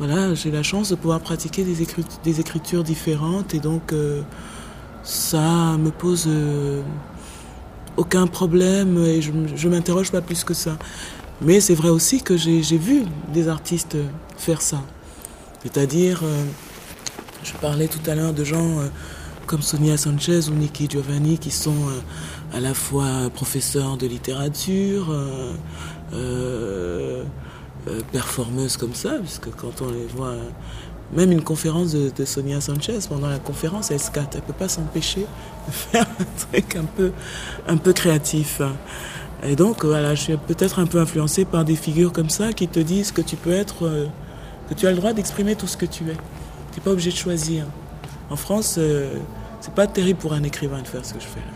Voilà, 0.00 0.34
j'ai 0.34 0.50
la 0.50 0.62
chance 0.62 0.88
de 0.88 0.94
pouvoir 0.96 1.20
pratiquer 1.20 1.62
des, 1.62 2.40
écritures 2.40 2.82
différentes 2.82 3.54
et 3.54 3.60
donc 3.60 3.94
ça 5.02 5.76
me 5.76 5.90
pose 5.90 6.26
aucun 7.98 8.26
problème 8.26 8.96
et 9.04 9.20
je 9.20 9.30
ne 9.30 9.68
m'interroge 9.68 10.10
pas 10.10 10.22
plus 10.22 10.42
que 10.42 10.54
ça. 10.54 10.78
Mais 11.42 11.60
c'est 11.60 11.74
vrai 11.74 11.90
aussi 11.90 12.22
que 12.22 12.34
j'ai 12.38 12.78
vu 12.78 13.02
des 13.34 13.48
artistes 13.48 13.98
faire 14.38 14.62
ça. 14.62 14.82
C'est-à-dire, 15.62 16.22
je 17.44 17.52
parlais 17.60 17.86
tout 17.86 18.10
à 18.10 18.14
l'heure 18.14 18.32
de 18.32 18.42
gens 18.42 18.80
comme 19.50 19.62
Sonia 19.62 19.96
Sanchez 19.96 20.48
ou 20.48 20.54
Nikki 20.54 20.88
Giovanni 20.88 21.36
qui 21.36 21.50
sont 21.50 21.88
euh, 21.88 22.56
à 22.56 22.60
la 22.60 22.72
fois 22.72 23.28
professeurs 23.34 23.96
de 23.96 24.06
littérature, 24.06 25.12
euh, 27.86 27.90
euh, 27.90 28.00
performeuses 28.12 28.76
comme 28.76 28.94
ça, 28.94 29.14
puisque 29.20 29.50
quand 29.56 29.82
on 29.82 29.90
les 29.90 30.06
voit, 30.06 30.34
même 31.12 31.32
une 31.32 31.42
conférence 31.42 31.92
de, 31.92 32.24
Sonia 32.24 32.60
Sanchez, 32.60 32.98
pendant 33.08 33.28
la 33.28 33.38
conférence, 33.38 33.90
elle 33.90 34.00
scatte, 34.00 34.34
elle 34.34 34.42
ne 34.42 34.46
peut 34.46 34.52
pas 34.52 34.68
s'empêcher 34.68 35.22
de 35.66 35.72
faire 35.72 36.06
un 36.18 36.24
truc 36.50 36.76
un 36.76 36.84
peu, 36.84 37.12
un 37.66 37.76
peu 37.76 37.92
créatif. 37.92 38.60
Et 39.42 39.56
donc, 39.56 39.84
voilà, 39.84 40.14
je 40.14 40.22
suis 40.22 40.36
peut-être 40.36 40.78
un 40.78 40.86
peu 40.86 41.00
influencée 41.00 41.44
par 41.44 41.64
des 41.64 41.76
figures 41.76 42.12
comme 42.12 42.30
ça 42.30 42.52
qui 42.52 42.68
te 42.68 42.80
disent 42.80 43.12
que 43.12 43.22
tu 43.22 43.36
peux 43.36 43.52
être, 43.52 43.90
que 44.68 44.74
tu 44.74 44.86
as 44.86 44.90
le 44.90 44.96
droit 44.96 45.12
d'exprimer 45.12 45.56
tout 45.56 45.66
ce 45.66 45.76
que 45.76 45.86
tu 45.86 46.04
es. 46.10 46.16
Tu 46.72 46.78
n'es 46.78 46.84
pas 46.84 46.90
obligé 46.90 47.10
de 47.10 47.16
choisir. 47.16 47.64
En 48.28 48.36
France, 48.36 48.78
c'est 49.60 49.74
pas 49.74 49.86
terrible 49.86 50.18
pour 50.18 50.34
un 50.34 50.42
écrivain 50.42 50.82
de 50.82 50.86
faire 50.86 51.04
ce 51.04 51.14
que 51.14 51.20
je 51.20 51.26
fais 51.26 51.40
là. 51.40 51.52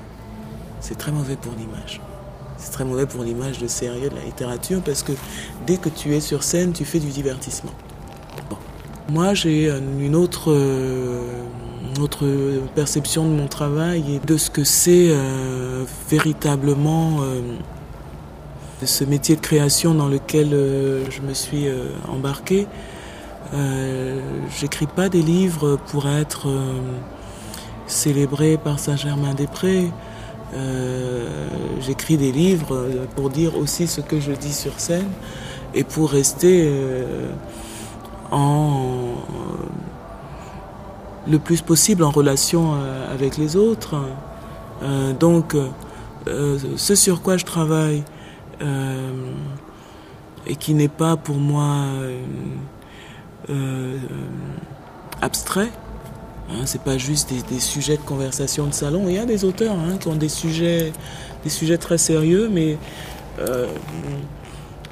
C'est 0.81 0.97
très 0.97 1.13
mauvais 1.13 1.37
pour 1.37 1.53
l'image. 1.53 2.01
C'est 2.65 2.71
très 2.71 2.87
mauvais 2.87 3.05
pour 3.05 3.23
l'image 3.23 3.59
de 3.59 3.67
sérieux 3.67 4.09
de 4.09 4.15
la 4.15 4.23
littérature 4.23 4.81
parce 4.83 5.03
que 5.03 5.13
dès 5.67 5.77
que 5.77 5.91
tu 5.91 6.15
es 6.15 6.21
sur 6.21 6.43
scène, 6.43 6.73
tu 6.73 6.87
fais 6.87 6.99
du 6.99 7.09
divertissement. 7.09 7.73
Moi, 9.11 9.35
j'ai 9.35 9.71
une 10.01 10.17
autre, 10.17 10.51
euh, 10.51 11.21
autre 12.01 12.25
perception 12.75 13.25
de 13.25 13.35
mon 13.35 13.49
travail 13.49 14.15
et 14.15 14.27
de 14.27 14.39
ce 14.39 14.49
que 14.49 14.65
c'est 14.65 15.09
euh, 15.11 15.85
véritablement 16.09 17.19
euh, 17.21 17.43
ce 18.83 19.05
métier 19.05 19.37
de 19.37 19.43
création 19.43 19.95
dans 19.95 20.09
lequel 20.09 20.51
je 21.11 21.21
me 21.21 21.35
suis 21.35 21.67
embarqué. 22.09 22.67
J'écris 24.59 24.87
pas 24.87 25.09
des 25.09 25.23
livres 25.23 25.79
pour 25.89 26.09
être 26.09 26.49
célébré 27.87 28.59
par 28.63 28.79
Saint-Germain-des-Prés. 28.79 29.91
Euh, 30.55 31.49
j'écris 31.81 32.17
des 32.17 32.31
livres 32.31 32.87
pour 33.17 33.31
dire 33.31 33.57
aussi 33.59 33.87
ce 33.87 34.01
que 34.01 34.21
je 34.21 34.33
dis 34.33 34.53
sur 34.53 34.79
scène 34.79 35.09
et 35.75 35.83
pour 35.83 36.11
rester 36.11 36.65
euh, 36.67 37.31
en 38.31 39.15
le 41.27 41.39
plus 41.39 41.63
possible 41.63 42.05
en 42.05 42.11
relation 42.11 42.75
euh, 42.75 43.13
avec 43.13 43.37
les 43.37 43.57
autres. 43.57 43.97
donc, 45.19 45.57
ce 46.27 46.95
sur 46.95 47.23
quoi 47.23 47.37
je 47.39 47.45
travaille 47.45 48.05
et 50.47 50.57
qui 50.57 50.75
n'est 50.75 50.89
pas 50.89 51.17
pour 51.17 51.37
moi 51.37 51.87
abstrait, 55.23 55.71
Hein, 56.51 56.67
c'est 56.67 56.83
pas 56.83 56.99
juste 56.99 57.33
des, 57.49 57.61
sujets 57.61 57.97
de 57.97 58.03
conversation 58.03 58.67
de 58.67 58.75
salon. 58.75 59.05
Il 59.09 59.15
y 59.15 59.19
a 59.19 59.25
des 59.25 59.45
auteurs 59.45 59.77
hein, 59.77 59.97
qui 59.99 60.09
ont 60.09 60.17
des 60.17 60.29
sujets, 60.29 60.93
des 61.43 61.49
sujets 61.51 61.79
très 61.79 61.97
sérieux, 61.97 62.51
mais 62.53 62.77
euh, 63.39 63.67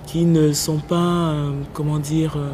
qui 0.07 0.25
ne 0.25 0.53
sont 0.53 0.79
pas, 0.79 1.31
euh, 1.31 1.53
comment 1.75 1.99
dire, 1.99 2.37
euh, 2.37 2.51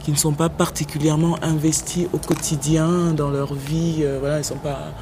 qui 0.00 0.10
ne 0.10 0.16
sont 0.16 0.32
pas 0.32 0.48
particulièrement 0.48 1.38
investis 1.42 2.08
au 2.12 2.18
quotidien 2.18 3.12
dans 3.12 3.30
leur 3.30 3.54
vie. 3.54 4.04
voilà, 4.20 4.38
ils 4.38 4.44
sont 4.44 4.56
pas, 4.56 4.92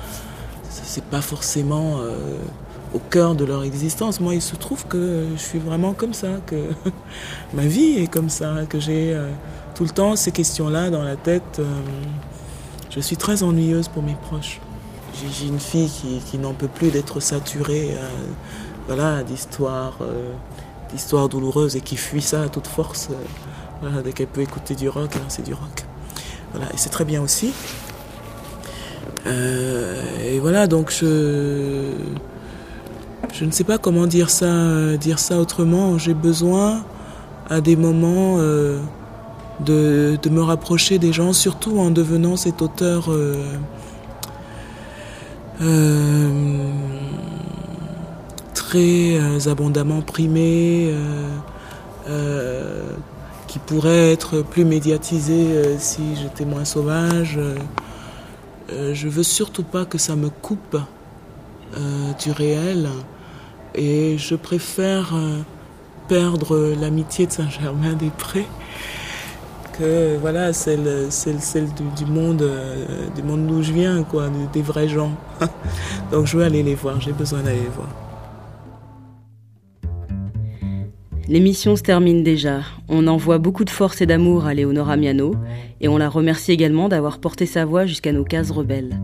c'est 0.68 1.04
pas 1.04 1.22
forcément 1.22 1.98
au 2.94 3.00
cœur 3.10 3.34
de 3.34 3.44
leur 3.44 3.64
existence. 3.64 4.20
Moi, 4.20 4.36
il 4.36 4.42
se 4.42 4.54
trouve 4.54 4.86
que 4.86 5.26
je 5.34 5.42
suis 5.42 5.58
vraiment 5.58 5.92
comme 5.92 6.14
ça, 6.14 6.28
que 6.46 6.68
ma 7.54 7.66
vie 7.66 7.98
est 7.98 8.06
comme 8.06 8.28
ça, 8.30 8.64
que 8.68 8.78
j'ai 8.78 9.20
tout 9.74 9.82
le 9.82 9.90
temps 9.90 10.14
ces 10.14 10.30
questions-là 10.30 10.90
dans 10.90 11.02
la 11.02 11.16
tête. 11.16 11.60
Je 12.94 13.00
suis 13.00 13.16
très 13.16 13.42
ennuyeuse 13.42 13.88
pour 13.88 14.02
mes 14.02 14.14
proches. 14.14 14.60
J'ai 15.14 15.46
une 15.46 15.60
fille 15.60 15.90
qui, 16.26 16.38
n'en 16.38 16.52
peut 16.52 16.68
plus 16.68 16.90
d'être 16.90 17.20
saturée 17.20 17.92
euh, 17.92 18.08
voilà, 18.86 19.22
d'histoires 19.22 19.98
euh, 20.02 21.28
douloureuses 21.28 21.76
et 21.76 21.80
qui 21.80 21.96
fuit 21.96 22.20
ça 22.20 22.42
à 22.42 22.48
toute 22.50 22.66
force. 22.66 23.08
Euh, 23.82 24.02
dès 24.02 24.12
qu'elle 24.12 24.26
peut 24.26 24.42
écouter 24.42 24.74
du 24.74 24.90
rock, 24.90 25.10
c'est 25.28 25.44
du 25.44 25.54
rock. 25.54 25.84
Voilà, 26.52 26.66
et 26.66 26.76
c'est 26.76 26.90
très 26.90 27.06
bien 27.06 27.22
aussi. 27.22 27.54
et 29.26 30.38
voilà, 30.40 30.66
donc 30.66 30.90
je, 30.90 31.92
je 33.32 33.44
ne 33.46 33.50
sais 33.52 33.64
pas 33.64 33.78
comment 33.78 34.06
dire 34.06 34.28
ça, 34.28 34.98
dire 34.98 35.18
ça 35.18 35.38
autrement. 35.38 35.96
J'ai 35.96 36.14
besoin 36.14 36.84
à 37.48 37.62
des 37.62 37.76
moments 37.76 38.38
de, 39.62 40.18
me 40.30 40.42
rapprocher 40.42 40.98
des 40.98 41.12
gens, 41.12 41.32
surtout 41.32 41.78
en 41.78 41.90
devenant 41.90 42.36
cet 42.36 42.62
auteur 42.62 43.10
euh, 43.10 43.44
euh, 45.60 46.70
très 48.54 49.16
euh, 49.16 49.50
abondamment 49.50 50.02
primé, 50.02 50.94
qui 53.46 53.58
pourrait 53.58 54.12
être 54.12 54.42
plus 54.42 54.64
médiatisé 54.64 55.78
si 55.78 56.16
j'étais 56.16 56.44
moins 56.44 56.64
sauvage. 56.64 57.38
je 58.70 59.08
veux 59.08 59.22
surtout 59.22 59.62
pas 59.62 59.84
que 59.84 59.98
ça 59.98 60.16
me 60.16 60.30
coupe 60.30 60.78
du 62.18 62.32
réel 62.32 62.88
et 63.74 64.16
je 64.18 64.34
préfère 64.34 65.14
perdre 66.08 66.74
l'amitié 66.80 67.26
de 67.26 67.32
Saint-Germain-des-Prés 67.32 68.48
que 69.72 70.16
voilà, 70.18 70.52
celle, 70.52 71.10
celle, 71.10 71.68
du, 71.96 72.06
monde, 72.06 72.42
euh, 72.42 72.84
du 73.14 73.22
monde 73.22 73.46
d'où 73.46 73.62
je 73.62 73.72
viens, 73.72 74.02
quoi, 74.02 74.30
des 74.52 74.62
vrais 74.62 74.88
gens. 74.88 75.12
Donc 76.12 76.26
je 76.26 76.36
veux 76.36 76.44
aller 76.44 76.62
les 76.62 76.74
voir, 76.74 77.00
j'ai 77.00 77.12
besoin 77.12 77.42
d'aller 77.42 77.60
les 77.60 77.68
voir. 77.68 77.88
L'émission 81.28 81.76
se 81.76 81.82
termine 81.82 82.22
déjà. 82.22 82.62
On 82.88 83.06
envoie 83.06 83.38
beaucoup 83.38 83.64
de 83.64 83.70
force 83.70 84.00
et 84.02 84.06
d'amour 84.06 84.44
à 84.44 84.54
Léonora 84.54 84.96
Miano 84.96 85.34
et 85.80 85.88
on 85.88 85.96
la 85.96 86.08
remercie 86.08 86.52
également 86.52 86.88
d'avoir 86.88 87.20
porté 87.20 87.46
sa 87.46 87.64
voix 87.64 87.86
jusqu'à 87.86 88.12
nos 88.12 88.24
cases 88.24 88.50
rebelles. 88.50 89.00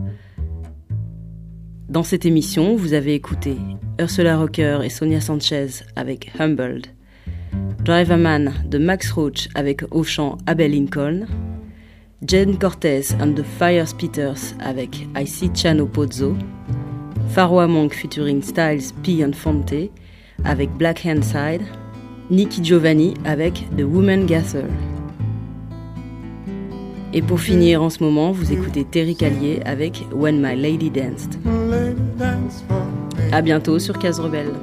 Dans 1.87 2.03
cette 2.03 2.25
émission, 2.25 2.75
vous 2.75 2.93
avez 2.93 3.15
écouté 3.15 3.55
Ursula 3.99 4.37
Rocker 4.37 4.79
et 4.83 4.89
Sonia 4.89 5.21
Sanchez 5.21 5.67
avec 5.95 6.31
Humbled. 6.37 6.87
Driverman 7.89 8.53
de 8.69 8.77
Max 8.77 9.09
Roach 9.09 9.49
avec 9.55 9.81
au 9.89 10.03
chant 10.03 10.37
Abel 10.45 10.73
Lincoln, 10.73 11.25
Jen 12.23 12.55
Cortez 12.55 13.15
and 13.19 13.33
the 13.33 13.41
Fire 13.41 13.87
Spitters 13.87 14.53
avec 14.59 15.07
I 15.17 15.25
See 15.25 15.49
Chano 15.55 15.87
Pozzo, 15.87 16.35
Pharaoh 17.29 17.67
Monk 17.67 17.95
featuring 17.95 18.43
Styles 18.43 18.93
P 19.01 19.25
and 19.25 19.33
Fonte 19.33 19.89
avec 20.45 20.69
Black 20.77 21.03
Handside, 21.03 21.63
Nicky 22.29 22.63
Giovanni 22.63 23.15
avec 23.25 23.65
The 23.75 23.81
Woman 23.81 24.27
Gather. 24.27 24.65
Et 27.15 27.23
pour 27.23 27.39
finir 27.39 27.81
en 27.81 27.89
ce 27.89 28.03
moment, 28.03 28.31
vous 28.31 28.53
écoutez 28.53 28.85
Terry 28.85 29.15
Callier 29.15 29.61
avec 29.65 30.03
When 30.13 30.39
My 30.39 30.55
Lady 30.55 30.91
Danced. 30.91 31.39
A 33.31 33.41
bientôt 33.41 33.79
sur 33.79 33.97
Case 33.97 34.19
Rebelle. 34.19 34.53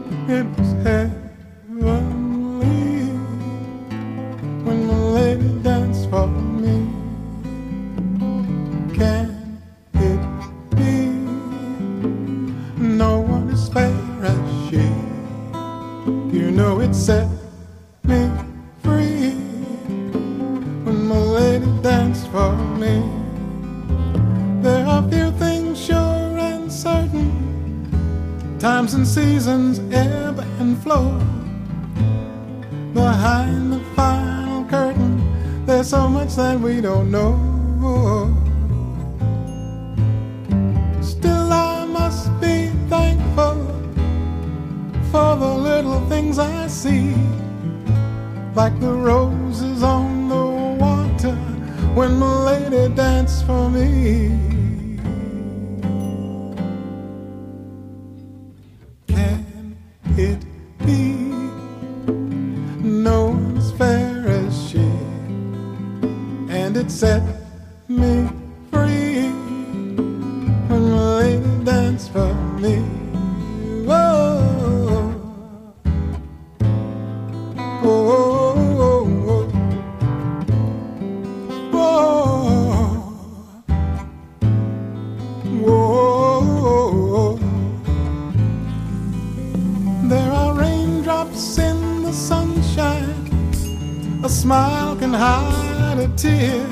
Tear. 96.17 96.67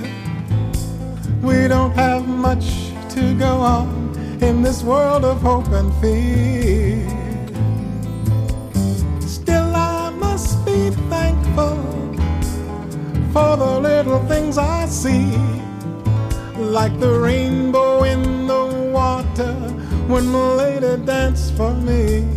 we 1.43 1.69
don't 1.69 1.93
have 1.93 2.27
much 2.27 2.93
to 3.11 3.35
go 3.39 3.59
on 3.59 3.89
in 4.41 4.63
this 4.63 4.83
world 4.83 5.23
of 5.23 5.43
hope 5.43 5.69
and 5.69 5.93
fear. 6.01 7.07
Still, 9.21 9.77
I 9.77 10.09
must 10.19 10.65
be 10.65 10.89
thankful 11.11 11.77
for 13.35 13.59
the 13.59 13.81
little 13.81 14.25
things 14.29 14.57
I 14.57 14.87
see, 14.87 15.37
like 16.57 16.99
the 16.99 17.13
rainbow 17.13 18.05
in 18.05 18.47
the 18.47 18.91
water 18.95 19.53
when 20.09 20.33
the 20.33 20.39
lady 20.39 21.05
danced 21.05 21.53
for 21.53 21.75
me. 21.75 22.34